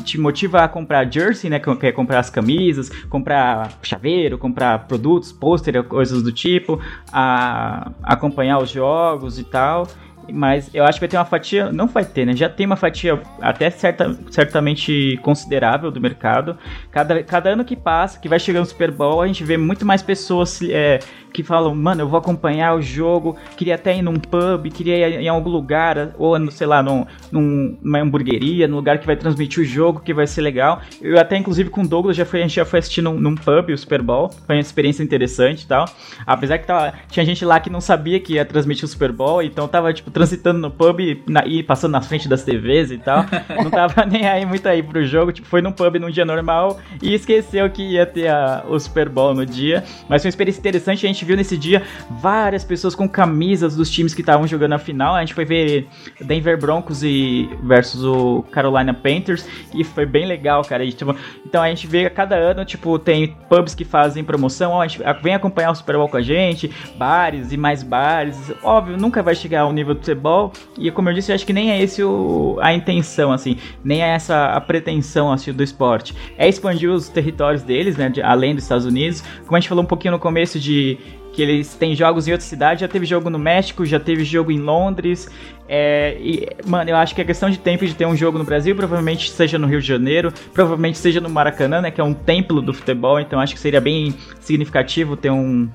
te 0.04 0.18
motiva 0.18 0.62
a 0.62 0.68
comprar 0.68 1.10
jersey, 1.10 1.50
né? 1.50 1.58
Que 1.58 1.86
é 1.86 1.92
comprar 1.92 2.20
as 2.20 2.30
camisas, 2.30 2.90
comprar 3.08 3.72
chaveiro, 3.82 4.38
comprar 4.38 4.86
produtos, 4.86 5.32
pôster, 5.32 5.82
coisas 5.84 6.22
do 6.22 6.30
tipo, 6.30 6.80
a 7.12 7.90
acompanhar 8.02 8.58
os 8.58 8.70
jogos 8.70 9.38
e 9.38 9.44
tal. 9.44 9.88
Mas 10.32 10.74
eu 10.74 10.84
acho 10.84 10.94
que 10.94 11.00
vai 11.00 11.08
ter 11.08 11.16
uma 11.16 11.24
fatia, 11.24 11.70
não 11.70 11.86
vai 11.86 12.04
ter, 12.04 12.24
né? 12.24 12.34
Já 12.34 12.48
tem 12.48 12.64
uma 12.64 12.76
fatia 12.76 13.20
até 13.40 13.68
certa, 13.70 14.16
certamente 14.30 15.18
considerável 15.22 15.90
do 15.90 16.00
mercado. 16.00 16.56
Cada, 16.90 17.22
cada 17.22 17.50
ano 17.50 17.64
que 17.64 17.76
passa, 17.76 18.18
que 18.18 18.28
vai 18.28 18.38
chegando 18.38 18.64
o 18.64 18.68
Super 18.68 18.90
Bowl, 18.90 19.20
a 19.20 19.26
gente 19.26 19.44
vê 19.44 19.56
muito 19.56 19.84
mais 19.84 20.02
pessoas 20.02 20.60
é, 20.62 21.00
que 21.34 21.42
falam, 21.42 21.74
mano, 21.74 22.02
eu 22.02 22.08
vou 22.08 22.16
acompanhar 22.16 22.76
o 22.76 22.80
jogo, 22.80 23.36
queria 23.56 23.74
até 23.74 23.96
ir 23.98 24.02
num 24.02 24.14
pub, 24.14 24.70
queria 24.72 25.08
ir 25.08 25.20
em 25.20 25.28
algum 25.28 25.50
lugar, 25.50 26.14
ou 26.16 26.34
sei 26.52 26.64
lá, 26.64 26.80
num, 26.80 27.04
numa 27.32 27.98
hamburgueria, 27.98 28.68
num 28.68 28.76
lugar 28.76 28.98
que 28.98 29.06
vai 29.06 29.16
transmitir 29.16 29.60
o 29.60 29.66
jogo, 29.66 29.98
que 29.98 30.14
vai 30.14 30.28
ser 30.28 30.42
legal. 30.42 30.80
Eu 31.02 31.18
até, 31.18 31.36
inclusive, 31.36 31.70
com 31.70 31.82
o 31.82 31.88
Douglas, 31.88 32.16
já 32.16 32.24
fui, 32.24 32.38
a 32.38 32.42
gente 32.42 32.54
já 32.54 32.64
foi 32.64 32.78
assistir 32.78 33.02
num, 33.02 33.18
num 33.18 33.34
pub 33.34 33.70
o 33.70 33.76
Super 33.76 34.00
Bowl, 34.00 34.30
foi 34.46 34.54
uma 34.54 34.60
experiência 34.60 35.02
interessante 35.02 35.62
e 35.62 35.66
tal. 35.66 35.86
Apesar 36.24 36.58
que 36.58 36.68
tava, 36.68 36.94
tinha 37.10 37.26
gente 37.26 37.44
lá 37.44 37.58
que 37.58 37.68
não 37.68 37.80
sabia 37.80 38.20
que 38.20 38.34
ia 38.34 38.44
transmitir 38.44 38.84
o 38.84 38.88
Super 38.88 39.10
Bowl, 39.10 39.42
então 39.42 39.66
tava, 39.66 39.92
tipo, 39.92 40.12
transitando 40.12 40.60
no 40.60 40.70
pub 40.70 41.00
na, 41.28 41.44
e 41.44 41.64
passando 41.64 41.90
na 41.92 42.00
frente 42.00 42.28
das 42.28 42.44
TVs 42.44 42.92
e 42.92 42.98
tal. 42.98 43.26
não 43.60 43.70
tava 43.70 44.06
nem 44.06 44.24
aí 44.24 44.46
muito 44.46 44.68
aí 44.68 44.84
pro 44.84 45.04
jogo, 45.04 45.32
tipo, 45.32 45.48
foi 45.48 45.60
num 45.60 45.72
pub 45.72 45.96
num 45.96 46.10
dia 46.10 46.24
normal 46.24 46.78
e 47.02 47.12
esqueceu 47.12 47.68
que 47.70 47.82
ia 47.82 48.06
ter 48.06 48.28
a, 48.28 48.64
o 48.68 48.78
Super 48.78 49.08
Bowl 49.08 49.34
no 49.34 49.44
dia. 49.44 49.82
Mas 50.08 50.22
foi 50.22 50.28
uma 50.28 50.30
experiência 50.30 50.60
interessante, 50.60 51.04
a 51.04 51.08
gente 51.08 51.23
viu 51.24 51.36
nesse 51.36 51.56
dia 51.56 51.82
várias 52.10 52.64
pessoas 52.64 52.94
com 52.94 53.08
camisas 53.08 53.76
dos 53.76 53.90
times 53.90 54.14
que 54.14 54.22
estavam 54.22 54.46
jogando 54.46 54.74
a 54.74 54.78
final. 54.78 55.14
A 55.14 55.20
gente 55.20 55.34
foi 55.34 55.44
ver 55.44 55.86
Denver 56.20 56.58
Broncos 56.58 57.02
e 57.02 57.48
versus 57.62 58.04
o 58.04 58.42
Carolina 58.50 58.94
Panthers 58.94 59.46
e 59.74 59.84
foi 59.84 60.06
bem 60.06 60.26
legal, 60.26 60.62
cara. 60.62 60.84
E, 60.84 60.92
tipo, 60.92 61.14
então 61.44 61.62
a 61.62 61.68
gente 61.68 61.86
vê 61.86 62.06
a 62.06 62.10
cada 62.10 62.36
ano, 62.36 62.64
tipo, 62.64 62.98
tem 62.98 63.36
pubs 63.48 63.74
que 63.74 63.84
fazem 63.84 64.24
promoção, 64.24 64.72
ó, 64.72 64.82
a 64.82 64.86
gente 64.86 65.02
vem 65.22 65.34
acompanhar 65.34 65.70
o 65.70 65.74
Super 65.74 65.96
Bowl 65.96 66.08
com 66.08 66.16
a 66.16 66.22
gente, 66.22 66.70
bares 66.96 67.52
e 67.52 67.56
mais 67.56 67.82
bares. 67.82 68.52
Óbvio, 68.62 68.96
nunca 68.96 69.22
vai 69.22 69.34
chegar 69.34 69.62
ao 69.62 69.72
nível 69.72 69.94
do 69.94 70.00
Super 70.00 70.16
Bowl 70.16 70.52
e 70.78 70.90
como 70.90 71.08
eu 71.08 71.14
disse, 71.14 71.30
eu 71.30 71.34
acho 71.34 71.46
que 71.46 71.52
nem 71.52 71.70
é 71.70 71.82
esse 71.82 72.02
o, 72.02 72.58
a 72.60 72.72
intenção, 72.72 73.32
assim, 73.32 73.56
nem 73.82 74.02
é 74.02 74.08
essa 74.08 74.46
a 74.46 74.60
pretensão, 74.60 75.32
assim, 75.32 75.52
do 75.52 75.62
esporte. 75.62 76.14
É 76.36 76.48
expandir 76.48 76.90
os 76.90 77.08
territórios 77.08 77.62
deles, 77.62 77.96
né, 77.96 78.08
de, 78.08 78.22
além 78.22 78.54
dos 78.54 78.64
Estados 78.64 78.86
Unidos. 78.86 79.22
Como 79.44 79.56
a 79.56 79.60
gente 79.60 79.68
falou 79.68 79.84
um 79.84 79.86
pouquinho 79.86 80.12
no 80.12 80.18
começo 80.18 80.58
de 80.58 80.98
que 81.34 81.42
eles 81.42 81.74
têm 81.74 81.94
jogos 81.94 82.28
em 82.28 82.32
outras 82.32 82.48
cidades, 82.48 82.80
já 82.80 82.88
teve 82.88 83.04
jogo 83.04 83.28
no 83.28 83.38
México, 83.38 83.84
já 83.84 83.98
teve 83.98 84.24
jogo 84.24 84.52
em 84.52 84.58
Londres. 84.58 85.28
É, 85.68 86.16
e, 86.20 86.46
mano, 86.66 86.90
eu 86.90 86.96
acho 86.96 87.14
que 87.14 87.20
é 87.20 87.24
questão 87.24 87.50
de 87.50 87.58
tempo 87.58 87.84
de 87.86 87.94
ter 87.94 88.06
um 88.06 88.16
jogo 88.16 88.38
no 88.38 88.44
Brasil, 88.44 88.76
provavelmente 88.76 89.30
seja 89.30 89.58
no 89.58 89.66
Rio 89.66 89.80
de 89.80 89.86
Janeiro, 89.86 90.32
provavelmente 90.52 90.98
seja 90.98 91.20
no 91.20 91.28
Maracanã, 91.28 91.80
né, 91.80 91.90
que 91.90 92.00
é 92.00 92.04
um 92.04 92.14
templo 92.14 92.60
do 92.60 92.72
futebol, 92.72 93.18
então 93.18 93.40
acho 93.40 93.54
que 93.54 93.60
seria 93.60 93.80
bem 93.80 94.14
significativo 94.40 95.16
ter 95.16 95.30
um, 95.30 95.68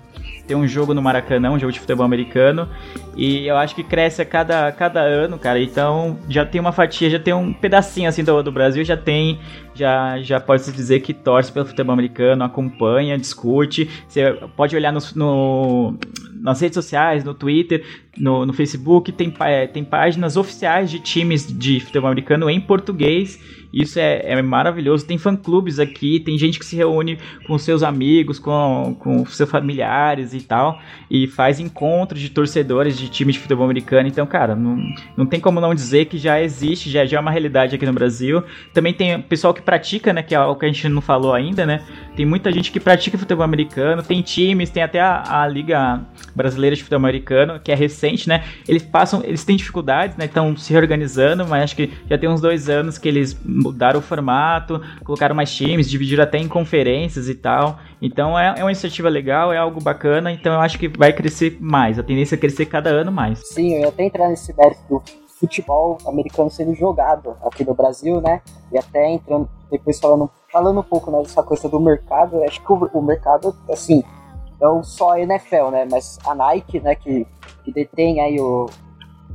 ter 0.49 0.55
um 0.55 0.67
jogo 0.67 0.95
no 0.95 1.01
Maracanã, 1.01 1.51
um 1.51 1.59
jogo 1.59 1.71
de 1.71 1.79
futebol 1.79 2.03
americano. 2.03 2.67
E 3.15 3.45
eu 3.45 3.55
acho 3.55 3.75
que 3.75 3.83
cresce 3.83 4.19
a 4.19 4.25
cada, 4.25 4.71
cada 4.71 4.99
ano, 4.99 5.37
cara. 5.37 5.61
Então 5.61 6.17
já 6.27 6.43
tem 6.43 6.59
uma 6.59 6.71
fatia, 6.71 7.07
já 7.07 7.19
tem 7.19 7.35
um 7.35 7.53
pedacinho 7.53 8.09
assim 8.09 8.23
do, 8.23 8.41
do 8.41 8.51
Brasil, 8.51 8.83
já 8.83 8.97
tem, 8.97 9.39
já, 9.75 10.19
já 10.23 10.39
pode 10.39 10.63
se 10.63 10.71
dizer 10.71 11.01
que 11.01 11.13
torce 11.13 11.51
pelo 11.51 11.67
futebol 11.67 11.93
americano, 11.93 12.43
acompanha, 12.43 13.15
discute. 13.15 13.87
Você 14.07 14.33
pode 14.57 14.75
olhar 14.75 14.91
no, 14.91 14.99
no 15.15 15.99
nas 16.41 16.59
redes 16.59 16.73
sociais, 16.73 17.23
no 17.23 17.35
Twitter, 17.35 17.85
no, 18.17 18.45
no 18.45 18.53
Facebook, 18.53 19.11
tem, 19.11 19.31
é, 19.41 19.67
tem 19.67 19.83
páginas 19.83 20.35
oficiais 20.35 20.89
de 20.89 20.97
times 20.97 21.45
de 21.45 21.79
futebol 21.79 22.09
americano 22.09 22.49
em 22.49 22.59
português 22.59 23.37
isso 23.71 23.99
é, 23.99 24.21
é 24.23 24.41
maravilhoso. 24.41 25.05
Tem 25.05 25.17
fã-clubes 25.17 25.79
aqui, 25.79 26.19
tem 26.19 26.37
gente 26.37 26.57
que 26.57 26.65
se 26.65 26.75
reúne 26.75 27.17
com 27.45 27.57
seus 27.57 27.83
amigos, 27.83 28.39
com, 28.39 28.95
com 28.99 29.25
seus 29.25 29.49
familiares 29.49 30.33
e 30.39 30.43
tal, 30.43 30.79
e 31.09 31.27
faz 31.27 31.59
encontros 31.59 32.19
de 32.19 32.29
torcedores 32.29 32.97
de 32.97 33.09
time 33.09 33.31
de 33.31 33.39
futebol 33.39 33.65
americano. 33.65 34.07
Então, 34.07 34.25
cara, 34.25 34.55
não, 34.55 34.77
não 35.15 35.25
tem 35.25 35.39
como 35.39 35.61
não 35.61 35.75
dizer 35.75 36.05
que 36.05 36.17
já 36.17 36.41
existe, 36.41 36.89
já, 36.89 37.05
já 37.05 37.17
é 37.17 37.19
uma 37.19 37.31
realidade 37.31 37.75
aqui 37.75 37.85
no 37.85 37.93
Brasil. 37.93 38.43
Também 38.73 38.93
tem 38.93 39.21
pessoal 39.21 39.53
que 39.53 39.61
pratica, 39.61 40.13
né, 40.13 40.23
que 40.23 40.33
é 40.33 40.39
o 40.39 40.55
que 40.55 40.65
a 40.65 40.69
gente 40.69 40.87
não 40.89 41.01
falou 41.01 41.33
ainda, 41.33 41.65
né? 41.65 41.83
Tem 42.19 42.25
muita 42.25 42.51
gente 42.51 42.69
que 42.69 42.81
pratica 42.81 43.17
futebol 43.17 43.45
americano, 43.45 44.03
tem 44.03 44.21
times, 44.21 44.69
tem 44.69 44.83
até 44.83 44.99
a, 44.99 45.41
a 45.41 45.47
Liga 45.47 46.01
Brasileira 46.35 46.75
de 46.75 46.83
Futebol 46.83 47.05
Americano, 47.05 47.61
que 47.61 47.71
é 47.71 47.75
recente, 47.75 48.27
né? 48.27 48.43
Eles 48.67 48.83
passam, 48.83 49.23
eles 49.23 49.45
têm 49.45 49.55
dificuldades, 49.55 50.17
né? 50.17 50.25
Estão 50.25 50.53
se 50.57 50.73
reorganizando, 50.73 51.47
mas 51.47 51.63
acho 51.63 51.77
que 51.77 51.89
já 52.09 52.17
tem 52.17 52.27
uns 52.27 52.41
dois 52.41 52.67
anos 52.67 52.97
que 52.97 53.07
eles 53.07 53.41
mudaram 53.41 54.01
o 54.01 54.03
formato, 54.03 54.81
colocaram 55.05 55.33
mais 55.33 55.55
times, 55.55 55.89
dividiram 55.89 56.21
até 56.21 56.37
em 56.37 56.49
conferências 56.49 57.29
e 57.29 57.35
tal. 57.35 57.79
Então 58.01 58.37
é, 58.37 58.53
é 58.57 58.63
uma 58.65 58.71
iniciativa 58.71 59.07
legal, 59.07 59.53
é 59.53 59.57
algo 59.57 59.81
bacana, 59.81 60.29
então 60.29 60.51
eu 60.51 60.59
acho 60.59 60.77
que 60.77 60.89
vai 60.89 61.13
crescer 61.13 61.57
mais. 61.61 61.97
A 61.97 62.03
tendência 62.03 62.35
é 62.35 62.37
crescer 62.37 62.65
cada 62.65 62.89
ano 62.89 63.13
mais. 63.13 63.39
Sim, 63.47 63.75
eu 63.75 63.79
ia 63.79 63.87
até 63.87 64.03
entrar 64.03 64.27
nesse 64.27 64.53
mérito 64.57 64.81
do 64.89 65.01
futebol 65.39 65.97
americano 66.05 66.49
sendo 66.49 66.75
jogado 66.75 67.35
aqui 67.41 67.63
no 67.63 67.73
Brasil, 67.73 68.19
né? 68.19 68.41
E 68.71 68.77
até 68.77 69.09
entrando, 69.09 69.49
depois 69.71 69.99
falando, 69.99 70.29
falando 70.51 70.79
um 70.81 70.83
pouco 70.83 71.09
né, 71.09 71.21
dessa 71.21 71.41
coisa 71.41 71.69
do 71.69 71.79
mercado, 71.79 72.43
acho 72.43 72.61
que 72.61 72.71
o, 72.71 72.89
o 72.93 73.01
mercado, 73.01 73.55
assim, 73.69 74.03
não 74.59 74.83
só 74.83 75.11
a 75.11 75.21
NFL, 75.21 75.69
né? 75.71 75.87
Mas 75.89 76.19
a 76.25 76.35
Nike, 76.35 76.81
né, 76.81 76.93
que, 76.93 77.25
que 77.63 77.71
detém 77.71 78.19
aí 78.19 78.39
o, 78.39 78.69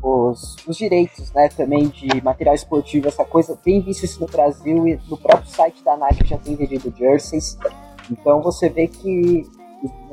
os, 0.03 0.57
os 0.67 0.77
direitos, 0.77 1.33
né, 1.33 1.49
também 1.49 1.89
de 1.89 2.23
material 2.23 2.55
esportivo, 2.55 3.09
essa 3.09 3.25
coisa, 3.25 3.57
tem 3.57 3.81
visto 3.81 4.05
isso 4.05 4.21
no 4.21 4.27
Brasil 4.27 4.87
e 4.87 5.01
no 5.09 5.17
próprio 5.17 5.49
site 5.49 5.83
da 5.83 5.97
Nike 5.97 6.29
já 6.29 6.37
tem 6.37 6.55
vendido 6.55 6.93
jerseys. 6.95 7.59
Então 8.11 8.43
você 8.43 8.69
vê 8.69 8.87
que 8.87 9.49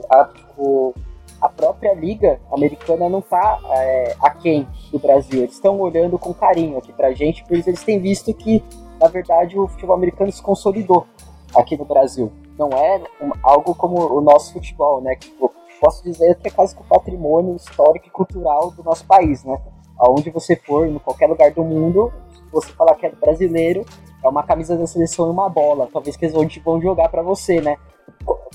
a, 0.09 0.29
o, 0.57 0.93
a 1.41 1.49
própria 1.49 1.93
liga 1.93 2.39
americana 2.51 3.09
não 3.09 3.19
está 3.19 3.59
é, 3.71 4.15
aquém 4.21 4.67
do 4.91 4.99
Brasil. 4.99 5.41
Eles 5.41 5.55
estão 5.55 5.79
olhando 5.79 6.19
com 6.19 6.33
carinho 6.33 6.77
aqui 6.77 6.93
pra 6.93 7.11
gente, 7.13 7.43
pois 7.47 7.65
eles 7.65 7.83
têm 7.83 7.99
visto 7.99 8.33
que, 8.33 8.63
na 8.99 9.07
verdade, 9.07 9.57
o 9.57 9.67
futebol 9.67 9.95
americano 9.95 10.31
se 10.31 10.41
consolidou 10.41 11.07
aqui 11.55 11.75
no 11.75 11.85
Brasil. 11.85 12.31
Não 12.57 12.69
é 12.69 13.01
um, 13.21 13.31
algo 13.41 13.73
como 13.73 13.99
o 14.13 14.21
nosso 14.21 14.53
futebol, 14.53 15.01
né? 15.01 15.15
Que 15.15 15.33
posso 15.79 16.03
dizer 16.03 16.37
que 16.37 16.47
é 16.47 16.51
quase 16.51 16.75
que 16.75 16.81
o 16.81 16.85
patrimônio 16.85 17.55
histórico 17.55 18.07
e 18.07 18.11
cultural 18.11 18.69
do 18.71 18.83
nosso 18.83 19.05
país, 19.05 19.43
né? 19.43 19.59
aonde 20.01 20.31
você 20.31 20.55
for, 20.55 20.87
em 20.87 20.97
qualquer 20.97 21.27
lugar 21.27 21.51
do 21.51 21.63
mundo, 21.63 22.11
você 22.51 22.73
falar 22.73 22.95
que 22.95 23.05
é 23.05 23.11
brasileiro, 23.11 23.85
é 24.23 24.27
uma 24.27 24.41
camisa 24.41 24.75
da 24.75 24.87
seleção 24.87 25.27
e 25.27 25.31
uma 25.31 25.47
bola. 25.47 25.87
Talvez 25.93 26.17
que 26.17 26.25
eles 26.25 26.35
vão 26.63 26.81
jogar 26.81 27.07
para 27.09 27.21
você, 27.21 27.61
né? 27.61 27.77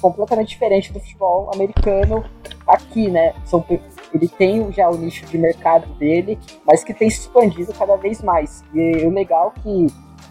Completamente 0.01 0.49
diferente 0.49 0.93
do 0.93 1.01
futebol 1.01 1.51
americano 1.55 2.25
aqui, 2.67 3.11
né? 3.11 3.35
São, 3.45 3.65
ele 4.13 4.29
tem 4.29 4.71
já 4.73 4.91
o 4.91 4.97
nicho 4.97 5.25
de 5.27 5.39
mercado 5.39 5.87
dele, 5.95 6.39
mas 6.65 6.85
que 6.85 6.93
tem 6.93 7.09
se 7.09 7.21
expandido 7.21 7.73
cada 7.73 7.97
vez 7.97 8.23
mais. 8.23 8.63
E 8.75 9.05
o 9.05 9.11
legal 9.11 9.53
é 9.57 9.61
que 9.61 9.87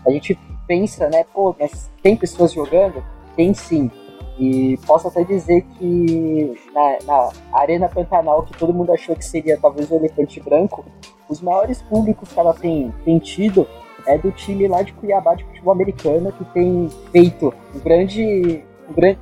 a 0.06 0.12
gente 0.12 0.38
pensa, 0.68 1.10
né? 1.10 1.26
Pô, 1.34 1.56
mas 1.60 1.90
tem 2.02 2.16
pessoas 2.16 2.54
jogando? 2.54 3.04
Tem 3.36 3.54
sim. 3.54 3.90
E 4.38 4.78
posso 4.86 5.08
até 5.08 5.24
dizer 5.24 5.62
que 5.78 6.60
na, 6.74 6.98
na, 7.06 7.32
Arena 7.54 7.88
Pantanal, 7.88 8.44
que 8.44 8.58
todo 8.58 8.74
mundo 8.74 8.92
achou 8.92 9.16
que 9.16 9.24
seria 9.24 9.58
talvez 9.58 9.90
o 9.90 9.96
elefante 9.96 10.42
branco, 10.42 10.86
os 11.30 11.42
maiores 11.42 11.82
públicos 11.82 12.32
que 12.32 12.40
ela 12.40 12.54
tem, 12.54 12.94
tem 13.06 13.18
tido 13.18 13.66
é 14.06 14.18
do 14.18 14.32
time 14.32 14.68
lá 14.68 14.82
de 14.82 14.94
Cuiabá 14.94 15.36
de 15.36 15.44
futebol 15.46 15.74
americano, 15.74 16.32
que 16.32 16.46
tem 16.46 16.90
feito 17.12 17.54
um 17.74 17.80
grande, 17.80 18.24
grande, 18.24 18.64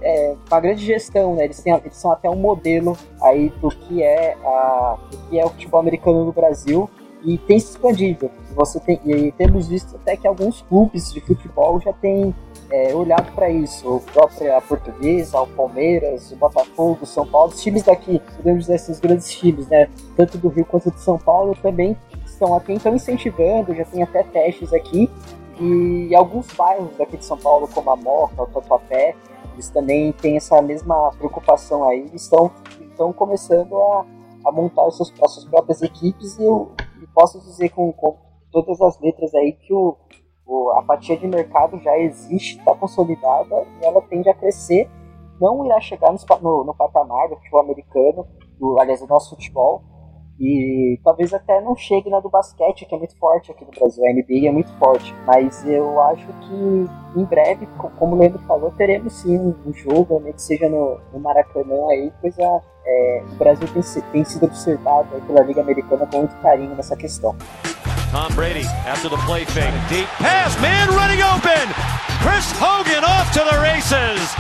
é, 0.02 0.36
uma 0.50 0.60
grande 0.60 0.86
gestão, 0.86 1.36
né? 1.36 1.46
Eles, 1.46 1.60
têm, 1.62 1.74
eles 1.74 1.96
são 1.96 2.12
até 2.12 2.30
um 2.30 2.36
modelo 2.36 2.98
aí 3.22 3.50
do 3.62 3.70
que 3.70 4.04
é, 4.04 4.36
a, 4.44 4.98
do 5.10 5.18
que 5.30 5.40
é 5.40 5.46
o 5.46 5.50
futebol 5.50 5.80
americano 5.80 6.26
no 6.26 6.32
Brasil 6.32 6.90
e 7.24 7.38
tem 7.38 7.60
se 7.60 7.72
expandido. 7.72 8.30
Você 8.56 8.80
tem, 8.80 9.00
e 9.06 9.32
temos 9.32 9.68
visto 9.68 9.96
até 9.96 10.18
que 10.18 10.28
alguns 10.28 10.62
clubes 10.62 11.12
de 11.12 11.22
futebol 11.22 11.80
já 11.80 11.94
têm 11.94 12.36
é, 12.70 12.94
olhado 12.94 13.32
para 13.34 13.50
isso. 13.50 13.88
O 13.88 14.00
próprio 14.02 14.56
a 14.56 14.62
Portuguesa, 14.62 15.40
o 15.40 15.48
Palmeiras, 15.48 16.32
o 16.32 16.36
Botafogo, 16.36 17.00
o 17.02 17.06
São 17.06 17.26
Paulo, 17.26 17.52
os 17.54 17.62
times 17.62 17.84
daqui, 17.84 18.22
podemos 18.38 18.62
dizer 18.62 18.76
esses 18.76 19.00
grandes 19.00 19.32
times, 19.32 19.68
né? 19.68 19.90
Tanto 20.16 20.38
do 20.38 20.50
Rio 20.50 20.66
quanto 20.66 20.92
do 20.92 21.00
São 21.00 21.18
Paulo 21.18 21.56
também 21.62 21.98
estão 22.26 22.54
aqui, 22.54 22.74
então 22.74 22.96
incentivando, 22.96 23.74
já 23.74 23.86
tem 23.86 24.04
até 24.04 24.24
testes 24.24 24.74
aqui. 24.74 25.10
E 25.60 26.14
alguns 26.16 26.48
bairros 26.54 26.98
daqui 26.98 27.16
de 27.16 27.24
São 27.24 27.38
Paulo, 27.38 27.68
como 27.68 27.90
a 27.92 27.96
Moca, 27.96 28.42
o 28.42 28.48
Tatuapé, 28.48 29.16
eles 29.54 29.70
também 29.70 30.12
têm 30.12 30.38
essa 30.38 30.62
mesma 30.62 31.12
preocupação 31.18 31.88
aí, 31.88 32.10
estão, 32.14 32.52
estão 32.82 33.14
começando 33.14 33.76
a, 33.76 34.06
a 34.46 34.52
montar 34.52 34.86
as 34.86 34.96
suas, 34.96 35.14
as 35.22 35.32
suas 35.32 35.46
próprias 35.46 35.82
equipes 35.82 36.38
e 36.38 36.44
eu 36.44 36.72
posso 37.14 37.40
dizer 37.40 37.70
com, 37.70 37.92
com 37.94 38.18
todas 38.52 38.82
as 38.82 39.00
letras 39.00 39.34
aí 39.36 39.54
que 39.54 39.74
o, 39.74 39.98
a 40.78 40.84
fatia 40.84 41.18
de 41.18 41.28
mercado 41.28 41.80
já 41.80 41.98
existe, 41.98 42.58
está 42.58 42.76
consolidada 42.76 43.66
e 43.82 43.86
ela 43.86 44.02
tende 44.02 44.30
a 44.30 44.34
crescer. 44.34 44.90
Não 45.40 45.66
irá 45.66 45.80
chegar 45.80 46.12
no, 46.12 46.20
no, 46.42 46.64
no 46.64 46.76
patamar 46.76 47.30
do 47.30 47.36
futebol 47.36 47.62
americano, 47.62 48.28
do, 48.60 48.80
aliás, 48.80 49.00
do 49.02 49.08
nosso 49.08 49.32
futebol, 49.32 49.82
e 50.40 51.00
talvez 51.04 51.34
até 51.34 51.62
não 51.62 51.76
chegue 51.76 52.10
na 52.10 52.20
do 52.20 52.30
basquete, 52.30 52.86
que 52.86 52.96
é 52.96 52.98
muito 52.98 53.16
forte 53.18 53.52
aqui 53.52 53.64
no 53.64 53.72
Brasil. 53.72 54.04
A 54.06 54.14
NBA 54.14 54.48
é 54.48 54.52
muito 54.52 54.72
forte. 54.78 55.14
Mas 55.26 55.66
eu 55.68 56.02
acho 56.02 56.26
que 56.28 56.90
em 57.16 57.24
breve, 57.26 57.68
como 57.98 58.16
o 58.16 58.20
Leandro 58.20 58.40
falou, 58.48 58.72
teremos 58.72 59.14
sim 59.14 59.38
um 59.38 59.74
jogo, 59.74 60.20
nem 60.24 60.34
que 60.34 60.42
seja 60.42 60.68
no, 60.68 61.00
no 61.14 61.20
Maracanã 61.20 61.88
aí, 61.92 62.12
pois 62.20 62.38
a, 62.40 62.62
é, 62.86 63.24
o 63.32 63.36
Brasil 63.36 63.68
tem, 63.68 63.84
tem 64.12 64.26
sido 64.26 64.46
observado 64.46 65.10
pela 65.28 65.42
Liga 65.44 65.62
Americana 65.62 66.08
com 66.08 66.20
muito 66.20 66.36
carinho 66.42 66.76
nessa 66.76 66.96
questão. 66.96 67.36
Tom 68.12 68.36
Brady 68.36 68.66
after 68.86 69.10
the 69.10 69.18
play 69.26 69.46
fake. 69.46 69.74
Deep 69.90 70.08
pass, 70.20 70.56
man 70.62 70.88
running 70.90 71.22
open. 71.24 71.68
Chris 72.22 72.52
Hogan 72.60 73.04
off 73.04 73.32
to 73.34 73.44
the 73.44 73.58
races. 73.60 74.34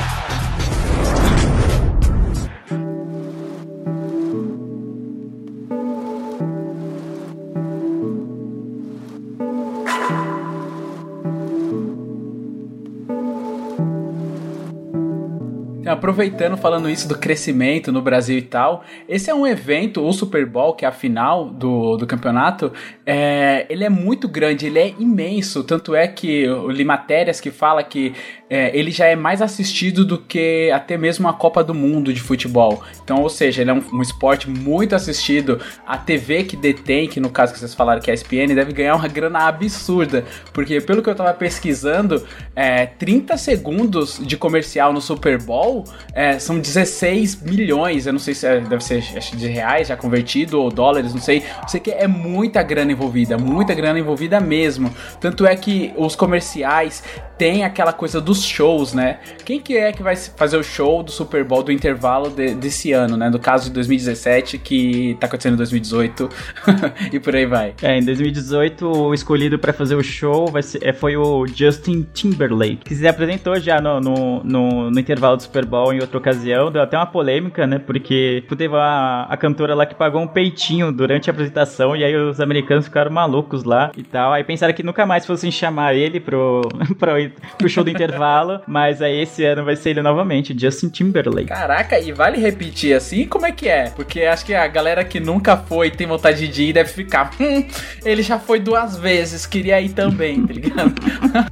Aproveitando, 15.85 16.57
falando 16.57 16.89
isso 16.89 17.07
do 17.07 17.17
crescimento 17.17 17.91
no 17.91 18.01
Brasil 18.01 18.37
e 18.37 18.41
tal, 18.41 18.83
esse 19.07 19.29
é 19.29 19.35
um 19.35 19.45
evento, 19.45 20.01
o 20.01 20.13
Super 20.13 20.45
Bowl, 20.45 20.73
que 20.73 20.85
é 20.85 20.87
a 20.87 20.91
final 20.91 21.49
do, 21.49 21.97
do 21.97 22.07
campeonato, 22.07 22.71
é, 23.05 23.65
ele 23.69 23.83
é 23.83 23.89
muito 23.89 24.27
grande, 24.27 24.67
ele 24.67 24.79
é 24.79 24.93
imenso, 24.99 25.63
tanto 25.63 25.95
é 25.95 26.07
que 26.07 26.43
eu 26.43 26.69
li 26.69 26.83
matérias 26.83 27.39
que 27.41 27.51
fala 27.51 27.83
que 27.83 28.13
é, 28.49 28.77
ele 28.77 28.91
já 28.91 29.07
é 29.07 29.15
mais 29.15 29.41
assistido 29.41 30.05
do 30.05 30.17
que 30.17 30.69
até 30.71 30.95
mesmo 30.95 31.27
a 31.27 31.33
Copa 31.33 31.63
do 31.63 31.73
Mundo 31.73 32.13
de 32.13 32.21
futebol. 32.21 32.83
Então, 33.03 33.21
ou 33.21 33.29
seja, 33.29 33.61
ele 33.61 33.71
é 33.71 33.73
um, 33.73 33.83
um 33.91 34.01
esporte 34.01 34.47
muito 34.47 34.95
assistido. 34.95 35.59
A 35.87 35.97
TV 35.97 36.43
que 36.43 36.55
detém, 36.55 37.07
que 37.07 37.19
no 37.19 37.31
caso 37.31 37.51
que 37.51 37.59
vocês 37.59 37.73
falaram 37.73 37.99
que 37.99 38.11
é 38.11 38.13
a 38.13 38.15
ESPN, 38.15 38.53
deve 38.53 38.71
ganhar 38.71 38.95
uma 38.95 39.07
grana 39.07 39.47
absurda, 39.47 40.23
porque 40.53 40.79
pelo 40.79 41.01
que 41.01 41.09
eu 41.09 41.15
tava 41.15 41.33
pesquisando, 41.33 42.23
é, 42.55 42.85
30 42.85 43.37
segundos 43.37 44.21
de 44.23 44.37
comercial 44.37 44.93
no 44.93 45.01
Super 45.01 45.41
Bowl 45.41 45.72
é, 46.13 46.37
são 46.39 46.59
16 46.59 47.41
milhões, 47.41 48.05
eu 48.05 48.13
não 48.13 48.19
sei 48.19 48.33
se 48.33 48.45
é, 48.45 48.59
deve 48.59 48.83
ser 48.83 49.01
de 49.35 49.47
reais 49.47 49.87
já 49.87 49.95
convertido 49.95 50.61
ou 50.61 50.69
dólares, 50.69 51.13
não 51.13 51.21
sei. 51.21 51.43
Eu 51.61 51.67
sei 51.67 51.79
que 51.79 51.91
é 51.91 52.07
muita 52.07 52.61
grana 52.61 52.91
envolvida, 52.91 53.37
muita 53.37 53.73
grana 53.73 53.99
envolvida 53.99 54.39
mesmo. 54.39 54.93
Tanto 55.19 55.45
é 55.45 55.55
que 55.55 55.93
os 55.97 56.15
comerciais 56.15 57.03
têm 57.37 57.63
aquela 57.63 57.93
coisa 57.93 58.21
dos 58.21 58.43
shows, 58.43 58.93
né? 58.93 59.19
Quem 59.43 59.59
que 59.59 59.77
é 59.77 59.91
que 59.91 60.03
vai 60.03 60.15
fazer 60.15 60.57
o 60.57 60.63
show 60.63 61.03
do 61.03 61.11
Super 61.11 61.43
Bowl 61.43 61.63
do 61.63 61.71
intervalo 61.71 62.29
de, 62.29 62.53
desse 62.53 62.91
ano, 62.91 63.17
né? 63.17 63.29
No 63.29 63.39
caso 63.39 63.65
de 63.65 63.71
2017, 63.71 64.57
que 64.57 65.17
tá 65.19 65.27
acontecendo 65.27 65.53
em 65.53 65.57
2018 65.57 66.29
e 67.11 67.19
por 67.19 67.35
aí 67.35 67.45
vai. 67.45 67.73
É, 67.81 67.97
em 67.97 68.05
2018 68.05 68.87
o 68.87 69.13
escolhido 69.13 69.57
para 69.57 69.73
fazer 69.73 69.95
o 69.95 70.03
show 70.03 70.47
vai 70.47 70.61
ser, 70.61 70.79
é, 70.83 70.93
foi 70.93 71.15
o 71.17 71.45
Justin 71.47 72.07
Timberlake, 72.13 72.77
que 72.85 72.95
se 72.95 73.07
apresentou 73.07 73.59
já 73.59 73.81
no, 73.81 73.99
no, 73.99 74.43
no, 74.43 74.91
no 74.91 74.99
intervalo 74.99 75.37
do 75.37 75.43
Super 75.43 75.62
Bowl 75.65 75.93
em 75.93 75.99
outra 75.99 76.17
ocasião, 76.17 76.71
deu 76.71 76.81
até 76.81 76.97
uma 76.97 77.05
polêmica, 77.05 77.65
né? 77.67 77.79
Porque 77.79 78.43
teve 78.57 78.75
a, 78.75 79.27
a 79.29 79.37
cantora 79.37 79.73
lá 79.73 79.85
que 79.85 79.95
pagou 79.95 80.21
um 80.21 80.27
peitinho 80.27 80.91
durante 80.91 81.29
a 81.29 81.33
apresentação 81.33 81.95
e 81.95 82.03
aí 82.03 82.15
os 82.15 82.39
americanos 82.39 82.85
ficaram 82.85 83.11
malucos 83.11 83.63
lá 83.63 83.91
e 83.97 84.03
tal. 84.03 84.31
Aí 84.31 84.43
pensaram 84.43 84.73
que 84.73 84.83
nunca 84.83 85.05
mais 85.05 85.25
fossem 85.25 85.51
chamar 85.51 85.95
ele 85.95 86.19
pro, 86.19 86.61
pro, 86.99 87.11
pro 87.57 87.69
show 87.69 87.83
do 87.83 87.89
intervalo, 87.89 88.61
mas 88.67 89.01
aí 89.01 89.21
esse 89.21 89.43
ano 89.43 89.63
vai 89.63 89.75
ser 89.75 89.91
ele 89.91 90.01
novamente, 90.01 90.57
Justin 90.57 90.89
Timberlake. 90.89 91.47
Caraca, 91.47 91.99
e 91.99 92.11
vale 92.11 92.37
repetir 92.37 92.95
assim? 92.95 93.27
Como 93.27 93.45
é 93.45 93.51
que 93.51 93.67
é? 93.67 93.89
Porque 93.89 94.21
acho 94.21 94.45
que 94.45 94.53
a 94.53 94.67
galera 94.67 95.03
que 95.03 95.19
nunca 95.19 95.57
foi 95.57 95.89
tem 95.89 96.07
vontade 96.07 96.47
de 96.47 96.63
ir 96.63 96.73
deve 96.73 96.89
ficar, 96.89 97.31
hum, 97.39 97.65
ele 98.05 98.21
já 98.21 98.39
foi 98.39 98.59
duas 98.59 98.97
vezes, 98.97 99.45
queria 99.45 99.81
ir 99.81 99.89
também, 99.89 100.45
tá 100.45 100.53
ligado? 100.53 100.93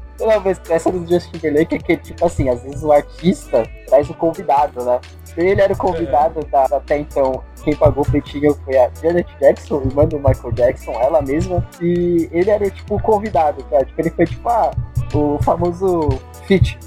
Não, 0.22 0.40
mas 0.40 0.62
essa 0.70 0.92
do 0.92 1.00
Justin 1.08 1.32
Timberlake 1.32 1.76
é 1.76 1.80
que, 1.80 1.98
tipo 1.98 2.26
assim, 2.26 2.48
às 2.48 2.62
vezes 2.62 2.84
o 2.84 2.92
artista 2.92 3.64
traz 3.88 4.10
o 4.10 4.14
convidado, 4.14 4.84
né? 4.86 5.00
Ele 5.36 5.62
era 5.62 5.74
o 5.74 5.78
convidado 5.78 6.46
da, 6.46 6.66
até 6.66 7.00
então. 7.00 7.44
Quem 7.64 7.76
pagou 7.76 8.04
o 8.04 8.12
peitinho 8.12 8.54
foi 8.66 8.78
a 8.78 8.90
Janet 9.02 9.28
Jackson, 9.40 9.82
irmã 9.86 10.06
do 10.06 10.18
Michael 10.18 10.52
Jackson, 10.54 10.92
ela 10.94 11.22
mesma. 11.22 11.66
E 11.82 12.30
ele 12.32 12.50
era 12.50 12.70
tipo 12.70 12.96
o 12.96 13.02
convidado, 13.02 13.64
cara. 13.66 13.86
Tipo, 13.86 14.02
ele 14.02 14.10
foi 14.10 14.26
tipo 14.26 14.50
ah, 14.50 14.72
o 15.14 15.38
famoso 15.44 16.10
feat 16.48 16.78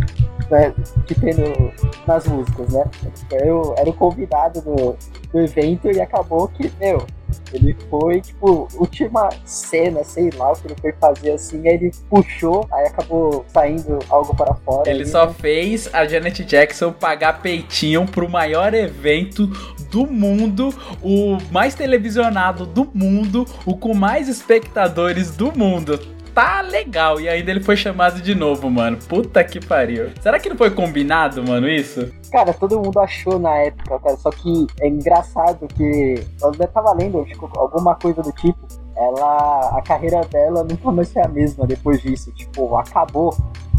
né, 0.50 0.74
que 1.06 1.14
tem 1.14 1.34
no, 1.34 1.72
nas 2.06 2.26
músicas, 2.26 2.68
né? 2.72 2.84
Eu 3.30 3.74
era 3.78 3.88
o 3.88 3.94
convidado 3.94 4.60
do, 4.60 4.96
do 5.32 5.40
evento 5.40 5.90
e 5.90 6.00
acabou 6.00 6.48
que, 6.48 6.70
meu, 6.78 7.06
ele 7.52 7.76
foi, 7.90 8.20
tipo, 8.20 8.68
última 8.74 9.28
cena, 9.44 10.02
sei 10.04 10.30
lá 10.36 10.52
o 10.52 10.56
que 10.56 10.68
ele 10.68 10.76
foi 10.80 10.92
fazer 10.92 11.32
assim, 11.32 11.66
aí 11.68 11.74
ele 11.74 11.90
puxou, 12.08 12.66
aí 12.72 12.86
acabou 12.86 13.44
saindo 13.48 13.98
algo 14.08 14.34
para 14.34 14.54
fora. 14.54 14.90
Ele 14.90 15.06
só 15.06 15.28
fez 15.30 15.88
a 15.92 16.06
Janet 16.06 16.44
Jackson 16.44 16.92
pagar 16.92 17.40
peitinho 17.40 18.06
pro 18.06 18.28
maior 18.28 18.74
evento 18.74 19.46
do 19.90 20.06
mundo, 20.06 20.74
o 21.02 21.38
mais 21.50 21.74
televisionado 21.74 22.66
do 22.66 22.90
mundo, 22.92 23.46
o 23.64 23.76
com 23.76 23.94
mais 23.94 24.28
espectadores 24.28 25.36
do 25.36 25.56
mundo 25.56 26.14
tá 26.34 26.60
legal. 26.60 27.20
E 27.20 27.28
ainda 27.28 27.50
ele 27.50 27.60
foi 27.62 27.76
chamado 27.76 28.20
de 28.20 28.34
novo, 28.34 28.68
mano. 28.68 28.98
Puta 29.08 29.42
que 29.44 29.64
pariu. 29.64 30.10
Será 30.20 30.38
que 30.38 30.48
não 30.48 30.56
foi 30.56 30.70
combinado, 30.70 31.42
mano, 31.42 31.68
isso? 31.68 32.10
Cara, 32.30 32.52
todo 32.52 32.80
mundo 32.80 32.98
achou 32.98 33.38
na 33.38 33.54
época, 33.58 33.98
cara. 34.00 34.16
Só 34.16 34.30
que 34.30 34.66
é 34.80 34.88
engraçado 34.88 35.66
que. 35.68 36.14
Eu 36.42 36.48
até 36.48 36.66
tava 36.66 36.92
lendo 36.92 37.24
tipo, 37.24 37.48
alguma 37.56 37.94
coisa 37.94 38.20
do 38.22 38.32
tipo. 38.32 38.58
Ela. 38.96 39.78
A 39.78 39.82
carreira 39.82 40.20
dela 40.24 40.64
nunca 40.64 40.90
mais 40.90 41.12
foi 41.12 41.22
a 41.22 41.28
mesma 41.28 41.66
depois 41.66 42.02
disso. 42.02 42.32
Tipo, 42.32 42.76
acabou 42.76 43.34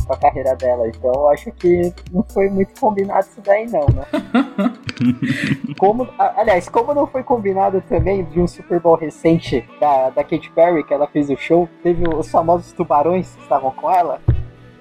com 0.05 0.13
a 0.13 0.17
carreira 0.17 0.55
dela. 0.55 0.87
Então 0.87 1.11
eu 1.13 1.29
acho 1.29 1.51
que 1.51 1.93
não 2.11 2.23
foi 2.23 2.49
muito 2.49 2.79
combinado 2.79 3.27
isso 3.27 3.41
daí, 3.41 3.65
não, 3.67 3.85
né? 3.93 4.05
como, 5.77 6.07
aliás, 6.17 6.69
como 6.69 6.93
não 6.93 7.07
foi 7.07 7.23
combinado 7.23 7.81
também 7.81 8.23
de 8.25 8.39
um 8.39 8.47
Super 8.47 8.79
Bowl 8.79 8.95
recente 8.95 9.67
da, 9.79 10.09
da 10.09 10.23
Katy 10.23 10.51
Perry, 10.51 10.83
que 10.83 10.93
ela 10.93 11.07
fez 11.07 11.29
o 11.29 11.37
show, 11.37 11.67
teve 11.83 12.03
os 12.07 12.29
famosos 12.29 12.71
tubarões 12.73 13.33
que 13.35 13.41
estavam 13.41 13.71
com 13.71 13.91
ela. 13.91 14.21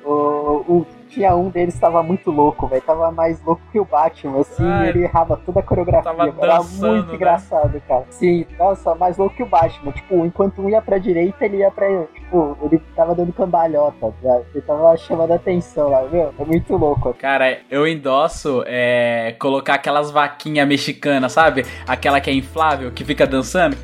O, 0.05 0.65
o 0.69 0.87
tinha 1.15 1.35
um 1.35 1.49
deles 1.49 1.75
estava 1.75 2.03
muito 2.03 2.31
louco, 2.31 2.67
velho. 2.67 2.83
Tava 2.83 3.11
mais 3.13 3.43
louco 3.45 3.63
que 3.71 3.79
o 3.79 3.85
Batman, 3.85 4.41
assim, 4.41 4.65
Ai, 4.65 4.89
ele 4.89 5.05
errava 5.05 5.37
toda 5.37 5.61
a 5.61 5.63
coreografia. 5.63 6.13
Dançando, 6.13 6.43
Era 6.43 6.63
muito 6.63 7.09
né? 7.09 7.15
engraçado, 7.15 7.83
cara. 7.87 8.05
Sim, 8.11 8.47
nossa, 8.59 8.95
mais 8.95 9.17
louco 9.17 9.37
que 9.37 9.43
o 9.43 9.47
Batman. 9.47 9.93
Tipo, 9.93 10.27
enquanto 10.27 10.61
um 10.61 10.69
ia 10.69 10.83
pra 10.83 10.99
direita, 10.99 11.45
ele 11.45 11.59
ia 11.59 11.71
pra. 11.71 11.87
Tipo, 12.15 12.59
ele 12.63 12.83
tava 12.97 13.15
dando 13.15 13.33
cambalhota, 13.33 14.13
tá? 14.23 14.41
ele 14.53 14.63
tava 14.63 14.97
chamando 14.97 15.33
a 15.33 15.37
atenção 15.37 15.89
lá, 15.89 16.03
meu. 16.03 16.35
É 16.39 16.45
muito 16.45 16.77
louco. 16.77 17.15
Cara, 17.15 17.59
eu 17.71 17.87
endosso 17.87 18.63
é, 18.67 19.35
colocar 19.39 19.75
aquelas 19.75 20.11
vaquinhas 20.11 20.67
mexicanas, 20.67 21.33
sabe? 21.33 21.65
Aquela 21.87 22.21
que 22.21 22.31
é 22.31 22.33
inflável, 22.35 22.91
que 22.91 23.05
fica 23.05 23.27
dançando. 23.27 23.77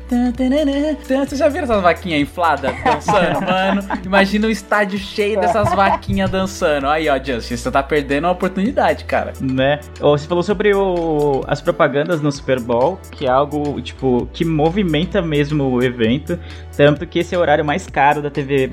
Você 1.27 1.35
já 1.35 1.47
viu 1.47 1.63
essas 1.63 1.81
vaquinhas 1.81 2.21
infladas 2.21 2.73
dançando, 2.83 3.41
mano? 3.45 3.81
Imagina 4.03 4.47
um 4.47 4.49
estádio 4.49 4.99
cheio 4.99 5.39
dessas 5.39 5.73
vaquinhas 5.73 6.29
dançando. 6.29 6.87
Aí, 6.87 7.07
ó, 7.09 7.17
Justin, 7.23 7.57
você 7.57 7.71
tá 7.71 7.83
perdendo 7.83 8.25
uma 8.25 8.31
oportunidade, 8.31 9.05
cara. 9.05 9.33
Né? 9.41 9.79
Você 9.99 10.27
falou 10.27 10.43
sobre 10.43 10.73
o, 10.73 11.41
as 11.47 11.61
propagandas 11.61 12.21
no 12.21 12.31
Super 12.31 12.59
Bowl, 12.59 12.99
que 13.11 13.25
é 13.25 13.29
algo, 13.29 13.81
tipo, 13.81 14.27
que 14.33 14.43
movimenta 14.43 15.21
mesmo 15.21 15.63
o 15.69 15.83
evento. 15.83 16.39
Tanto 16.75 17.05
que 17.05 17.19
esse 17.19 17.35
é 17.35 17.37
o 17.37 17.41
horário 17.41 17.63
mais 17.63 17.87
caro 17.87 18.21
da 18.21 18.29
TV, 18.29 18.69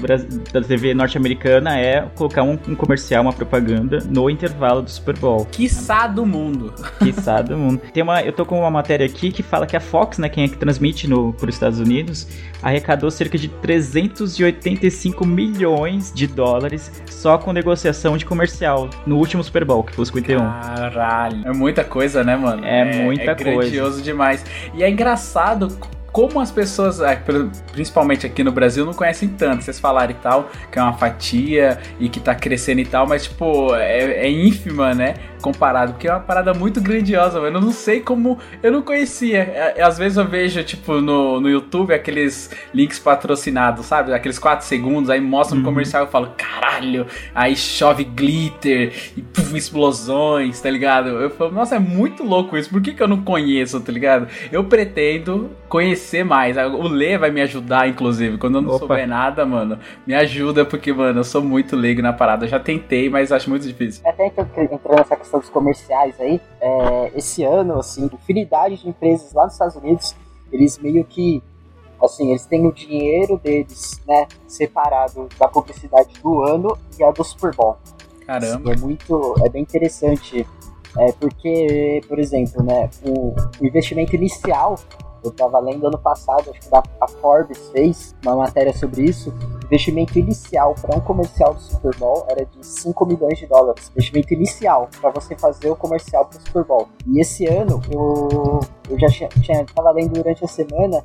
da 0.52 0.60
TV 0.60 0.94
norte-americana 0.94 1.78
é 1.78 2.02
colocar 2.14 2.42
um, 2.42 2.58
um, 2.68 2.74
comercial, 2.74 3.22
uma 3.22 3.32
propaganda 3.32 3.98
no 4.08 4.30
intervalo 4.30 4.82
do 4.82 4.90
Super 4.90 5.16
Bowl. 5.18 5.44
Quiçá 5.46 6.06
do 6.06 6.24
mundo. 6.24 6.72
Quiçá 6.98 7.42
do 7.42 7.56
mundo. 7.56 7.80
Tem 7.92 8.02
uma, 8.02 8.22
eu 8.22 8.32
tô 8.32 8.44
com 8.46 8.60
uma 8.60 8.70
matéria 8.70 9.06
aqui 9.06 9.32
que 9.32 9.42
fala 9.42 9.66
que 9.66 9.76
a 9.76 9.80
Fox, 9.80 10.18
né, 10.18 10.28
quem 10.28 10.44
é 10.44 10.48
que 10.48 10.56
transmite 10.56 11.08
no, 11.08 11.32
por 11.32 11.48
Estados 11.48 11.80
Unidos, 11.80 12.26
arrecadou 12.62 13.10
cerca 13.10 13.36
de 13.36 13.48
385 13.48 15.26
milhões 15.26 16.12
de 16.12 16.26
dólares 16.26 16.90
só 17.10 17.36
com 17.36 17.52
negociação 17.52 18.16
de 18.16 18.24
comercial 18.24 18.88
no 19.06 19.16
último 19.16 19.42
Super 19.42 19.64
Bowl, 19.64 19.82
que 19.82 19.94
foi 19.94 20.02
o 20.02 20.06
51. 20.06 20.38
Caralho. 20.38 21.46
É 21.46 21.52
muita 21.52 21.84
coisa, 21.84 22.22
né, 22.22 22.36
mano? 22.36 22.64
É, 22.64 22.80
é 22.80 23.02
muita 23.02 23.22
é 23.22 23.34
coisa. 23.34 23.50
É 23.50 23.54
grandioso 23.54 24.02
demais. 24.02 24.44
E 24.74 24.82
é 24.82 24.90
engraçado 24.90 25.68
como 26.12 26.40
as 26.40 26.50
pessoas, 26.50 27.00
é, 27.00 27.20
principalmente 27.72 28.26
aqui 28.26 28.42
no 28.42 28.50
Brasil, 28.50 28.84
não 28.84 28.94
conhecem 28.94 29.28
tanto. 29.28 29.64
Vocês 29.64 29.78
falaram 29.78 30.10
e 30.10 30.14
tal, 30.14 30.50
que 30.70 30.78
é 30.78 30.82
uma 30.82 30.94
fatia 30.94 31.78
e 32.00 32.08
que 32.08 32.20
tá 32.20 32.34
crescendo 32.34 32.80
e 32.80 32.86
tal, 32.86 33.06
mas, 33.06 33.24
tipo, 33.24 33.74
é, 33.74 34.26
é 34.26 34.30
ínfima, 34.30 34.94
né? 34.94 35.14
Comparado, 35.40 35.92
porque 35.92 36.08
é 36.08 36.12
uma 36.12 36.20
parada 36.20 36.52
muito 36.52 36.80
grandiosa, 36.80 37.40
mano. 37.40 37.58
Eu 37.58 37.60
não 37.60 37.72
sei 37.72 38.00
como. 38.00 38.38
Eu 38.62 38.72
não 38.72 38.82
conhecia. 38.82 39.38
É, 39.38 39.82
às 39.82 39.98
vezes 39.98 40.18
eu 40.18 40.26
vejo, 40.26 40.62
tipo, 40.64 41.00
no, 41.00 41.40
no 41.40 41.48
YouTube 41.48 41.92
aqueles 41.92 42.50
links 42.74 42.98
patrocinados, 42.98 43.86
sabe? 43.86 44.12
Aqueles 44.12 44.38
4 44.38 44.66
segundos, 44.66 45.10
aí 45.10 45.20
mostra 45.20 45.56
um 45.56 45.60
uhum. 45.60 45.64
comercial 45.64 46.02
e 46.02 46.06
eu 46.06 46.10
falo, 46.10 46.32
caralho, 46.36 47.06
aí 47.34 47.56
chove 47.56 48.04
glitter 48.04 48.92
e 49.16 49.22
puf, 49.22 49.56
explosões, 49.56 50.60
tá 50.60 50.70
ligado? 50.70 51.08
Eu 51.08 51.30
falo, 51.30 51.52
nossa, 51.52 51.76
é 51.76 51.78
muito 51.78 52.22
louco 52.22 52.56
isso. 52.56 52.70
Por 52.70 52.80
que, 52.80 52.92
que 52.92 53.02
eu 53.02 53.08
não 53.08 53.22
conheço, 53.22 53.80
tá 53.80 53.92
ligado? 53.92 54.28
Eu 54.50 54.64
pretendo 54.64 55.50
conhecer 55.68 56.24
mais. 56.24 56.56
O 56.56 56.88
Lê 56.88 57.18
vai 57.18 57.30
me 57.30 57.40
ajudar, 57.42 57.88
inclusive. 57.88 58.38
Quando 58.38 58.56
eu 58.56 58.62
não 58.62 58.70
Opa. 58.70 58.78
souber 58.80 59.06
nada, 59.06 59.44
mano, 59.44 59.78
me 60.06 60.14
ajuda, 60.14 60.64
porque, 60.64 60.92
mano, 60.92 61.20
eu 61.20 61.24
sou 61.24 61.42
muito 61.42 61.76
leigo 61.76 62.02
na 62.02 62.12
parada. 62.12 62.44
Eu 62.44 62.48
já 62.48 62.58
tentei, 62.58 63.08
mas 63.08 63.32
acho 63.32 63.48
muito 63.50 63.66
difícil. 63.66 64.02
Até 64.06 64.26
entrando 64.26 64.80
nessa 64.96 65.16
questão 65.28 65.40
dos 65.40 65.50
comerciais 65.50 66.18
aí, 66.18 66.40
é, 66.60 67.12
esse 67.14 67.44
ano, 67.44 67.78
assim, 67.78 68.06
infinidade 68.06 68.78
de 68.78 68.88
empresas 68.88 69.32
lá 69.34 69.44
nos 69.44 69.52
Estados 69.52 69.76
Unidos, 69.76 70.16
eles 70.50 70.78
meio 70.78 71.04
que 71.04 71.42
assim, 72.02 72.30
eles 72.30 72.46
têm 72.46 72.64
o 72.64 72.72
dinheiro 72.72 73.36
deles, 73.38 74.00
né, 74.06 74.28
separado 74.46 75.28
da 75.36 75.48
publicidade 75.48 76.14
do 76.22 76.42
ano 76.44 76.78
e 76.96 77.02
a 77.02 77.10
do 77.10 77.24
Super 77.24 77.52
Bowl. 77.54 77.76
Caramba. 78.24 78.72
é 78.72 78.76
muito, 78.76 79.34
é 79.44 79.48
bem 79.48 79.62
interessante, 79.62 80.46
é, 80.96 81.12
porque, 81.12 82.00
por 82.06 82.20
exemplo, 82.20 82.62
né, 82.62 82.88
o, 83.04 83.34
o 83.60 83.66
investimento 83.66 84.14
inicial 84.14 84.78
eu 85.22 85.30
estava 85.30 85.58
lendo 85.60 85.86
ano 85.86 85.98
passado, 85.98 86.50
acho 86.50 86.60
que 86.60 86.68
a 86.74 87.08
Forbes 87.20 87.68
fez 87.70 88.14
uma 88.24 88.36
matéria 88.36 88.72
sobre 88.72 89.02
isso, 89.02 89.32
investimento 89.64 90.18
inicial 90.18 90.74
para 90.80 90.96
um 90.96 91.00
comercial 91.00 91.54
do 91.54 91.60
Super 91.60 91.94
Bowl 91.96 92.26
era 92.28 92.44
de 92.44 92.64
5 92.64 93.06
milhões 93.06 93.38
de 93.38 93.46
dólares. 93.46 93.90
Investimento 93.90 94.32
inicial 94.32 94.88
para 95.00 95.10
você 95.10 95.36
fazer 95.36 95.70
o 95.70 95.76
comercial 95.76 96.24
para 96.24 96.38
o 96.38 96.42
Super 96.42 96.64
Bowl. 96.64 96.88
E 97.06 97.20
esse 97.20 97.46
ano 97.46 97.80
eu, 97.90 98.60
eu 98.90 98.98
já 98.98 99.08
tinha, 99.08 99.28
tinha 99.28 99.64
tava 99.66 99.90
lendo 99.90 100.12
durante 100.12 100.44
a 100.44 100.48
semana 100.48 101.04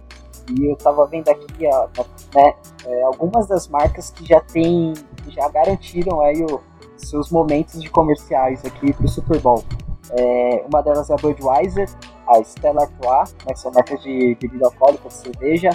e 0.57 0.71
eu 0.71 0.75
tava 0.75 1.05
vendo 1.07 1.29
aqui 1.29 1.67
ó, 1.67 1.87
né, 2.35 2.53
é, 2.85 3.03
algumas 3.03 3.47
das 3.47 3.67
marcas 3.67 4.09
que 4.09 4.25
já 4.25 4.39
tem, 4.41 4.93
já 5.29 5.47
garantiram 5.49 6.21
aí 6.21 6.43
o, 6.43 6.59
seus 6.97 7.29
momentos 7.29 7.81
de 7.81 7.89
comerciais 7.89 8.63
aqui 8.65 8.93
para 8.93 9.05
o 9.05 9.09
Super 9.09 9.39
Bowl. 9.39 9.63
É, 10.11 10.65
uma 10.71 10.81
delas 10.81 11.09
é 11.09 11.13
a 11.13 11.17
Budweiser, 11.17 11.89
a 12.27 12.41
Stella 12.43 12.81
Artois, 12.83 13.35
né, 13.45 13.53
que 13.53 13.59
são 13.59 13.71
marcas 13.71 14.01
de 14.01 14.37
bebida 14.39 14.65
alcoólica, 14.65 15.07
de 15.07 15.13
cerveja, 15.13 15.69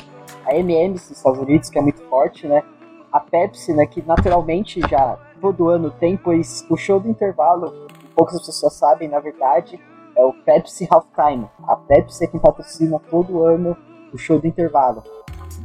a 0.47 0.55
M&M's 0.55 1.09
dos 1.09 1.19
Estados 1.19 1.39
Unidos, 1.39 1.71
que 1.71 1.79
é 1.79 1.83
muito 1.83 2.03
forte, 2.09 2.47
né, 2.47 2.63
a 3.13 3.21
Pepsi, 3.21 3.73
né, 3.73 3.87
que 3.87 4.03
naturalmente 4.03 4.81
já 4.89 5.19
todo 5.41 5.69
ano 5.69 5.91
tem, 5.91 6.17
pois 6.17 6.67
o 6.69 6.77
show 6.77 6.99
do 7.01 7.09
intervalo, 7.09 7.89
poucas 8.15 8.45
pessoas 8.45 8.75
sabem, 8.75 9.09
na 9.09 9.21
verdade, 9.21 9.81
é 10.17 10.25
o 10.25 10.33
Pepsi 10.33 10.87
Halftime. 10.91 11.49
A 11.67 11.77
Pepsi 11.77 12.25
é 12.25 12.27
quem 12.27 12.41
patrocina 12.41 13.01
todo 13.11 13.45
ano 13.45 13.77
o 14.13 14.19
show 14.19 14.39
do 14.39 14.47
intervalo. 14.47 15.03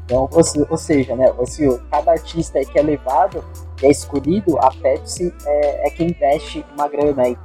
Então, 0.06 0.30
ou, 0.32 0.42
ou 0.70 0.78
seja, 0.78 1.16
né, 1.16 1.26
se 1.46 1.66
cada 1.90 2.12
artista 2.12 2.60
que 2.64 2.78
é 2.78 2.82
levado, 2.82 3.44
é 3.82 3.90
escolhido, 3.90 4.58
a 4.60 4.70
Pepsi 4.70 5.34
é, 5.46 5.88
é 5.88 5.90
quem 5.92 6.10
investe 6.10 6.66
uma 6.76 6.88
grana 6.88 7.24
aí 7.24 7.38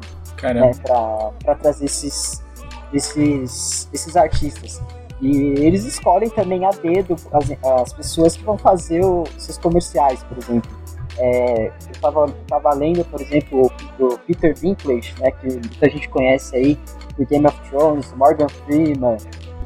né, 0.43 0.71
para 1.43 1.55
trazer 1.57 1.87
esses, 1.87 2.45
esses, 2.93 3.89
esses 3.93 4.17
artistas. 4.17 4.83
E 5.21 5.37
eles 5.59 5.85
escolhem 5.85 6.31
também 6.31 6.65
a 6.65 6.71
dedo 6.71 7.17
as, 7.33 7.51
as 7.83 7.93
pessoas 7.93 8.37
que 8.37 8.45
vão 8.45 8.57
fazer 8.57 9.05
os 9.05 9.31
seus 9.37 9.59
comerciais, 9.59 10.23
por 10.23 10.39
exemplo. 10.39 10.71
É, 11.19 11.67
eu 11.67 11.93
estava 11.93 12.27
tava 12.47 12.75
lendo, 12.75 13.05
por 13.05 13.21
exemplo, 13.21 13.73
do 13.99 14.17
Peter 14.21 14.55
Dinklage, 14.55 15.15
né, 15.19 15.33
que 15.33 15.47
muita 15.49 15.91
gente 15.91 16.09
conhece 16.09 16.55
aí, 16.55 16.79
do 17.17 17.27
Game 17.27 17.45
of 17.45 17.59
Thrones, 17.69 18.13
Morgan 18.15 18.49
Freeman, 18.49 19.17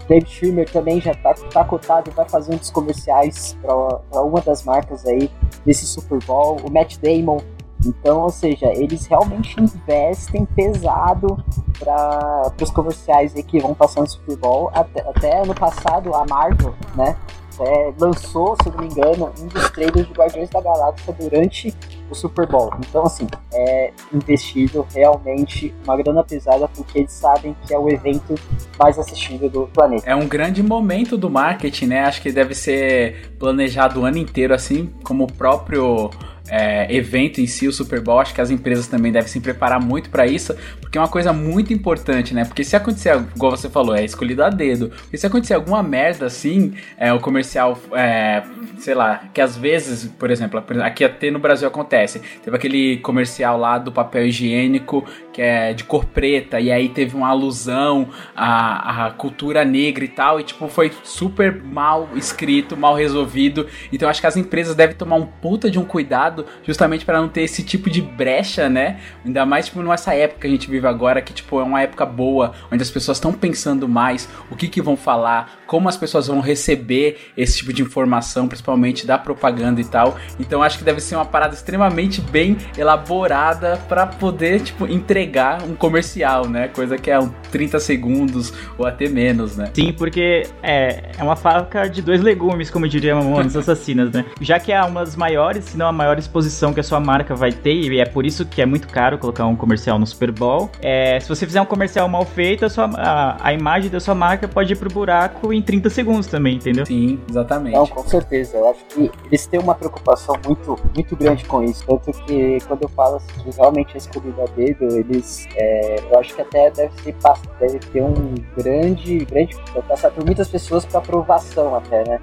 David 0.09 0.31
Schwimmer 0.31 0.69
também 0.71 1.01
já 1.01 1.13
está 1.13 1.35
tá 1.35 1.65
cotado 1.65 2.11
vai 2.11 2.29
fazer 2.29 2.55
um 2.55 2.57
dos 2.57 2.71
comerciais 2.71 3.57
para 3.63 4.23
uma 4.23 4.41
das 4.41 4.65
marcas 4.65 5.07
aí 5.07 5.31
desse 5.65 5.87
Super 5.87 6.19
Bowl. 6.25 6.57
O 6.65 6.71
Matt 6.71 6.99
Damon 6.99 7.39
então, 7.85 8.21
ou 8.21 8.31
seja, 8.31 8.67
eles 8.75 9.07
realmente 9.07 9.61
investem 9.61 10.45
pesado 10.45 11.43
para 11.79 12.53
os 12.61 12.71
comerciais 12.71 13.33
que 13.33 13.61
vão 13.61 13.75
passando 13.75 14.05
no 14.05 14.11
Super 14.11 14.37
Bowl. 14.37 14.71
Até, 14.73 15.01
até 15.01 15.43
ano 15.43 15.55
passado, 15.55 16.15
a 16.15 16.25
Marvel, 16.27 16.75
né? 16.95 17.17
É, 17.61 17.93
lançou, 18.01 18.57
se 18.63 18.71
não 18.71 18.79
me 18.79 18.87
engano, 18.87 19.31
um 19.39 19.47
dos 19.47 19.71
trailers 19.71 20.09
de 20.09 20.15
Guardiões 20.15 20.49
da 20.49 20.61
Galáxia 20.61 21.15
durante 21.19 21.75
o 22.11 22.15
Super 22.15 22.47
Bowl. 22.47 22.73
Então, 22.79 23.03
assim, 23.03 23.27
é 23.53 23.93
investido 24.13 24.87
realmente 24.95 25.75
uma 25.85 25.97
grana 25.97 26.25
pesada 26.25 26.67
porque 26.69 27.01
eles 27.01 27.13
sabem 27.13 27.55
que 27.67 27.75
é 27.75 27.79
o 27.79 27.89
evento 27.91 28.35
mais 28.79 28.99
assistido 28.99 29.51
do 29.51 29.67
planeta. 29.67 30.09
É 30.09 30.15
um 30.15 30.27
grande 30.27 30.63
momento 30.63 31.17
do 31.17 31.29
marketing, 31.29 31.87
né? 31.87 32.05
Acho 32.05 32.23
que 32.23 32.33
deve 32.33 32.55
ser 32.55 33.35
planejado 33.39 34.01
o 34.01 34.05
ano 34.05 34.19
inteiro, 34.19 34.55
assim 34.55 34.87
como 35.05 35.25
o 35.25 35.33
próprio 35.33 36.11
é, 36.53 36.95
evento 36.95 37.41
em 37.41 37.47
si, 37.47 37.67
o 37.67 37.73
Super 37.73 37.99
Bowl, 38.03 38.21
acho 38.21 38.35
que 38.35 38.41
as 38.43 38.51
empresas 38.51 38.87
também 38.87 39.11
devem 39.11 39.27
se 39.27 39.41
preparar 39.41 39.81
muito 39.81 40.11
para 40.11 40.27
isso, 40.27 40.55
porque 40.83 40.99
é 40.99 41.01
uma 41.01 41.09
coisa 41.09 41.33
muito 41.33 41.73
importante, 41.73 42.35
né? 42.35 42.45
Porque 42.45 42.63
se 42.63 42.77
acontecer, 42.77 43.17
igual 43.35 43.53
você 43.53 43.71
falou, 43.71 43.95
é 43.95 44.05
escolhido 44.05 44.45
a 44.45 44.51
dedo. 44.51 44.91
Porque 44.91 45.17
se 45.17 45.27
acontecer 45.27 45.55
alguma 45.55 45.83
merda 45.83 46.27
assim, 46.27 46.75
é, 46.99 47.11
o 47.11 47.19
comercial, 47.21 47.79
é, 47.95 48.43
sei 48.77 48.95
lá, 48.95 49.23
que 49.33 49.41
às 49.41 49.57
vezes, 49.57 50.13
por 50.19 50.31
exemplo, 50.31 50.63
aqui 50.83 51.03
até 51.03 51.31
no 51.31 51.39
Brasil 51.39 51.67
acontece, 51.67 52.21
teve 52.45 52.55
aquele 52.55 52.99
comercial 52.99 53.57
lá 53.57 53.79
do 53.79 53.91
papel 53.91 54.27
higiênico 54.27 55.07
que 55.33 55.41
é 55.41 55.73
de 55.73 55.85
cor 55.85 56.05
preta, 56.05 56.61
e 56.61 56.71
aí 56.71 56.91
teve 56.91 57.17
uma 57.17 57.29
alusão 57.29 58.11
à, 58.37 59.07
à 59.07 59.11
cultura 59.11 59.65
negra 59.65 60.05
e 60.05 60.09
tal, 60.09 60.39
e 60.39 60.43
tipo, 60.43 60.69
foi 60.69 60.93
super 61.03 61.63
mal 61.63 62.11
escrito, 62.15 62.77
mal 62.77 62.95
resolvido. 62.95 63.67
Então 63.91 64.07
acho 64.07 64.21
que 64.21 64.27
as 64.27 64.37
empresas 64.37 64.75
devem 64.75 64.95
tomar 64.95 65.17
um 65.17 65.25
puta 65.25 65.71
de 65.71 65.79
um 65.79 65.85
cuidado 65.85 66.42
justamente 66.65 67.05
para 67.05 67.21
não 67.21 67.29
ter 67.29 67.43
esse 67.43 67.63
tipo 67.63 67.91
de 67.91 68.01
brecha, 68.01 68.69
né? 68.69 69.01
Ainda 69.25 69.45
mais 69.45 69.67
tipo 69.67 69.83
nessa 69.83 70.15
época 70.15 70.43
que 70.43 70.47
a 70.47 70.51
gente 70.51 70.71
vive 70.71 70.87
agora, 70.87 71.21
que 71.21 71.33
tipo 71.33 71.61
é 71.61 71.63
uma 71.63 71.83
época 71.83 72.05
boa, 72.05 72.53
onde 72.71 72.83
as 72.83 72.91
pessoas 72.91 73.19
estão 73.19 73.33
pensando 73.33 73.89
mais 73.89 74.29
o 74.51 74.57
que 74.57 74.69
que 74.69 74.81
vão 74.81 74.97
falar, 74.97 75.63
como 75.67 75.89
as 75.89 75.97
pessoas 75.97 76.27
vão 76.27 76.41
receber 76.41 77.33
esse 77.37 77.59
tipo 77.59 77.73
de 77.73 77.83
informação, 77.83 78.49
principalmente 78.49 79.07
da 79.07 79.19
propaganda 79.19 79.81
e 79.81 79.85
tal. 79.85 80.17
Então 80.39 80.63
acho 80.63 80.79
que 80.79 80.85
deve 80.85 81.01
ser 81.01 81.17
uma 81.17 81.25
parada 81.25 81.55
extremamente 81.55 82.21
bem 82.21 82.57
elaborada 82.77 83.77
para 83.89 84.07
poder 84.07 84.61
tipo 84.61 84.87
entregar 84.87 85.63
um 85.63 85.75
comercial, 85.75 86.49
né? 86.49 86.69
Coisa 86.69 86.97
que 86.97 87.11
é 87.11 87.19
um 87.19 87.29
30 87.51 87.81
segundos 87.81 88.53
ou 88.79 88.87
até 88.87 89.09
menos, 89.09 89.57
né? 89.57 89.71
Sim, 89.75 89.93
porque 89.93 90.47
é, 90.63 91.11
é 91.19 91.23
uma 91.23 91.37
faca 91.37 91.89
de 91.89 92.03
dois 92.03 92.21
legumes, 92.21 92.71
como 92.71 92.89
diria 92.89 93.15
das 93.43 93.57
assassinas, 93.57 94.11
né? 94.13 94.25
Já 94.41 94.59
que 94.59 94.73
é 94.73 94.83
uma 94.83 95.01
das 95.01 95.17
maiores, 95.17 95.65
se 95.67 95.77
não 95.77 95.87
a 95.87 95.93
maior 95.93 96.19
exposição 96.33 96.73
que 96.73 96.81
a 96.81 96.83
sua 96.83 97.01
marca 97.01 97.35
vai 97.35 97.53
ter, 97.53 97.73
e 97.73 98.01
é 98.01 98.05
por 98.05 98.27
isso 98.27 98.45
que 98.45 98.61
é 98.61 98.67
muito 98.67 98.89
caro 98.89 99.19
colocar 99.19 99.47
um 99.47 99.57
comercial 99.57 99.99
no 99.99 100.07
Super 100.07 100.33
Bowl, 100.33 100.71
é, 100.81 101.19
se 101.21 101.29
você 101.29 101.47
fizer 101.47 101.61
um 101.61 101.67
comercial 101.67 102.09
mal 102.09 102.25
feito, 102.25 102.65
a, 102.65 102.69
sua, 102.69 102.87
a, 102.97 103.49
a 103.49 103.53
imagem 103.53 103.91
da 103.91 104.01
sua 104.01 104.15
marca 104.15 104.47
pode 104.49 104.73
ir 104.73 104.77
pro 104.77 104.91
buraco 104.91 105.53
em 105.53 105.63
30 105.63 105.91
segundos 105.91 106.27
também, 106.27 106.57
entendeu? 106.57 106.85
Sim, 106.85 107.21
exatamente. 107.29 107.75
Não, 107.75 107.87
com 107.87 108.03
certeza. 108.07 108.57
Eu 108.57 108.71
acho 108.71 108.85
que 108.87 109.11
eles 109.27 109.47
têm 109.47 109.61
uma 109.61 109.75
preocupação 109.75 110.37
muito, 110.45 110.79
muito 110.95 111.17
grande 111.17 111.45
com 111.45 111.63
isso. 111.63 111.85
Tanto 111.87 112.11
que 112.25 112.59
quando 112.67 112.83
eu 112.83 112.89
falo 112.89 113.17
assim, 113.17 113.51
realmente 113.57 113.97
escolhido 113.97 114.43
a 114.43 114.47
dedo, 114.57 114.85
eles 114.85 115.23
eles, 115.23 115.49
é, 115.57 115.97
eu 116.11 116.19
acho 116.19 116.35
que 116.35 116.41
até 116.41 116.71
deve, 116.71 117.03
ser, 117.03 117.15
deve 117.61 117.79
ter 117.79 118.03
um 118.03 118.35
grande, 118.57 119.25
grande, 119.25 119.57
passar 119.89 120.11
por 120.11 120.25
muitas 120.25 120.49
pessoas 120.49 120.85
para 120.85 120.99
aprovação 120.99 121.75
até, 121.77 122.05
né? 122.09 122.21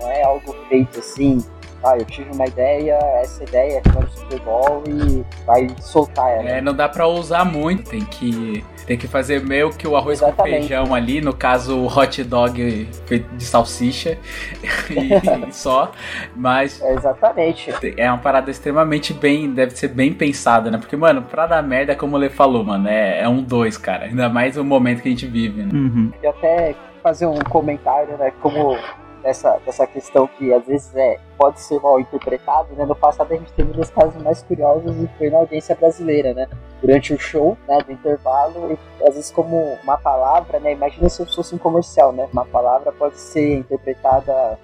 Não 0.00 0.10
é 0.10 0.22
algo 0.22 0.54
feito 0.68 0.98
assim, 0.98 1.38
ah, 1.82 1.96
eu 1.96 2.04
tive 2.04 2.30
uma 2.32 2.46
ideia, 2.46 2.98
essa 3.22 3.44
ideia 3.44 3.80
é 3.84 3.98
o 3.98 4.08
Super 4.08 4.40
Bowl 4.40 4.82
e 4.88 5.24
vai 5.46 5.68
soltar 5.80 6.28
ela. 6.28 6.48
É, 6.48 6.60
não 6.60 6.74
dá 6.74 6.88
pra 6.88 7.06
usar 7.06 7.44
muito, 7.44 7.90
tem 7.90 8.04
que, 8.04 8.64
tem 8.86 8.98
que 8.98 9.06
fazer 9.06 9.44
meio 9.44 9.70
que 9.70 9.86
o 9.86 9.96
arroz 9.96 10.20
Exatamente. 10.20 10.54
com 10.54 10.68
feijão 10.68 10.94
ali, 10.94 11.20
no 11.20 11.32
caso 11.32 11.78
o 11.78 11.86
hot 11.86 12.22
dog 12.24 12.88
feito 13.06 13.28
de 13.36 13.44
salsicha 13.44 14.18
e 14.90 15.52
só, 15.54 15.92
mas... 16.34 16.82
Exatamente. 16.82 17.72
É 17.96 18.10
uma 18.10 18.18
parada 18.18 18.50
extremamente 18.50 19.14
bem, 19.14 19.52
deve 19.52 19.72
ser 19.72 19.88
bem 19.88 20.12
pensada, 20.12 20.70
né? 20.70 20.78
Porque, 20.78 20.96
mano, 20.96 21.22
pra 21.22 21.46
dar 21.46 21.62
merda, 21.62 21.94
como 21.94 22.16
o 22.16 22.18
Lê 22.18 22.28
falou, 22.28 22.64
mano, 22.64 22.88
é, 22.88 23.20
é 23.20 23.28
um 23.28 23.42
dois, 23.42 23.78
cara, 23.78 24.06
ainda 24.06 24.28
mais 24.28 24.56
o 24.56 24.64
momento 24.64 25.02
que 25.02 25.08
a 25.08 25.12
gente 25.12 25.26
vive, 25.26 25.62
né? 25.62 25.70
Uhum. 25.72 26.12
E 26.20 26.26
até 26.26 26.74
fazer 27.02 27.26
um 27.26 27.38
comentário, 27.38 28.16
né, 28.18 28.32
como 28.42 28.76
dessa, 29.22 29.58
dessa 29.64 29.86
questão 29.86 30.26
que 30.26 30.52
às 30.52 30.66
vezes 30.66 30.94
é, 30.94 31.18
pode 31.38 31.60
ser 31.60 31.80
mal 31.80 32.00
interpretado, 32.00 32.74
né? 32.74 32.84
No 32.84 32.96
passado 32.96 33.32
a 33.32 33.36
gente 33.36 33.52
teve 33.52 33.70
um 33.70 33.72
dos 33.72 33.88
casos 33.88 34.20
mais 34.20 34.42
curiosos 34.42 34.94
e 34.96 35.08
foi 35.16 35.30
na 35.30 35.38
audiência 35.38 35.74
brasileira, 35.76 36.34
né? 36.34 36.48
Durante 36.82 37.14
o 37.14 37.18
show, 37.18 37.56
né, 37.66 37.78
do 37.80 37.92
intervalo, 37.92 38.72
e, 38.72 39.04
às 39.06 39.14
vezes 39.14 39.30
como 39.30 39.78
uma 39.82 39.96
palavra, 39.96 40.58
né? 40.58 40.72
Imagina 40.72 41.08
se 41.08 41.24
fosse 41.24 41.54
um 41.54 41.58
comercial, 41.58 42.12
né? 42.12 42.28
Uma 42.32 42.44
palavra 42.44 42.92
pode 42.92 43.18
ser 43.18 43.58
interpretada 43.58 44.58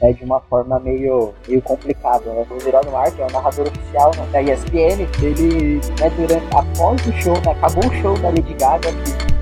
né, 0.00 0.12
de 0.12 0.24
uma 0.24 0.40
forma 0.40 0.78
meio, 0.80 1.34
meio 1.46 1.62
complicada. 1.62 2.24
Né? 2.32 2.46
O 2.50 2.60
Geraldo 2.60 2.90
Marques 2.90 3.18
é 3.18 3.26
o 3.26 3.32
narrador 3.32 3.68
oficial 3.68 4.10
né, 4.16 4.26
da 4.32 4.42
ESPN, 4.42 5.06
ele, 5.22 5.80
né, 6.00 6.10
durante, 6.16 6.46
após 6.56 7.06
o 7.06 7.12
show, 7.20 7.34
né, 7.44 7.52
acabou 7.52 7.86
o 7.86 7.94
show 8.00 8.18
da 8.18 8.28
Lady 8.28 8.54
Gaga, 8.54 8.90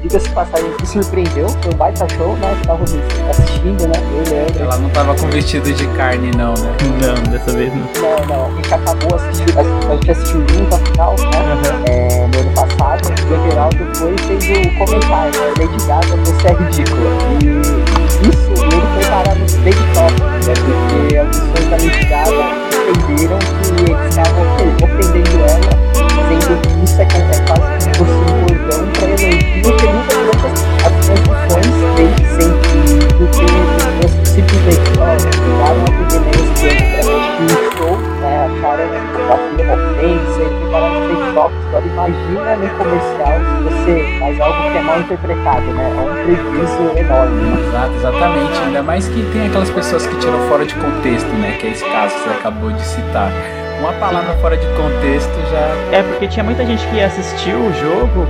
diga-se 0.02 0.28
passagem, 0.30 0.72
que 0.76 0.86
surpreendeu, 0.86 1.48
foi 1.48 1.72
um 1.72 1.76
baita 1.76 2.08
show, 2.10 2.36
né, 2.36 2.60
tava 2.66 2.84
assistindo, 2.84 3.86
né, 3.86 3.94
eu 4.12 4.34
lembro. 4.34 4.62
Ela 4.62 4.78
não 4.78 4.90
tava 4.90 5.14
com 5.14 5.28
vestido 5.28 5.72
de 5.72 5.86
carne 5.96 6.30
não, 6.36 6.54
né? 6.54 6.77
Não, 6.80 7.32
dessa 7.32 7.52
vez 7.52 7.72
não. 7.74 7.86
Não, 8.00 8.26
não, 8.26 8.46
a 8.46 8.50
gente 8.50 8.74
acabou 8.74 9.16
assistindo, 9.16 9.58
a 9.58 9.94
gente 9.94 10.10
assistiu 10.10 10.40
junto 10.48 10.74
a 10.74 10.78
final, 10.78 11.16
né, 11.18 11.24
uhum. 11.72 11.84
é, 11.86 12.26
no 12.26 12.38
ano 12.38 12.50
passado, 12.54 13.02
e 13.08 13.32
o 13.32 13.50
Geraldo 13.50 13.96
foi 13.96 14.14
e 14.14 14.18
fez 14.18 14.66
o 14.66 14.78
comentário, 14.78 15.40
né, 15.40 15.46
Lady 15.58 15.86
Gaga, 15.86 16.16
você 16.24 16.46
é 16.46 16.52
ridícula. 16.52 17.10
E 17.42 18.28
isso, 18.28 18.52
ele 18.64 18.86
foi 18.94 19.04
parar 19.10 19.34
no 19.34 19.46
Big 19.62 19.78
Top, 19.94 20.14
né, 20.22 20.54
porque 20.64 21.16
as 21.16 21.26
pessoas 21.36 21.64
da 21.68 21.76
Lady 21.76 22.04
Gaga 22.06 22.68
entenderam 22.88 23.38
que 23.38 23.46
eles 23.90 24.00
estavam 24.08 24.46
ofendendo 24.82 25.36
ela, 25.44 25.72
sendo 26.28 26.54
que 26.62 26.72
isso 26.84 27.00
é, 27.00 27.04
é 27.04 27.40
quase 27.46 27.88
como 27.98 28.12
um 28.12 28.14
cordão 28.46 28.82
para 28.92 29.08
elogio, 29.08 29.62
que 29.62 29.86
nunca 29.86 30.12
durante 30.14 30.46
as 30.84 30.92
transmissões 31.04 31.72
dele 31.96 32.20
sempre 32.40 32.78
do 33.18 33.87
simplesmente 34.38 34.90
pegaram 34.90 35.82
a 35.82 35.90
primeira 36.06 36.38
experiência 36.38 37.02
para 37.02 37.16
assistir 37.18 37.48
o 37.48 37.76
show, 37.76 37.96
né, 38.20 38.46
acharam 38.46 38.88
que 38.88 38.96
aquilo 38.96 39.72
ofensa, 39.72 40.42
e 40.42 40.58
no 40.70 41.08
Big 41.08 41.34
Top, 41.34 41.52
imagina 41.84 42.56
no 42.56 42.68
comercial 42.78 43.34
se 43.38 43.62
você 43.64 44.18
faz 44.20 44.40
algo 44.40 44.70
que 44.70 44.78
é 44.78 44.82
mal 44.82 45.00
interpretado, 45.00 45.66
né? 45.72 45.92
É 45.96 46.00
um 46.00 46.24
prejuízo 46.24 46.98
enorme. 46.98 47.68
Exato, 47.68 47.94
exatamente. 47.94 48.58
Ainda 48.60 48.82
mais 48.82 49.08
que 49.08 49.22
tem 49.32 49.46
aquelas 49.46 49.70
pessoas 49.70 50.06
que 50.06 50.16
tiram 50.16 50.38
fora 50.48 50.64
de 50.64 50.74
contexto, 50.74 51.28
né? 51.28 51.56
Que 51.58 51.66
é 51.66 51.70
esse 51.70 51.84
caso 51.84 52.14
que 52.14 52.20
você 52.20 52.30
acabou 52.30 52.70
de 52.70 52.82
citar. 52.82 53.30
Uma 53.80 53.92
palavra 53.92 54.34
fora 54.40 54.56
de 54.56 54.66
contexto 54.66 55.34
já. 55.50 55.96
É, 55.96 56.02
porque 56.02 56.26
tinha 56.26 56.44
muita 56.44 56.64
gente 56.64 56.86
que 56.88 57.00
assistiu 57.00 57.58
o 57.58 57.72
jogo 57.72 58.26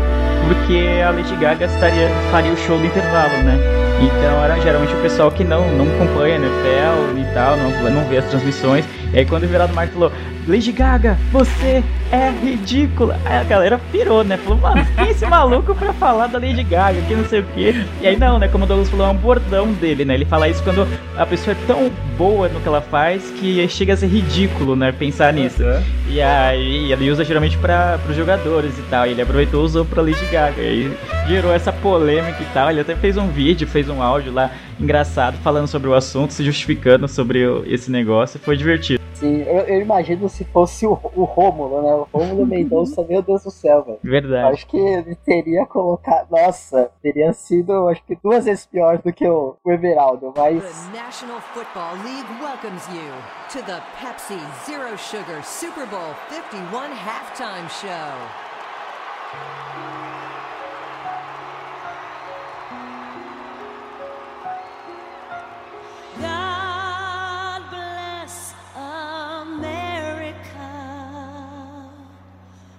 porque 0.47 1.03
a 1.03 1.11
Lady 1.11 1.35
Gaga 1.37 1.67
estaria, 1.67 2.09
faria 2.31 2.53
o 2.53 2.57
show 2.57 2.79
do 2.79 2.87
intervalo, 2.87 3.43
né? 3.45 3.88
Então 4.01 4.45
era 4.45 4.61
geralmente 4.61 4.95
o 4.95 5.03
pessoal 5.03 5.31
que 5.31 5.43
não, 5.43 5.69
não 5.73 5.87
acompanha 5.95 6.37
NFL 6.37 7.19
e 7.19 7.35
tal, 7.35 7.57
não, 7.57 7.91
não 7.91 8.05
vê 8.09 8.19
as 8.19 8.27
transmissões. 8.27 8.85
E 9.13 9.19
aí 9.19 9.27
quando 9.27 9.45
o 9.45 9.49
Virado 9.49 9.75
Marco 9.75 9.95
falou, 9.95 10.13
Lady 10.49 10.73
Gaga, 10.73 11.19
você 11.31 11.85
é 12.11 12.31
ridícula. 12.31 13.21
Aí 13.27 13.37
a 13.37 13.45
galera 13.45 13.79
pirou, 13.93 14.25
né? 14.25 14.39
Falou, 14.39 14.59
mano, 14.59 14.83
quem 14.97 15.09
é 15.09 15.11
esse 15.11 15.27
maluco 15.27 15.75
pra 15.75 15.93
falar 15.93 16.27
da 16.27 16.39
Lady 16.39 16.63
Gaga, 16.63 17.03
que 17.03 17.15
não 17.15 17.27
sei 17.27 17.41
o 17.41 17.45
quê. 17.55 17.75
E 18.01 18.07
aí 18.07 18.17
não, 18.17 18.39
né? 18.39 18.49
Como 18.49 18.65
o 18.65 18.67
Douglas 18.67 18.89
falou, 18.89 19.07
é 19.07 19.11
um 19.11 19.15
bordão 19.15 19.71
dele, 19.75 20.07
né? 20.07 20.15
Ele 20.15 20.25
fala 20.25 20.49
isso 20.49 20.63
quando 20.63 20.89
a 21.19 21.27
pessoa 21.27 21.55
é 21.55 21.67
tão 21.67 21.91
boa 22.17 22.49
no 22.49 22.61
que 22.61 22.67
ela 22.67 22.81
faz 22.81 23.31
que 23.39 23.69
chega 23.69 23.93
a 23.93 23.97
ser 23.99 24.07
ridículo, 24.07 24.75
né? 24.75 24.91
Pensar 24.91 25.35
nisso. 25.35 25.63
E 26.09 26.19
aí 26.23 26.91
ele 26.91 27.11
usa 27.11 27.23
geralmente 27.25 27.59
para 27.59 28.01
os 28.09 28.17
jogadores 28.17 28.73
e 28.79 28.83
tal. 28.89 29.07
E 29.07 29.11
ele 29.11 29.21
aproveitou 29.21 29.61
e 29.61 29.65
usou 29.67 29.85
pra 29.85 30.01
Lady 30.01 30.25
Gaga. 30.33 30.63
E 30.63 30.67
aí 30.67 30.99
gerou 31.29 31.53
essa 31.53 31.71
polêmica 31.71 32.39
e 32.41 32.47
tal. 32.55 32.71
Ele 32.71 32.81
até 32.81 32.97
fez 32.97 33.19
um 33.19 33.29
vídeo, 33.29 33.69
fez 33.69 33.91
um 33.91 34.03
áudio 34.03 34.33
lá 34.33 34.51
engraçado 34.81 35.37
falando 35.39 35.67
sobre 35.67 35.89
o 35.89 35.95
assunto, 35.95 36.33
se 36.33 36.45
justificando 36.45 37.09
sobre 37.09 37.47
o, 37.47 37.65
esse 37.67 37.91
negócio. 37.91 38.39
Foi 38.41 38.57
divertido. 38.57 38.99
Sim, 39.15 39.43
eu, 39.43 39.63
eu, 39.65 39.81
imagino 39.81 40.29
se 40.29 40.45
fosse 40.45 40.87
o, 40.87 40.93
o 40.93 41.25
Rômulo, 41.25 41.83
né? 41.83 41.93
O 41.93 42.07
Rômulo 42.13 42.47
Mendonça, 42.47 43.05
meu 43.05 43.21
Deus 43.21 43.43
do 43.43 43.51
céu, 43.51 43.83
velho. 43.83 43.99
Verdade. 44.03 44.55
Acho 44.55 44.67
que 44.69 44.77
ele 44.77 45.17
teria 45.17 45.67
colocado. 45.67 46.29
Nossa, 46.31 46.89
teria 47.03 47.33
sido, 47.33 47.89
acho 47.89 48.01
que 48.05 48.17
duas 48.23 48.45
vezes 48.45 48.65
pior 48.67 48.99
do 48.99 49.13
que 49.13 49.27
o, 49.27 49.57
o 49.65 49.73
Everaldo, 49.73 50.33
mas. 50.37 50.63
The 50.63 50.99
National 50.99 51.41
Football 51.53 51.95
League 52.05 52.29
welcomes 52.41 52.87
you 52.89 53.13
to 53.51 53.59
the 53.67 53.81
Pepsi 54.01 54.39
Zero 54.65 54.97
Sugar 54.97 55.43
Super 55.43 55.87
Bowl 55.87 56.15
51 56.31 56.95
halftime 56.95 57.69
show. 57.69 58.49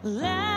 Let 0.02 0.49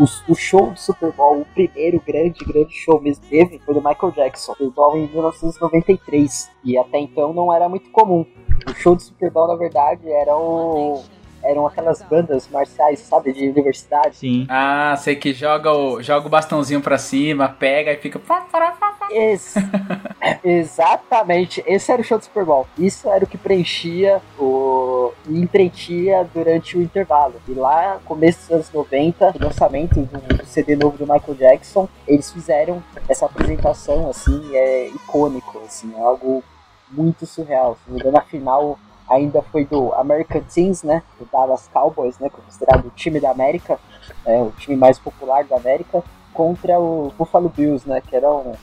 O, 0.00 0.32
o 0.32 0.34
show 0.34 0.70
do 0.70 0.80
Super 0.80 1.12
Bowl, 1.12 1.42
o 1.42 1.44
primeiro 1.44 2.02
grande, 2.06 2.42
grande 2.44 2.72
show 2.72 2.98
mesmo 3.00 3.22
que 3.22 3.28
teve, 3.28 3.58
foi 3.58 3.74
do 3.74 3.82
Michael 3.82 4.12
Jackson. 4.12 4.54
Super 4.54 4.70
Bowl 4.70 4.96
em 4.96 5.06
1993. 5.08 6.50
E 6.64 6.78
até 6.78 6.98
então 6.98 7.34
não 7.34 7.52
era 7.52 7.68
muito 7.68 7.90
comum. 7.90 8.24
O 8.66 8.74
show 8.74 8.96
do 8.96 9.02
Super 9.02 9.30
Bowl, 9.30 9.48
na 9.48 9.56
verdade, 9.56 10.10
era 10.10 10.34
o. 10.34 11.02
Eram 11.42 11.66
aquelas 11.66 12.02
bandas 12.02 12.48
marciais, 12.48 13.00
sabe, 13.00 13.32
de 13.32 13.48
universidade. 13.48 14.16
Sim. 14.16 14.46
Ah, 14.48 14.94
sei 14.98 15.16
que 15.16 15.32
joga 15.32 15.72
o, 15.72 16.02
joga 16.02 16.26
o 16.26 16.30
bastãozinho 16.30 16.82
pra 16.82 16.98
cima, 16.98 17.48
pega 17.48 17.92
e 17.92 17.96
fica. 17.96 18.20
Ex 19.10 19.54
Exatamente, 20.44 21.62
esse 21.66 21.90
era 21.90 22.02
o 22.02 22.04
show 22.04 22.18
do 22.18 22.24
Super 22.24 22.44
Bowl. 22.44 22.66
Isso 22.78 23.08
era 23.08 23.24
o 23.24 23.26
que 23.26 23.38
preenchia 23.38 24.20
o 24.38 25.12
entretinha 25.28 26.28
durante 26.32 26.76
o 26.76 26.82
intervalo. 26.82 27.34
E 27.48 27.52
lá, 27.52 28.00
começo 28.04 28.40
dos 28.40 28.50
anos 28.50 28.72
90, 28.72 29.36
o 29.38 29.44
lançamento 29.44 30.00
do 30.00 30.46
CD 30.46 30.76
novo 30.76 30.98
do 30.98 31.10
Michael 31.10 31.34
Jackson, 31.34 31.88
eles 32.06 32.30
fizeram 32.30 32.82
essa 33.08 33.26
apresentação 33.26 34.10
assim, 34.10 34.54
é 34.54 34.88
icônico, 34.88 35.58
assim, 35.64 35.92
é 35.96 36.00
algo 36.00 36.44
muito 36.90 37.26
surreal. 37.26 37.76
Se 37.76 37.88
não 37.88 37.94
me 37.94 38.00
engano, 38.00 38.18
a 38.18 38.22
final 38.22 38.78
ainda 39.08 39.42
foi 39.42 39.64
do 39.64 39.92
American 39.94 40.42
Teams, 40.42 40.82
né? 40.82 41.02
Do 41.18 41.26
Dallas 41.30 41.68
Cowboys, 41.72 42.18
né? 42.18 42.28
Considerado 42.28 42.86
o 42.86 42.90
time 42.90 43.20
da 43.20 43.30
América, 43.30 43.78
é, 44.24 44.40
o 44.40 44.52
time 44.52 44.76
mais 44.76 44.98
popular 44.98 45.44
da 45.44 45.56
América, 45.56 46.02
contra 46.32 46.78
o 46.78 47.12
Buffalo 47.18 47.48
Bills, 47.48 47.88
né? 47.88 48.00
Que 48.00 48.14
era 48.14 48.30
um, 48.30 48.54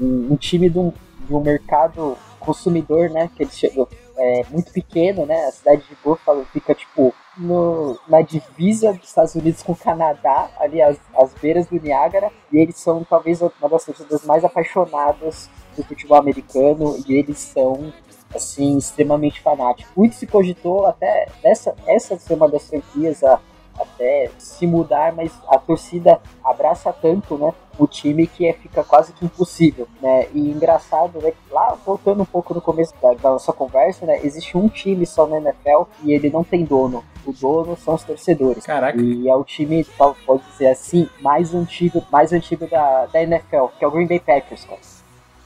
um, 0.00 0.32
um 0.32 0.36
time 0.36 0.68
de 0.68 0.78
um, 0.78 0.92
de 1.26 1.34
um 1.34 1.40
mercado 1.40 2.16
consumidor, 2.40 3.10
né? 3.10 3.30
Que 3.36 3.44
ele 3.44 3.52
chegou 3.52 3.88
é, 4.16 4.44
muito 4.50 4.72
pequeno, 4.72 5.24
né? 5.26 5.46
A 5.46 5.52
cidade 5.52 5.82
de 5.88 5.96
Buffalo 6.02 6.44
fica 6.52 6.74
tipo 6.74 7.14
no, 7.36 7.98
na 8.08 8.20
divisa 8.20 8.92
dos 8.92 9.08
Estados 9.08 9.34
Unidos 9.34 9.62
com 9.62 9.72
o 9.72 9.76
Canadá, 9.76 10.50
ali 10.58 10.82
às, 10.82 10.98
às 11.14 11.32
beiras 11.34 11.66
do 11.66 11.80
Niágara, 11.80 12.30
e 12.52 12.58
eles 12.58 12.76
são 12.76 13.04
talvez 13.04 13.40
uma 13.40 13.68
das 13.68 13.84
torcidas 13.84 14.24
mais 14.24 14.44
apaixonadas 14.44 15.48
do 15.76 15.82
futebol 15.82 16.18
americano, 16.18 16.96
e 17.06 17.14
eles 17.14 17.38
são 17.38 17.92
assim 18.34 18.76
extremamente 18.78 19.40
fanáticos. 19.40 19.92
Muito 19.96 20.14
se 20.14 20.26
cogitou 20.26 20.86
até 20.86 21.26
essa 21.42 21.74
essa 21.86 22.18
ser 22.18 22.34
uma 22.34 22.48
das 22.48 22.68
franquias 22.68 23.22
a 23.22 23.40
até 23.78 24.30
se 24.38 24.66
mudar, 24.66 25.12
mas 25.14 25.32
a 25.48 25.58
torcida 25.58 26.20
abraça 26.44 26.92
tanto, 26.92 27.36
né, 27.36 27.52
o 27.78 27.86
time 27.86 28.26
que 28.26 28.46
é, 28.46 28.52
fica 28.52 28.84
quase 28.84 29.12
que 29.12 29.24
impossível, 29.24 29.88
né, 30.00 30.28
e 30.34 30.50
engraçado, 30.50 31.20
né, 31.20 31.32
lá 31.50 31.76
voltando 31.84 32.22
um 32.22 32.26
pouco 32.26 32.54
no 32.54 32.60
começo 32.60 32.94
da, 33.00 33.14
da 33.14 33.30
nossa 33.30 33.52
conversa, 33.52 34.06
né, 34.06 34.20
existe 34.22 34.56
um 34.56 34.68
time 34.68 35.06
só 35.06 35.26
na 35.26 35.38
NFL 35.38 35.84
e 36.02 36.12
ele 36.12 36.30
não 36.30 36.44
tem 36.44 36.64
dono, 36.64 37.04
o 37.24 37.32
dono 37.32 37.76
são 37.76 37.94
os 37.94 38.02
torcedores. 38.02 38.64
Caraca. 38.64 39.00
E 39.00 39.28
é 39.28 39.34
o 39.34 39.44
time, 39.44 39.84
pode 40.26 40.42
dizer 40.50 40.68
assim, 40.68 41.08
mais 41.20 41.54
antigo, 41.54 42.04
mais 42.10 42.32
antigo 42.32 42.66
da, 42.66 43.06
da 43.06 43.22
NFL, 43.22 43.66
que 43.78 43.84
é 43.84 43.86
o 43.86 43.90
Green 43.90 44.06
Bay 44.06 44.20
Packers, 44.20 44.64
cara. 44.64 44.80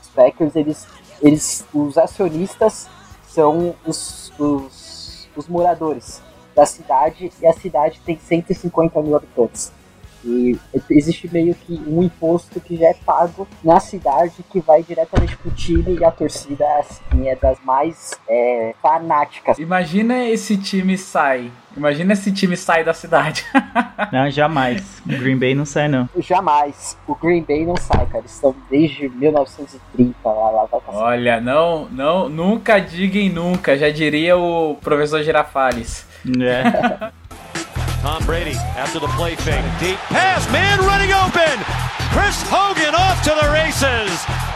Os 0.03 0.09
Packers, 0.09 0.57
eles, 0.57 0.87
eles 1.21 1.67
os 1.75 1.99
acionistas 1.99 2.89
são 3.27 3.75
os, 3.87 4.33
os, 4.39 5.29
os 5.37 5.47
moradores 5.49 6.23
da 6.57 6.65
cidade 6.65 7.31
e 7.41 7.47
a 7.47 7.53
cidade 7.53 8.01
tem 8.05 8.19
150 8.19 9.03
mil 9.03 9.15
habitantes. 9.15 9.71
E 10.25 10.59
existe 10.91 11.33
meio 11.33 11.55
que 11.55 11.81
um 11.87 12.03
imposto 12.03 12.61
que 12.61 12.77
já 12.77 12.89
é 12.89 12.95
pago 12.95 13.47
na 13.63 13.79
cidade 13.79 14.45
que 14.51 14.59
vai 14.59 14.83
diretamente 14.83 15.37
pro 15.37 15.53
time 15.53 15.97
e 16.01 16.05
a 16.05 16.11
torcida 16.11 16.65
assim, 16.81 17.29
é 17.29 17.37
das 17.37 17.59
mais 17.65 18.19
é, 18.29 18.75
fanáticas. 18.83 19.57
Imagina 19.57 20.25
esse 20.25 20.57
time 20.57 20.99
sai. 20.99 21.53
Imagina 21.77 22.15
esse 22.15 22.33
time 22.33 22.57
sai 22.57 22.83
da 22.83 22.93
cidade. 22.93 23.45
não, 24.11 24.29
jamais. 24.29 25.01
O 25.05 25.09
Green 25.11 25.39
Bay 25.39 25.55
não 25.55 25.65
sai, 25.65 25.87
não. 25.87 26.09
Jamais. 26.19 26.99
O 27.07 27.15
Green 27.15 27.43
Bay 27.43 27.65
não 27.65 27.77
sai, 27.77 28.07
cara. 28.07 28.21
Eles 28.21 28.33
estão 28.33 28.57
desde 28.69 29.09
1930 29.09 30.17
lá, 30.25 30.51
lá 30.51 30.65
vai 30.65 30.81
passar. 30.81 30.99
Olha, 30.99 31.41
não, 31.41 31.87
não, 31.91 32.29
nunca 32.29 32.81
digam 32.81 33.45
nunca. 33.45 33.79
Já 33.79 33.91
diria 33.91 34.37
o 34.37 34.77
professor 34.83 35.23
Girafales. 35.23 36.16
É. 36.41 37.13
Tom 38.03 38.25
Brady 38.25 38.55
after 38.77 39.01
the 39.01 39.09
play 39.09 39.35
fake. 39.37 39.65
Deep 39.81 39.99
pass, 40.11 40.51
man 40.53 40.79
running 40.81 41.13
open. 41.13 41.59
Chris 42.13 42.43
Hogan 42.47 42.95
off 42.95 43.23
to 43.25 43.31
the 43.31 43.51
races. 43.53 44.56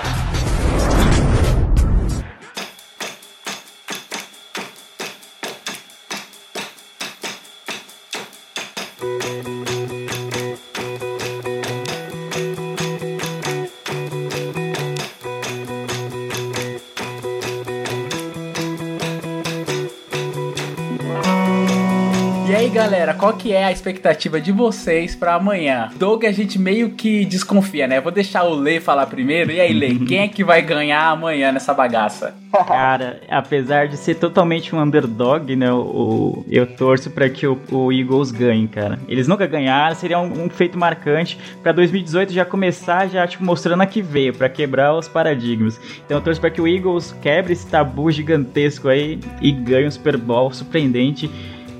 Galera, 23.01 23.15
qual 23.15 23.33
que 23.33 23.53
é 23.53 23.65
a 23.65 23.73
expectativa 23.73 24.39
de 24.39 24.53
vocês 24.53 25.17
pra 25.17 25.35
amanhã? 25.35 25.89
Doug, 25.97 26.25
a 26.25 26.33
gente 26.33 26.59
meio 26.59 26.91
que 26.91 27.25
desconfia, 27.25 27.87
né? 27.87 27.99
Vou 27.99 28.13
deixar 28.13 28.45
o 28.45 28.55
Lê 28.55 28.79
falar 28.79 29.07
primeiro. 29.07 29.51
E 29.51 29.59
aí, 29.59 29.73
Lê, 29.73 29.95
quem 30.07 30.19
é 30.19 30.29
que 30.29 30.45
vai 30.45 30.61
ganhar 30.61 31.09
amanhã 31.09 31.51
nessa 31.51 31.73
bagaça? 31.73 32.35
Cara, 32.69 33.21
apesar 33.31 33.89
de 33.89 33.97
ser 33.97 34.17
totalmente 34.17 34.75
um 34.75 34.83
underdog, 34.83 35.55
né? 35.57 35.73
O, 35.73 36.45
eu 36.51 36.67
torço 36.67 37.11
pra 37.11 37.31
que 37.31 37.47
o, 37.47 37.59
o 37.71 37.93
Eagles 37.93 38.33
ganhe, 38.33 38.67
cara. 38.67 38.99
Eles 39.09 39.29
nunca 39.29 39.47
ganharam, 39.47 39.95
seria 39.95 40.19
um, 40.19 40.45
um 40.45 40.51
feito 40.51 40.77
marcante 40.77 41.39
pra 41.63 41.73
2018 41.73 42.33
já 42.33 42.45
começar 42.45 43.09
já 43.09 43.27
tipo 43.27 43.45
mostrando 43.45 43.83
a 43.83 43.87
que 43.87 44.03
veio, 44.03 44.35
pra 44.35 44.49
quebrar 44.49 44.95
os 44.95 45.09
paradigmas. 45.09 45.81
Então 46.05 46.19
eu 46.19 46.23
torço 46.23 46.41
pra 46.41 46.51
que 46.51 46.61
o 46.61 46.67
Eagles 46.67 47.17
quebre 47.23 47.53
esse 47.53 47.67
tabu 47.67 48.11
gigantesco 48.11 48.89
aí 48.89 49.21
e 49.41 49.53
ganhe 49.53 49.87
um 49.87 49.91
Super 49.91 50.17
Bowl 50.17 50.53
surpreendente. 50.53 51.31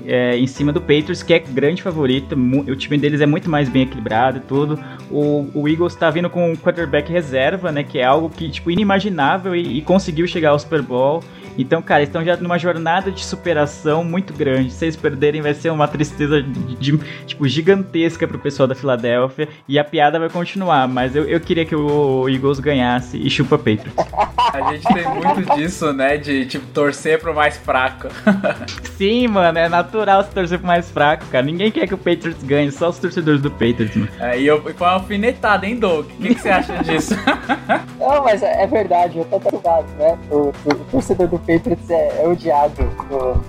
É, 0.05 0.37
em 0.37 0.47
cima 0.47 0.71
do 0.71 0.79
Patriots, 0.79 1.23
que 1.23 1.33
é 1.33 1.39
grande 1.39 1.81
favorito. 1.81 2.35
O 2.35 2.75
time 2.75 2.97
deles 2.97 3.21
é 3.21 3.25
muito 3.25 3.49
mais 3.49 3.69
bem 3.69 3.83
equilibrado 3.83 4.37
e 4.37 4.41
tudo. 4.41 4.79
O, 5.09 5.47
o 5.53 5.67
Eagles 5.67 5.95
tá 5.95 6.09
vindo 6.09 6.29
com 6.29 6.51
um 6.51 6.55
quarterback 6.55 7.11
reserva, 7.11 7.71
né? 7.71 7.83
Que 7.83 7.99
é 7.99 8.03
algo 8.03 8.29
que, 8.29 8.49
tipo, 8.49 8.71
inimaginável 8.71 9.55
e, 9.55 9.77
e 9.77 9.81
conseguiu 9.81 10.27
chegar 10.27 10.49
ao 10.49 10.59
Super 10.59 10.81
Bowl. 10.81 11.23
Então, 11.57 11.81
cara, 11.81 12.03
estão 12.03 12.23
já 12.23 12.35
numa 12.37 12.57
jornada 12.57 13.11
de 13.11 13.23
superação 13.23 14.03
muito 14.03 14.33
grande. 14.33 14.71
Se 14.71 14.85
eles 14.85 14.95
perderem, 14.95 15.41
vai 15.41 15.53
ser 15.53 15.69
uma 15.71 15.87
tristeza 15.87 16.41
de, 16.41 16.75
de- 16.75 16.97
tipo, 17.25 17.47
gigantesca 17.47 18.27
pro 18.27 18.39
pessoal 18.39 18.67
da 18.67 18.75
Filadélfia. 18.75 19.47
E 19.67 19.77
a 19.77 19.83
piada 19.83 20.19
vai 20.19 20.29
continuar. 20.29 20.87
Mas 20.87 21.15
eu, 21.15 21.23
eu 21.25 21.39
queria 21.39 21.65
que 21.65 21.75
o 21.75 22.27
Eagles 22.29 22.59
ganhasse 22.59 23.17
e 23.17 23.29
chupa 23.29 23.57
Patriots. 23.57 23.93
A 24.53 24.73
gente 24.73 24.85
tem 24.93 25.03
muito 25.07 25.55
disso, 25.55 25.93
né? 25.93 26.17
De, 26.17 26.45
tipo, 26.45 26.65
torcer 26.67 27.19
pro 27.19 27.33
mais 27.33 27.57
fraco. 27.57 28.07
Sim, 28.97 29.27
mano, 29.27 29.57
é 29.57 29.69
natural 29.69 30.23
se 30.23 30.29
torcer 30.31 30.57
pro 30.57 30.67
mais 30.67 30.89
fraco, 30.91 31.25
cara. 31.31 31.45
Ninguém 31.45 31.71
quer 31.71 31.87
que 31.87 31.93
o 31.93 31.97
Patriots 31.97 32.43
ganhe, 32.43 32.71
só 32.71 32.89
os 32.89 32.97
torcedores 32.97 33.41
do 33.41 33.49
Patriots, 33.51 33.95
mano. 33.95 34.09
É, 34.19 34.39
e 34.39 34.45
eu, 34.47 34.61
foi 34.61 34.73
uma 34.79 34.89
alfinetada, 34.91 35.65
hein, 35.65 35.77
Doug? 35.77 36.05
O 36.05 36.21
que, 36.21 36.35
que 36.35 36.41
você 36.41 36.49
acha 36.49 36.83
disso? 36.83 37.15
Não, 37.99 38.23
mas 38.23 38.41
é, 38.43 38.63
é 38.63 38.67
verdade, 38.67 39.17
eu 39.19 39.25
tô 39.25 39.39
perturbado, 39.39 39.87
né? 39.97 40.17
O, 40.29 40.35
o- 40.35 40.53
o 40.65 40.75
torcedor 40.91 41.27
do 41.27 41.39
Patriots 41.41 41.89
é, 41.89 42.23
é 42.23 42.27
odiado 42.27 42.83
no, 43.09 43.43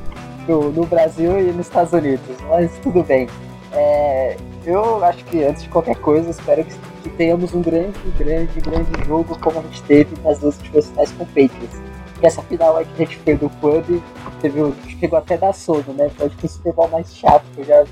no, 0.49 0.73
no 0.73 0.87
Brasil 0.87 1.39
e 1.39 1.53
nos 1.53 1.67
Estados 1.67 1.93
Unidos, 1.93 2.37
mas 2.49 2.71
tudo 2.83 3.03
bem. 3.03 3.29
É, 3.73 4.37
eu 4.67 5.03
acho 5.05 5.25
que 5.25 5.43
antes 5.45 5.63
de 5.63 5.69
qualquer 5.69 5.97
coisa, 5.97 6.31
espero 6.31 6.65
que, 6.65 6.75
que 7.03 7.09
tenhamos 7.11 7.55
um 7.55 7.63
grande, 7.63 7.99
grande, 8.19 8.61
grande 8.61 9.07
jogo 9.07 9.39
como 9.39 9.59
a 9.59 9.63
gente 9.63 9.83
teve 9.85 10.15
nas 10.23 10.39
duas 10.39 10.57
últimas 10.59 10.87
finais 10.89 11.13
com 11.13 11.25
o 11.25 11.27
Patriots. 11.27 11.81
E 12.23 12.27
essa 12.27 12.43
final 12.43 12.77
aí 12.77 12.85
que 12.85 13.03
a 13.03 13.07
gente 13.07 13.19
perdeu 13.21 13.49
o 13.49 13.51
pub, 13.51 14.03
teve, 14.41 14.61
chegou 15.01 15.19
até 15.19 15.37
dar 15.37 15.53
sono, 15.53 15.93
né? 15.97 16.09
Foi 16.17 16.27
acho 16.27 16.37
que 16.37 16.47
o 16.47 16.49
Super 16.49 16.73
Bowl 16.73 16.89
mais 16.89 17.17
chato 17.17 17.45
que 17.55 17.61
eu 17.63 17.65
já, 17.65 17.85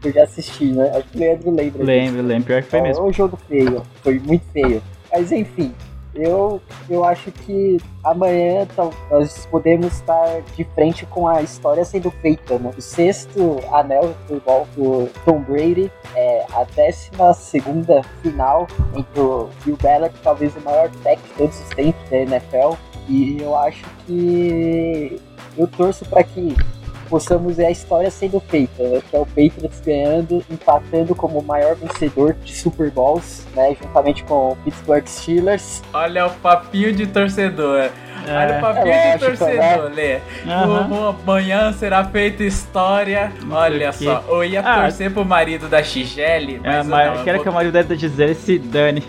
que 0.00 0.08
eu 0.08 0.12
já 0.12 0.24
assisti, 0.24 0.72
né? 0.72 0.90
Acho 0.96 1.08
que 1.08 1.16
o 1.18 1.20
Leandro 1.20 1.50
lembra. 1.50 1.70
disso. 1.70 1.84
Lembro, 1.84 2.22
lembro, 2.22 2.44
pior 2.46 2.62
que 2.62 2.70
foi 2.70 2.78
É 2.80 2.82
mesmo. 2.82 3.04
um 3.06 3.12
jogo 3.12 3.38
feio, 3.48 3.82
foi 4.02 4.18
muito 4.18 4.44
feio. 4.52 4.82
Mas 5.12 5.30
enfim, 5.30 5.72
eu, 6.16 6.60
eu 6.88 7.04
acho 7.04 7.30
que 7.30 7.76
amanhã 8.02 8.66
nós 9.10 9.46
podemos 9.46 9.86
estar 9.86 10.42
de 10.56 10.64
frente 10.74 11.04
com 11.06 11.28
a 11.28 11.42
história 11.42 11.84
sendo 11.84 12.10
feita. 12.10 12.58
Né? 12.58 12.70
O 12.76 12.80
sexto 12.80 13.58
anel 13.72 14.14
do 14.28 14.40
gol 14.40 14.66
do 14.76 15.08
Tom 15.24 15.40
Brady, 15.42 15.90
é 16.14 16.46
a 16.52 16.64
décima 16.64 17.34
segunda 17.34 18.02
final 18.22 18.66
entre 18.94 19.20
o 19.20 19.50
Bill 19.64 19.76
Belichick, 19.76 20.20
talvez 20.22 20.56
o 20.56 20.60
maior 20.60 20.90
técnico 21.02 21.28
de 21.28 21.34
todos 21.34 21.60
os 21.60 21.68
tempos 21.70 22.10
da 22.10 22.16
NFL. 22.16 22.74
E 23.08 23.40
eu 23.40 23.56
acho 23.56 23.84
que 24.06 25.20
eu 25.56 25.66
torço 25.68 26.04
para 26.06 26.24
que 26.24 26.56
possamos 27.08 27.56
ver 27.56 27.66
a 27.66 27.70
história 27.70 28.10
sendo 28.10 28.40
feita, 28.40 28.82
né? 28.82 29.00
que 29.08 29.16
é 29.16 29.18
o 29.18 29.26
Patriots 29.26 29.80
ganhando, 29.84 30.44
empatando 30.50 31.14
como 31.14 31.38
o 31.38 31.42
maior 31.42 31.74
vencedor 31.76 32.34
de 32.44 32.54
Super 32.54 32.90
Bowls, 32.90 33.46
né? 33.54 33.76
juntamente 33.82 34.24
com 34.24 34.50
o 34.50 34.56
Pittsburgh 34.56 35.06
Steelers. 35.06 35.82
Olha 35.92 36.26
o 36.26 36.30
papinho 36.30 36.92
de 36.92 37.06
torcedor. 37.06 37.90
Olha 38.28 38.58
o 38.58 38.60
papinho 38.60 38.88
É 38.92 39.16
de 39.16 39.24
lógico, 39.24 39.44
torcedor, 39.44 39.90
Lê. 39.94 40.18
Aham. 40.46 40.88
O- 40.90 40.94
o- 40.94 41.16
Amanhã 41.22 41.72
será 41.72 42.04
feita 42.04 42.42
história. 42.42 43.30
Olha 43.50 43.92
só, 43.92 44.24
eu 44.28 44.42
ia 44.44 44.60
Ah. 44.60 44.82
torcer 44.82 45.12
pro 45.12 45.24
marido 45.24 45.68
da 45.68 45.82
Xigele, 45.82 46.60
É, 46.64 46.78
mas, 46.78 46.86
mas 46.88 47.06
não, 47.08 47.14
eu 47.16 47.24
quero 47.24 47.36
vou 47.38 47.42
que 47.44 47.48
a 47.48 47.52
marido 47.52 47.72
da 47.84 47.94
Gisele 47.94 48.34
se 48.34 48.58
dane. 48.58 49.02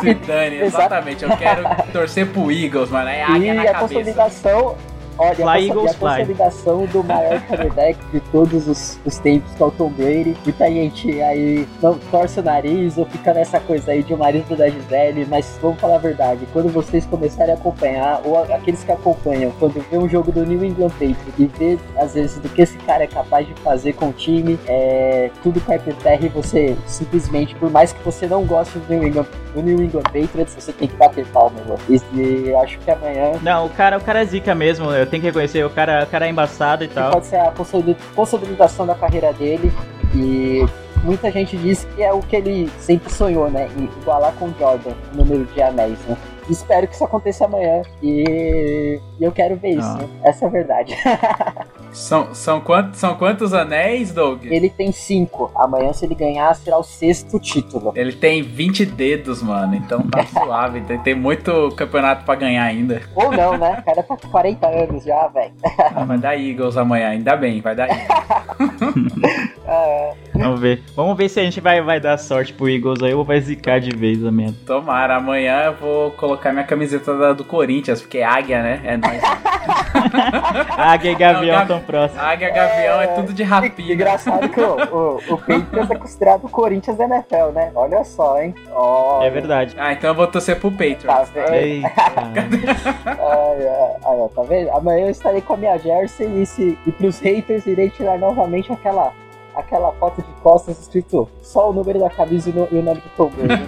se 0.00 0.14
dane, 0.14 0.56
exatamente. 0.62 1.22
Eu 1.24 1.36
quero 1.36 1.62
torcer 1.92 2.26
pro 2.26 2.50
Eagles, 2.50 2.90
mano. 2.90 3.08
É 3.08 3.22
águia 3.22 3.52
e 3.52 3.54
na 3.54 3.62
a 3.62 3.66
cabeça. 3.66 3.80
consolidação. 3.80 4.76
Olha, 5.18 5.34
Fly, 5.34 5.44
a, 5.44 5.52
conso- 5.54 5.66
Eagles, 5.68 5.90
a 5.90 5.94
fly. 5.94 6.08
consolidação 6.18 6.86
do 6.86 7.04
maior 7.04 7.40
quarterback 7.42 7.98
de 8.12 8.20
todos 8.20 8.68
os, 8.68 8.98
os 9.04 9.18
tempos, 9.18 9.52
que 9.54 9.62
é 9.62 9.66
o 9.66 9.70
Tom 9.70 9.88
Brady. 9.90 10.36
Muita 10.44 10.66
gente 10.66 11.22
aí 11.22 11.66
não 11.82 11.98
torce 12.10 12.40
o 12.40 12.42
nariz 12.42 12.98
ou 12.98 13.06
fica 13.06 13.32
nessa 13.32 13.58
coisa 13.60 13.92
aí 13.92 14.02
de 14.02 14.12
o 14.14 14.18
marido 14.18 14.56
da 14.56 14.68
Gisele, 14.68 15.26
mas 15.28 15.58
vamos 15.62 15.80
falar 15.80 15.96
a 15.96 15.98
verdade. 15.98 16.46
Quando 16.52 16.68
vocês 16.72 17.04
começarem 17.06 17.52
a 17.54 17.56
acompanhar, 17.56 18.20
ou 18.24 18.42
aqueles 18.42 18.82
que 18.84 18.92
acompanham, 18.92 19.50
quando 19.58 19.80
vê 19.90 19.96
um 19.98 20.08
jogo 20.08 20.30
do 20.32 20.44
New 20.44 20.64
England 20.64 20.90
Patriots 20.90 21.16
e 21.38 21.46
vê, 21.46 21.78
às 21.98 22.14
vezes, 22.14 22.38
do 22.38 22.48
que 22.48 22.62
esse 22.62 22.76
cara 22.78 23.04
é 23.04 23.06
capaz 23.06 23.46
de 23.46 23.54
fazer 23.62 23.92
com 23.94 24.08
o 24.08 24.12
time, 24.12 24.58
é, 24.66 25.30
tudo 25.42 25.60
cai 25.60 25.78
por 25.78 25.94
terra 25.94 26.24
e 26.24 26.28
você 26.28 26.76
simplesmente, 26.86 27.54
por 27.54 27.70
mais 27.70 27.92
que 27.92 28.02
você 28.04 28.26
não 28.26 28.44
goste 28.44 28.78
do 28.78 28.94
New 28.94 29.06
England, 29.06 29.26
do 29.54 29.62
New 29.62 29.82
England 29.82 30.02
Patriots, 30.04 30.54
você 30.58 30.72
tem 30.72 30.88
que 30.88 30.96
bater 30.96 31.26
palma, 31.28 31.56
mano. 31.66 31.78
E, 31.88 32.00
e 32.18 32.48
eu 32.50 32.60
acho 32.60 32.78
que 32.78 32.90
amanhã 32.90 33.32
Não, 33.42 33.66
o 33.66 33.70
cara, 33.70 33.96
o 33.98 34.00
cara 34.00 34.20
é 34.20 34.24
zica 34.24 34.54
mesmo, 34.54 34.90
eu 34.90 35.05
tenho 35.06 35.20
que 35.22 35.26
reconhecer, 35.28 35.64
o 35.64 35.70
cara, 35.70 36.04
o 36.04 36.06
cara 36.06 36.26
é 36.26 36.30
embaçado 36.30 36.84
e 36.84 36.88
tal. 36.88 37.10
pode 37.12 37.26
ser 37.26 37.36
a 37.36 37.50
consolida- 37.50 37.98
consolidação 38.14 38.86
da 38.86 38.94
carreira 38.94 39.32
dele 39.32 39.72
e 40.14 40.64
muita 41.04 41.30
gente 41.30 41.56
diz 41.56 41.86
que 41.94 42.02
é 42.02 42.12
o 42.12 42.20
que 42.20 42.36
ele 42.36 42.70
sempre 42.78 43.12
sonhou, 43.12 43.50
né? 43.50 43.68
Igualar 44.02 44.32
com 44.34 44.46
o 44.46 44.54
Jordan, 44.58 44.92
o 45.12 45.16
número 45.16 45.44
de 45.46 45.62
anéis, 45.62 45.98
né? 46.08 46.16
Espero 46.48 46.86
que 46.86 46.94
isso 46.94 47.04
aconteça 47.04 47.44
amanhã 47.44 47.82
e, 48.02 49.00
e 49.20 49.24
eu 49.24 49.32
quero 49.32 49.56
ver 49.56 49.70
isso, 49.70 49.88
Ah. 49.88 49.98
né? 49.98 50.08
Essa 50.24 50.44
é 50.44 50.48
a 50.48 50.50
verdade. 50.50 50.96
São, 51.96 52.34
são, 52.34 52.60
quantos, 52.60 53.00
são 53.00 53.14
quantos 53.14 53.54
anéis, 53.54 54.12
Doug? 54.12 54.44
ele 54.44 54.68
tem 54.68 54.92
cinco. 54.92 55.50
Amanhã, 55.56 55.94
se 55.94 56.04
ele 56.04 56.14
ganhar, 56.14 56.54
será 56.54 56.76
o 56.76 56.82
sexto 56.82 57.40
título. 57.40 57.92
Ele 57.96 58.12
tem 58.12 58.42
20 58.42 58.84
dedos, 58.84 59.42
mano, 59.42 59.74
então 59.74 60.02
tá 60.02 60.24
suave. 60.28 60.82
Tem, 60.82 60.98
tem 60.98 61.14
muito 61.14 61.70
campeonato 61.74 62.22
pra 62.24 62.34
ganhar 62.34 62.64
ainda. 62.64 63.00
Ou 63.14 63.32
não, 63.32 63.56
né? 63.56 63.78
O 63.80 63.82
cara 63.82 64.02
tá 64.02 64.14
com 64.14 64.28
40 64.28 64.66
anos 64.66 65.04
já, 65.04 65.26
velho. 65.28 65.54
Ah, 65.78 66.04
vai 66.04 66.18
dar 66.18 66.38
Eagles 66.38 66.76
amanhã, 66.76 67.08
ainda 67.08 67.34
bem, 67.34 67.62
vai 67.62 67.74
dar 67.74 67.88
Eagles. 67.88 69.50
É, 69.68 70.12
Vamos 70.34 70.60
ver. 70.60 70.82
Vamos 70.94 71.16
ver 71.16 71.28
se 71.28 71.40
a 71.40 71.42
gente 71.42 71.60
vai, 71.60 71.80
vai 71.80 71.98
dar 71.98 72.16
sorte 72.18 72.52
pro 72.52 72.68
Eagles 72.68 73.02
aí 73.02 73.12
ou 73.14 73.24
vai 73.24 73.40
zicar 73.40 73.80
de 73.80 73.90
vez 73.96 74.24
a 74.24 74.30
merda. 74.30 74.54
Tomara, 74.66 75.16
amanhã 75.16 75.62
eu 75.64 75.74
vou 75.74 76.10
colocar 76.12 76.52
minha 76.52 76.64
camiseta 76.64 77.16
da- 77.16 77.32
do 77.32 77.44
Corinthians, 77.44 78.00
porque 78.00 78.18
é 78.18 78.24
águia, 78.24 78.62
né? 78.62 78.80
É 78.84 78.96
nóis. 78.96 79.20
Águia 80.76 81.10
e 81.10 81.14
Gavião 81.14 81.42
Não, 81.42 81.52
Gavi- 81.60 81.66
tão 81.68 81.80
próximos. 81.80 82.22
Águia, 82.22 82.50
gavião, 82.50 83.00
é 83.00 83.06
tudo 83.08 83.32
de 83.32 83.42
rapina. 83.42 83.92
engraçado 83.92 84.48
que 84.48 84.60
o, 84.60 84.74
o, 84.76 85.16
o 85.34 85.38
Patriots 85.38 85.90
é 85.90 85.94
considerado 85.96 86.44
o 86.44 86.48
Corinthians 86.48 86.96
da 86.96 87.04
NFL, 87.04 87.50
né? 87.54 87.72
Olha 87.74 88.04
só, 88.04 88.40
hein? 88.40 88.54
Olha. 88.70 89.26
É 89.26 89.30
verdade. 89.30 89.74
Ah, 89.78 89.92
então 89.92 90.10
eu 90.10 90.14
vou 90.14 90.26
torcer 90.26 90.60
pro 90.60 90.70
Patriots. 90.70 91.04
Tá 91.06 91.22
vendo? 91.24 91.54
Eita. 91.54 91.88
Ai, 93.06 93.68
ai, 93.68 93.96
ai, 94.04 94.28
tá 94.34 94.42
vendo? 94.42 94.70
Amanhã 94.70 95.06
eu 95.06 95.10
estarei 95.10 95.40
com 95.40 95.54
a 95.54 95.56
minha 95.56 95.78
jersey 95.78 96.26
e, 96.42 96.46
se, 96.46 96.78
e 96.86 96.92
pros 96.92 97.18
haters 97.20 97.66
irei 97.66 97.88
tirar 97.90 98.18
novamente 98.18 98.70
aquela, 98.72 99.12
aquela 99.56 99.90
foto 99.92 100.22
de 100.22 100.32
costas 100.42 100.78
escrito 100.78 101.28
só 101.42 101.70
o 101.70 101.72
número 101.72 101.98
da 101.98 102.10
camisa 102.10 102.50
e, 102.50 102.52
o 102.52 102.82
nome 102.82 103.00
do 103.00 103.08
Tom 103.16 103.30
Brady. 103.30 103.64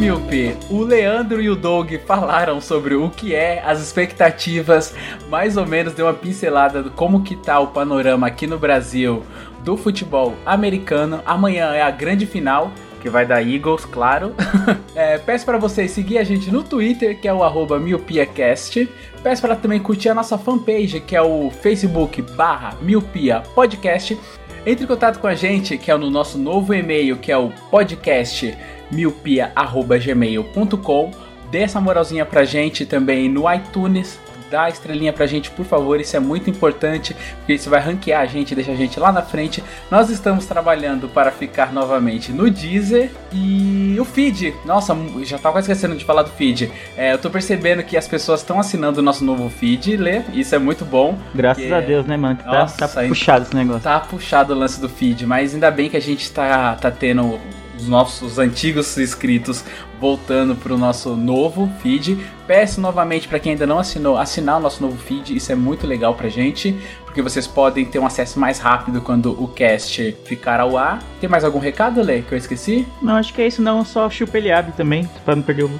Milpe. 0.05 0.55
O 0.69 0.83
Leandro 0.83 1.41
e 1.41 1.49
o 1.49 1.55
Doug 1.55 1.93
falaram 2.05 2.61
sobre 2.61 2.93
o 2.93 3.09
que 3.09 3.33
é 3.33 3.63
as 3.65 3.81
expectativas, 3.81 4.93
mais 5.29 5.57
ou 5.57 5.65
menos 5.65 5.95
deu 5.95 6.05
uma 6.05 6.13
pincelada 6.13 6.83
do 6.83 6.91
como 6.91 7.23
que 7.23 7.35
tá 7.35 7.59
o 7.59 7.69
panorama 7.69 8.27
aqui 8.27 8.45
no 8.45 8.59
Brasil 8.59 9.23
do 9.63 9.75
futebol 9.75 10.35
americano. 10.45 11.21
Amanhã 11.25 11.73
é 11.73 11.81
a 11.81 11.89
grande 11.89 12.27
final, 12.27 12.71
que 13.01 13.09
vai 13.09 13.25
dar 13.25 13.41
Eagles, 13.41 13.83
claro. 13.85 14.35
É, 14.95 15.17
peço 15.17 15.43
para 15.45 15.57
vocês 15.57 15.91
seguir 15.91 16.19
a 16.19 16.23
gente 16.23 16.49
no 16.49 16.63
Twitter, 16.63 17.19
que 17.19 17.27
é 17.27 17.33
o 17.33 17.43
arroba 17.43 17.77
MiopiaCast. 17.77 18.89
Peço 19.21 19.41
para 19.41 19.53
também 19.53 19.77
curtir 19.77 20.07
a 20.07 20.13
nossa 20.13 20.37
fanpage, 20.37 21.01
que 21.01 21.17
é 21.17 21.21
o 21.21 21.51
Facebook 21.51 22.21
barra 22.21 22.75
Miopia 22.81 23.43
Podcast. 23.53 24.17
Entre 24.65 24.85
em 24.85 24.87
contato 24.87 25.19
com 25.19 25.27
a 25.27 25.35
gente, 25.35 25.77
que 25.77 25.91
é 25.91 25.97
no 25.97 26.09
nosso 26.09 26.37
novo 26.37 26.73
e-mail, 26.73 27.17
que 27.17 27.29
é 27.29 27.37
o 27.37 27.51
podcast 27.69 28.57
miopia.gmail.com. 28.91 31.11
Dê 31.51 31.59
essa 31.59 31.79
moralzinha 31.79 32.25
pra 32.25 32.43
gente 32.43 32.85
também 32.85 33.29
no 33.29 33.43
iTunes. 33.53 34.19
dá 34.49 34.63
a 34.65 34.69
estrelinha 34.69 35.11
pra 35.11 35.25
gente, 35.25 35.49
por 35.51 35.65
favor. 35.65 35.99
Isso 35.99 36.15
é 36.15 36.19
muito 36.19 36.49
importante, 36.51 37.15
porque 37.37 37.53
isso 37.53 37.67
vai 37.69 37.79
ranquear 37.81 38.21
a 38.21 38.25
gente, 38.27 38.53
deixa 38.53 38.71
a 38.71 38.75
gente 38.75 38.99
lá 38.99 39.11
na 39.11 39.23
frente. 39.23 39.63
Nós 39.89 40.09
estamos 40.11 40.45
trabalhando 40.45 41.09
para 41.09 41.31
ficar 41.31 41.73
novamente 41.73 42.31
no 42.31 42.47
Deezer 42.49 43.09
e 43.33 43.97
o 43.99 44.05
feed. 44.05 44.53
Nossa, 44.63 44.95
já 45.23 45.39
tava 45.39 45.53
quase 45.55 45.71
esquecendo 45.71 45.95
de 45.97 46.05
falar 46.05 46.21
do 46.23 46.29
feed. 46.29 46.71
É, 46.95 47.13
eu 47.13 47.17
tô 47.17 47.29
percebendo 47.31 47.81
que 47.83 47.97
as 47.97 48.07
pessoas 48.07 48.41
estão 48.41 48.59
assinando 48.59 48.99
o 48.99 49.03
nosso 49.03 49.25
novo 49.25 49.49
feed, 49.49 49.97
Lê. 49.97 50.21
Isso 50.31 50.53
é 50.53 50.59
muito 50.59 50.85
bom. 50.85 51.17
Graças 51.33 51.63
porque- 51.63 51.73
a 51.75 51.81
Deus, 51.81 52.05
né, 52.05 52.15
mano? 52.15 52.37
Que 52.37 52.43
tá, 52.43 52.65
tá 52.67 52.87
puxado 53.07 53.45
esse 53.45 53.55
negócio. 53.55 53.81
Tá 53.81 53.99
puxado 53.99 54.53
o 54.53 54.57
lance 54.57 54.79
do 54.79 54.87
feed, 54.87 55.25
mas 55.25 55.55
ainda 55.55 55.71
bem 55.71 55.89
que 55.89 55.97
a 55.97 56.01
gente 56.01 56.31
tá, 56.31 56.75
tá 56.75 56.91
tendo 56.91 57.39
os 57.77 57.87
nossos 57.87 58.39
antigos 58.39 58.97
inscritos 58.97 59.63
voltando 59.99 60.55
pro 60.55 60.77
nosso 60.77 61.15
novo 61.15 61.71
feed. 61.81 62.17
Peço 62.45 62.79
novamente 62.79 63.27
para 63.27 63.39
quem 63.39 63.53
ainda 63.53 63.65
não 63.65 63.79
assinou, 63.79 64.17
assinar 64.17 64.57
o 64.57 64.59
nosso 64.59 64.81
novo 64.81 64.97
feed, 64.97 65.35
isso 65.35 65.51
é 65.51 65.55
muito 65.55 65.87
legal 65.87 66.13
pra 66.13 66.29
gente, 66.29 66.77
porque 67.03 67.21
vocês 67.21 67.47
podem 67.47 67.85
ter 67.85 67.97
um 67.97 68.05
acesso 68.05 68.39
mais 68.39 68.59
rápido 68.59 69.01
quando 69.01 69.31
o 69.41 69.47
cast 69.47 70.15
ficar 70.25 70.59
ao 70.59 70.77
ar. 70.77 71.01
Tem 71.19 71.29
mais 71.29 71.43
algum 71.43 71.59
recado, 71.59 72.01
Lê, 72.01 72.21
que 72.21 72.33
eu 72.33 72.37
esqueci? 72.37 72.85
Não, 73.01 73.15
acho 73.15 73.33
que 73.33 73.41
é 73.41 73.47
isso, 73.47 73.61
não. 73.61 73.83
Só 73.83 74.09
chupa 74.09 74.37
ele 74.37 74.51
abre 74.51 74.73
também, 74.73 75.09
pra 75.23 75.35
não 75.35 75.41
perder 75.41 75.63
o. 75.63 75.71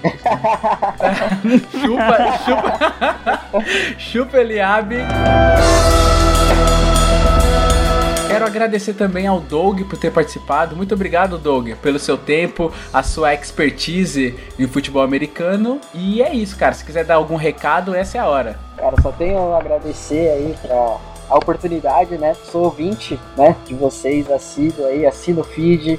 chupa, 1.81 2.37
chupa, 2.45 3.45
chupa 3.99 4.37
Eliabe. 4.37 4.95
Quero 8.35 8.45
agradecer 8.47 8.93
também 8.95 9.25
ao 9.27 9.39
Doug 9.39 9.81
por 9.83 9.97
ter 9.97 10.11
participado. 10.11 10.75
Muito 10.75 10.93
obrigado, 10.93 11.37
Doug, 11.37 11.69
pelo 11.81 11.97
seu 11.97 12.17
tempo, 12.17 12.69
a 12.93 13.01
sua 13.01 13.33
expertise 13.33 14.35
em 14.59 14.67
futebol 14.67 15.01
americano. 15.01 15.79
E 15.93 16.21
é 16.21 16.33
isso, 16.33 16.57
cara. 16.57 16.73
Se 16.73 16.83
quiser 16.83 17.05
dar 17.05 17.15
algum 17.15 17.37
recado, 17.37 17.95
essa 17.95 18.17
é 18.17 18.21
a 18.21 18.27
hora. 18.27 18.59
Cara, 18.75 19.01
só 19.01 19.09
tenho 19.13 19.53
a 19.53 19.57
agradecer 19.59 20.27
aí 20.31 20.55
pra 20.61 20.97
a 21.29 21.35
oportunidade, 21.37 22.17
né? 22.17 22.35
Sou 22.51 22.65
ouvinte, 22.65 23.17
né? 23.37 23.55
De 23.65 23.73
vocês, 23.73 24.29
assíduo 24.29 24.85
aí, 24.85 25.05
assino 25.05 25.39
o 25.39 25.43
feed 25.45 25.97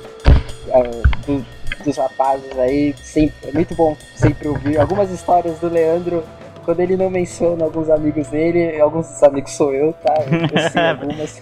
é, 0.69 0.83
do- 1.27 1.45
dos 1.85 1.97
rapazes 1.97 2.57
aí. 2.59 2.95
Sempre, 3.03 3.49
é 3.49 3.53
muito 3.53 3.75
bom 3.75 3.97
sempre 4.15 4.47
ouvir 4.49 4.79
algumas 4.79 5.11
histórias 5.11 5.59
do 5.59 5.69
Leandro. 5.71 6.23
Quando 6.67 6.81
ele 6.81 6.97
não 6.97 7.09
menciona 7.09 7.65
alguns 7.65 7.89
amigos 7.89 8.27
dele, 8.27 8.81
alguns 8.81 9.07
dos 9.07 9.23
amigos 9.23 9.53
sou 9.53 9.73
eu, 9.73 9.93
tá? 9.93 10.15
Eu 10.17 10.59
sei 10.69 10.83
algumas. 10.83 11.41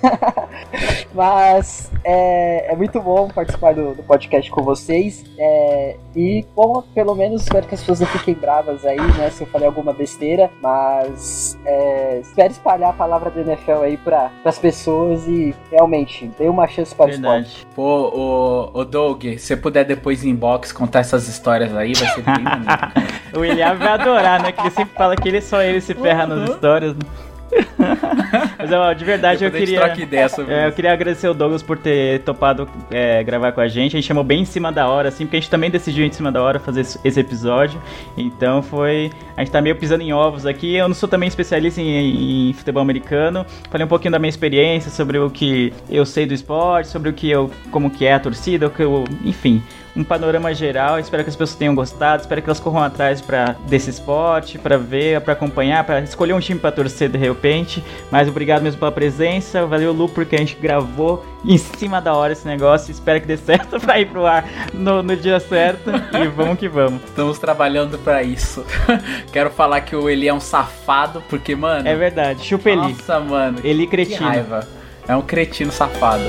Mas 1.15 1.91
é, 2.05 2.71
é 2.71 2.77
muito 2.77 3.01
bom 3.01 3.29
participar 3.29 3.73
do, 3.73 3.95
do 3.95 4.03
podcast 4.03 4.51
com 4.51 4.63
vocês. 4.63 5.25
É, 5.39 5.97
e, 6.15 6.45
bom, 6.55 6.85
pelo 6.95 7.15
menos 7.15 7.43
espero 7.43 7.67
que 7.67 7.75
as 7.75 7.81
pessoas 7.81 8.01
não 8.01 8.07
fiquem 8.09 8.35
bravas 8.35 8.85
aí, 8.85 9.01
né? 9.01 9.31
Se 9.31 9.45
eu 9.45 9.47
falei 9.47 9.67
alguma 9.67 9.95
besteira. 9.95 10.51
Mas 10.61 11.59
é, 11.65 12.19
espero 12.21 12.53
espalhar 12.53 12.91
a 12.91 12.93
palavra 12.93 13.31
do 13.31 13.41
NFL 13.41 13.83
aí 13.83 13.97
para 13.97 14.31
as 14.45 14.59
pessoas 14.59 15.27
e 15.27 15.55
realmente 15.71 16.31
dê 16.39 16.51
uma 16.51 16.67
chance 16.67 16.95
para 16.95 17.07
o 17.07 17.11
esporte. 17.11 17.67
Pô, 17.75 18.11
o, 18.11 18.81
o 18.81 18.85
Doug, 18.85 19.25
se 19.25 19.39
você 19.39 19.57
puder 19.57 19.87
depois 19.87 20.23
em 20.23 20.29
inbox 20.29 20.71
contar 20.71 21.01
essas 21.01 21.27
histórias 21.29 21.75
aí, 21.75 21.95
vai 21.95 22.09
ser 22.11 22.23
bem 22.23 22.45
maneiro. 22.45 23.15
O 23.37 23.45
Eliab 23.45 23.79
vai 23.79 23.89
adorar, 23.89 24.41
né? 24.41 24.53
Que 24.53 24.61
ele 24.61 24.71
sempre 24.71 24.95
fala 24.95 25.14
que 25.17 25.29
ele 25.29 25.41
só 25.41 25.63
ele 25.63 25.81
se 25.81 25.95
ferra 25.95 26.27
nas 26.27 26.51
histórias. 26.51 26.95
Mas 28.59 28.73
ó, 28.73 28.93
de 28.93 29.05
verdade 29.05 29.45
eu 29.45 29.51
gente 29.51 29.61
queria. 29.61 29.81
troca 29.81 30.01
ideia 30.01 30.29
sobre 30.29 30.55
é, 30.55 30.67
eu 30.67 30.73
queria 30.73 30.93
agradecer 30.93 31.29
o 31.29 31.35
Douglas 31.35 31.63
por 31.63 31.79
ter 31.79 32.21
topado 32.21 32.69
é, 32.91 33.23
gravar 33.23 33.53
com 33.53 33.61
a 33.61 33.69
gente. 33.69 33.97
A 33.97 34.01
gente 34.01 34.07
chamou 34.07 34.25
bem 34.25 34.43
em 34.43 34.45
cima 34.45 34.73
da 34.73 34.89
hora, 34.89 35.09
assim, 35.09 35.25
porque 35.25 35.37
a 35.37 35.41
gente 35.41 35.51
também 35.51 35.71
decidiu 35.71 36.05
em 36.05 36.13
cima 36.13 36.33
da 36.33 36.43
hora 36.43 36.59
fazer 36.59 36.81
esse 36.81 36.99
esse 37.05 37.21
episódio. 37.21 37.81
Então 38.17 38.63
foi. 38.63 39.11
A 39.37 39.41
gente 39.41 39.53
tá 39.53 39.61
meio 39.61 39.77
pisando 39.77 40.03
em 40.03 40.13
ovos 40.13 40.47
aqui. 40.47 40.75
Eu 40.75 40.89
não 40.89 40.95
sou 40.95 41.09
também 41.09 41.29
especialista 41.29 41.81
em, 41.81 42.51
em 42.51 42.53
futebol 42.53 42.83
americano. 42.83 43.45
Falei 43.71 43.85
um 43.85 43.89
pouquinho 43.89 44.13
da 44.13 44.19
minha 44.19 44.31
experiência, 44.31 44.91
sobre 44.91 45.19
o 45.19 45.31
que 45.31 45.73
eu 45.91 46.05
sei 46.05 46.27
do 46.27 46.35
esporte, 46.35 46.89
sobre 46.89 47.09
o 47.09 47.13
que 47.13 47.31
eu. 47.31 47.51
como 47.71 47.91
que 47.91 48.07
é 48.07 48.15
a 48.15 48.21
torcida, 48.21 48.67
o 48.67 48.71
que 48.71 48.83
eu. 48.83 49.05
enfim 49.25 49.63
um 49.97 50.03
panorama 50.03 50.53
geral. 50.55 50.99
Espero 50.99 51.23
que 51.23 51.31
as 51.31 51.37
pessoas 51.37 51.57
tenham 51.57 51.75
gostado. 51.75 52.23
Espero 52.23 52.43
que 52.43 52.49
elas 52.49 52.61
corram 52.61 52.83
atrás 52.83 53.21
pra, 53.21 53.55
desse 53.67 53.91
esporte, 53.91 54.59
pra 54.59 54.77
ver, 54.77 55.21
pra 55.21 55.33
acompanhar, 55.35 55.85
pra 55.85 56.01
escolher 56.01 56.33
um 56.33 56.41
time 56.41 56.59
pra 56.59 56.73
torcer 56.73 57.09
de 57.09 57.19
repente. 57.19 57.83
Mas 58.11 58.29
obrigado 58.29 58.63
mesmo 58.63 58.79
pela 58.79 58.93
presença. 58.93 59.65
Valeu, 59.67 59.93
Lu, 59.93 60.09
porque 60.09 60.35
a 60.35 60.39
gente 60.39 60.57
gravou 60.57 61.25
em 61.45 61.59
cima 61.59 62.01
da 62.01 62.15
hora 62.15 62.33
esse 62.33 62.47
negócio. 62.47 62.91
Espero 62.91 63.21
que 63.21 63.27
dê 63.27 63.37
certo 63.39 63.79
pra 63.79 64.01
ir 64.01 64.07
pro 64.07 64.27
ar 64.27 64.45
no, 64.73 65.03
no 65.03 65.17
dia 65.17 65.39
certo. 65.39 65.91
E 65.91 66.27
vamos 66.29 66.59
que 66.59 66.69
vamos. 66.69 67.03
Estamos 67.05 67.39
trabalhando 67.39 67.99
pra 67.99 68.23
isso. 68.23 68.65
Quero 69.33 69.51
falar 69.51 69.81
que 69.83 69.95
o 69.95 70.09
Eli 70.11 70.29
é 70.29 70.35
um 70.35 70.41
safado, 70.41 71.23
porque, 71.29 71.55
mano. 71.55 71.87
É 71.89 71.95
verdade, 71.95 72.43
chupa 72.45 72.71
Eli. 72.71 72.81
Nossa, 72.81 73.21
mano. 73.21 73.59
Eli 73.63 73.85
Que 73.87 73.91
cretino. 73.93 74.27
raiva. 74.29 74.67
É 75.07 75.15
um 75.15 75.23
cretino 75.23 75.71
safado. 75.71 76.25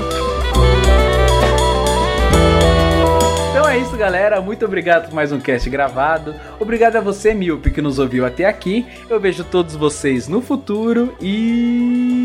Então 3.66 3.74
é 3.74 3.80
isso, 3.80 3.96
galera. 3.96 4.40
Muito 4.40 4.64
obrigado 4.64 5.06
por 5.06 5.14
mais 5.14 5.32
um 5.32 5.40
cast 5.40 5.68
gravado. 5.68 6.36
Obrigado 6.60 6.94
a 6.94 7.00
você, 7.00 7.34
Milpe, 7.34 7.72
que 7.72 7.82
nos 7.82 7.98
ouviu 7.98 8.24
até 8.24 8.44
aqui. 8.44 8.86
Eu 9.10 9.18
vejo 9.18 9.42
todos 9.42 9.74
vocês 9.74 10.28
no 10.28 10.40
futuro 10.40 11.16
e. 11.20 12.15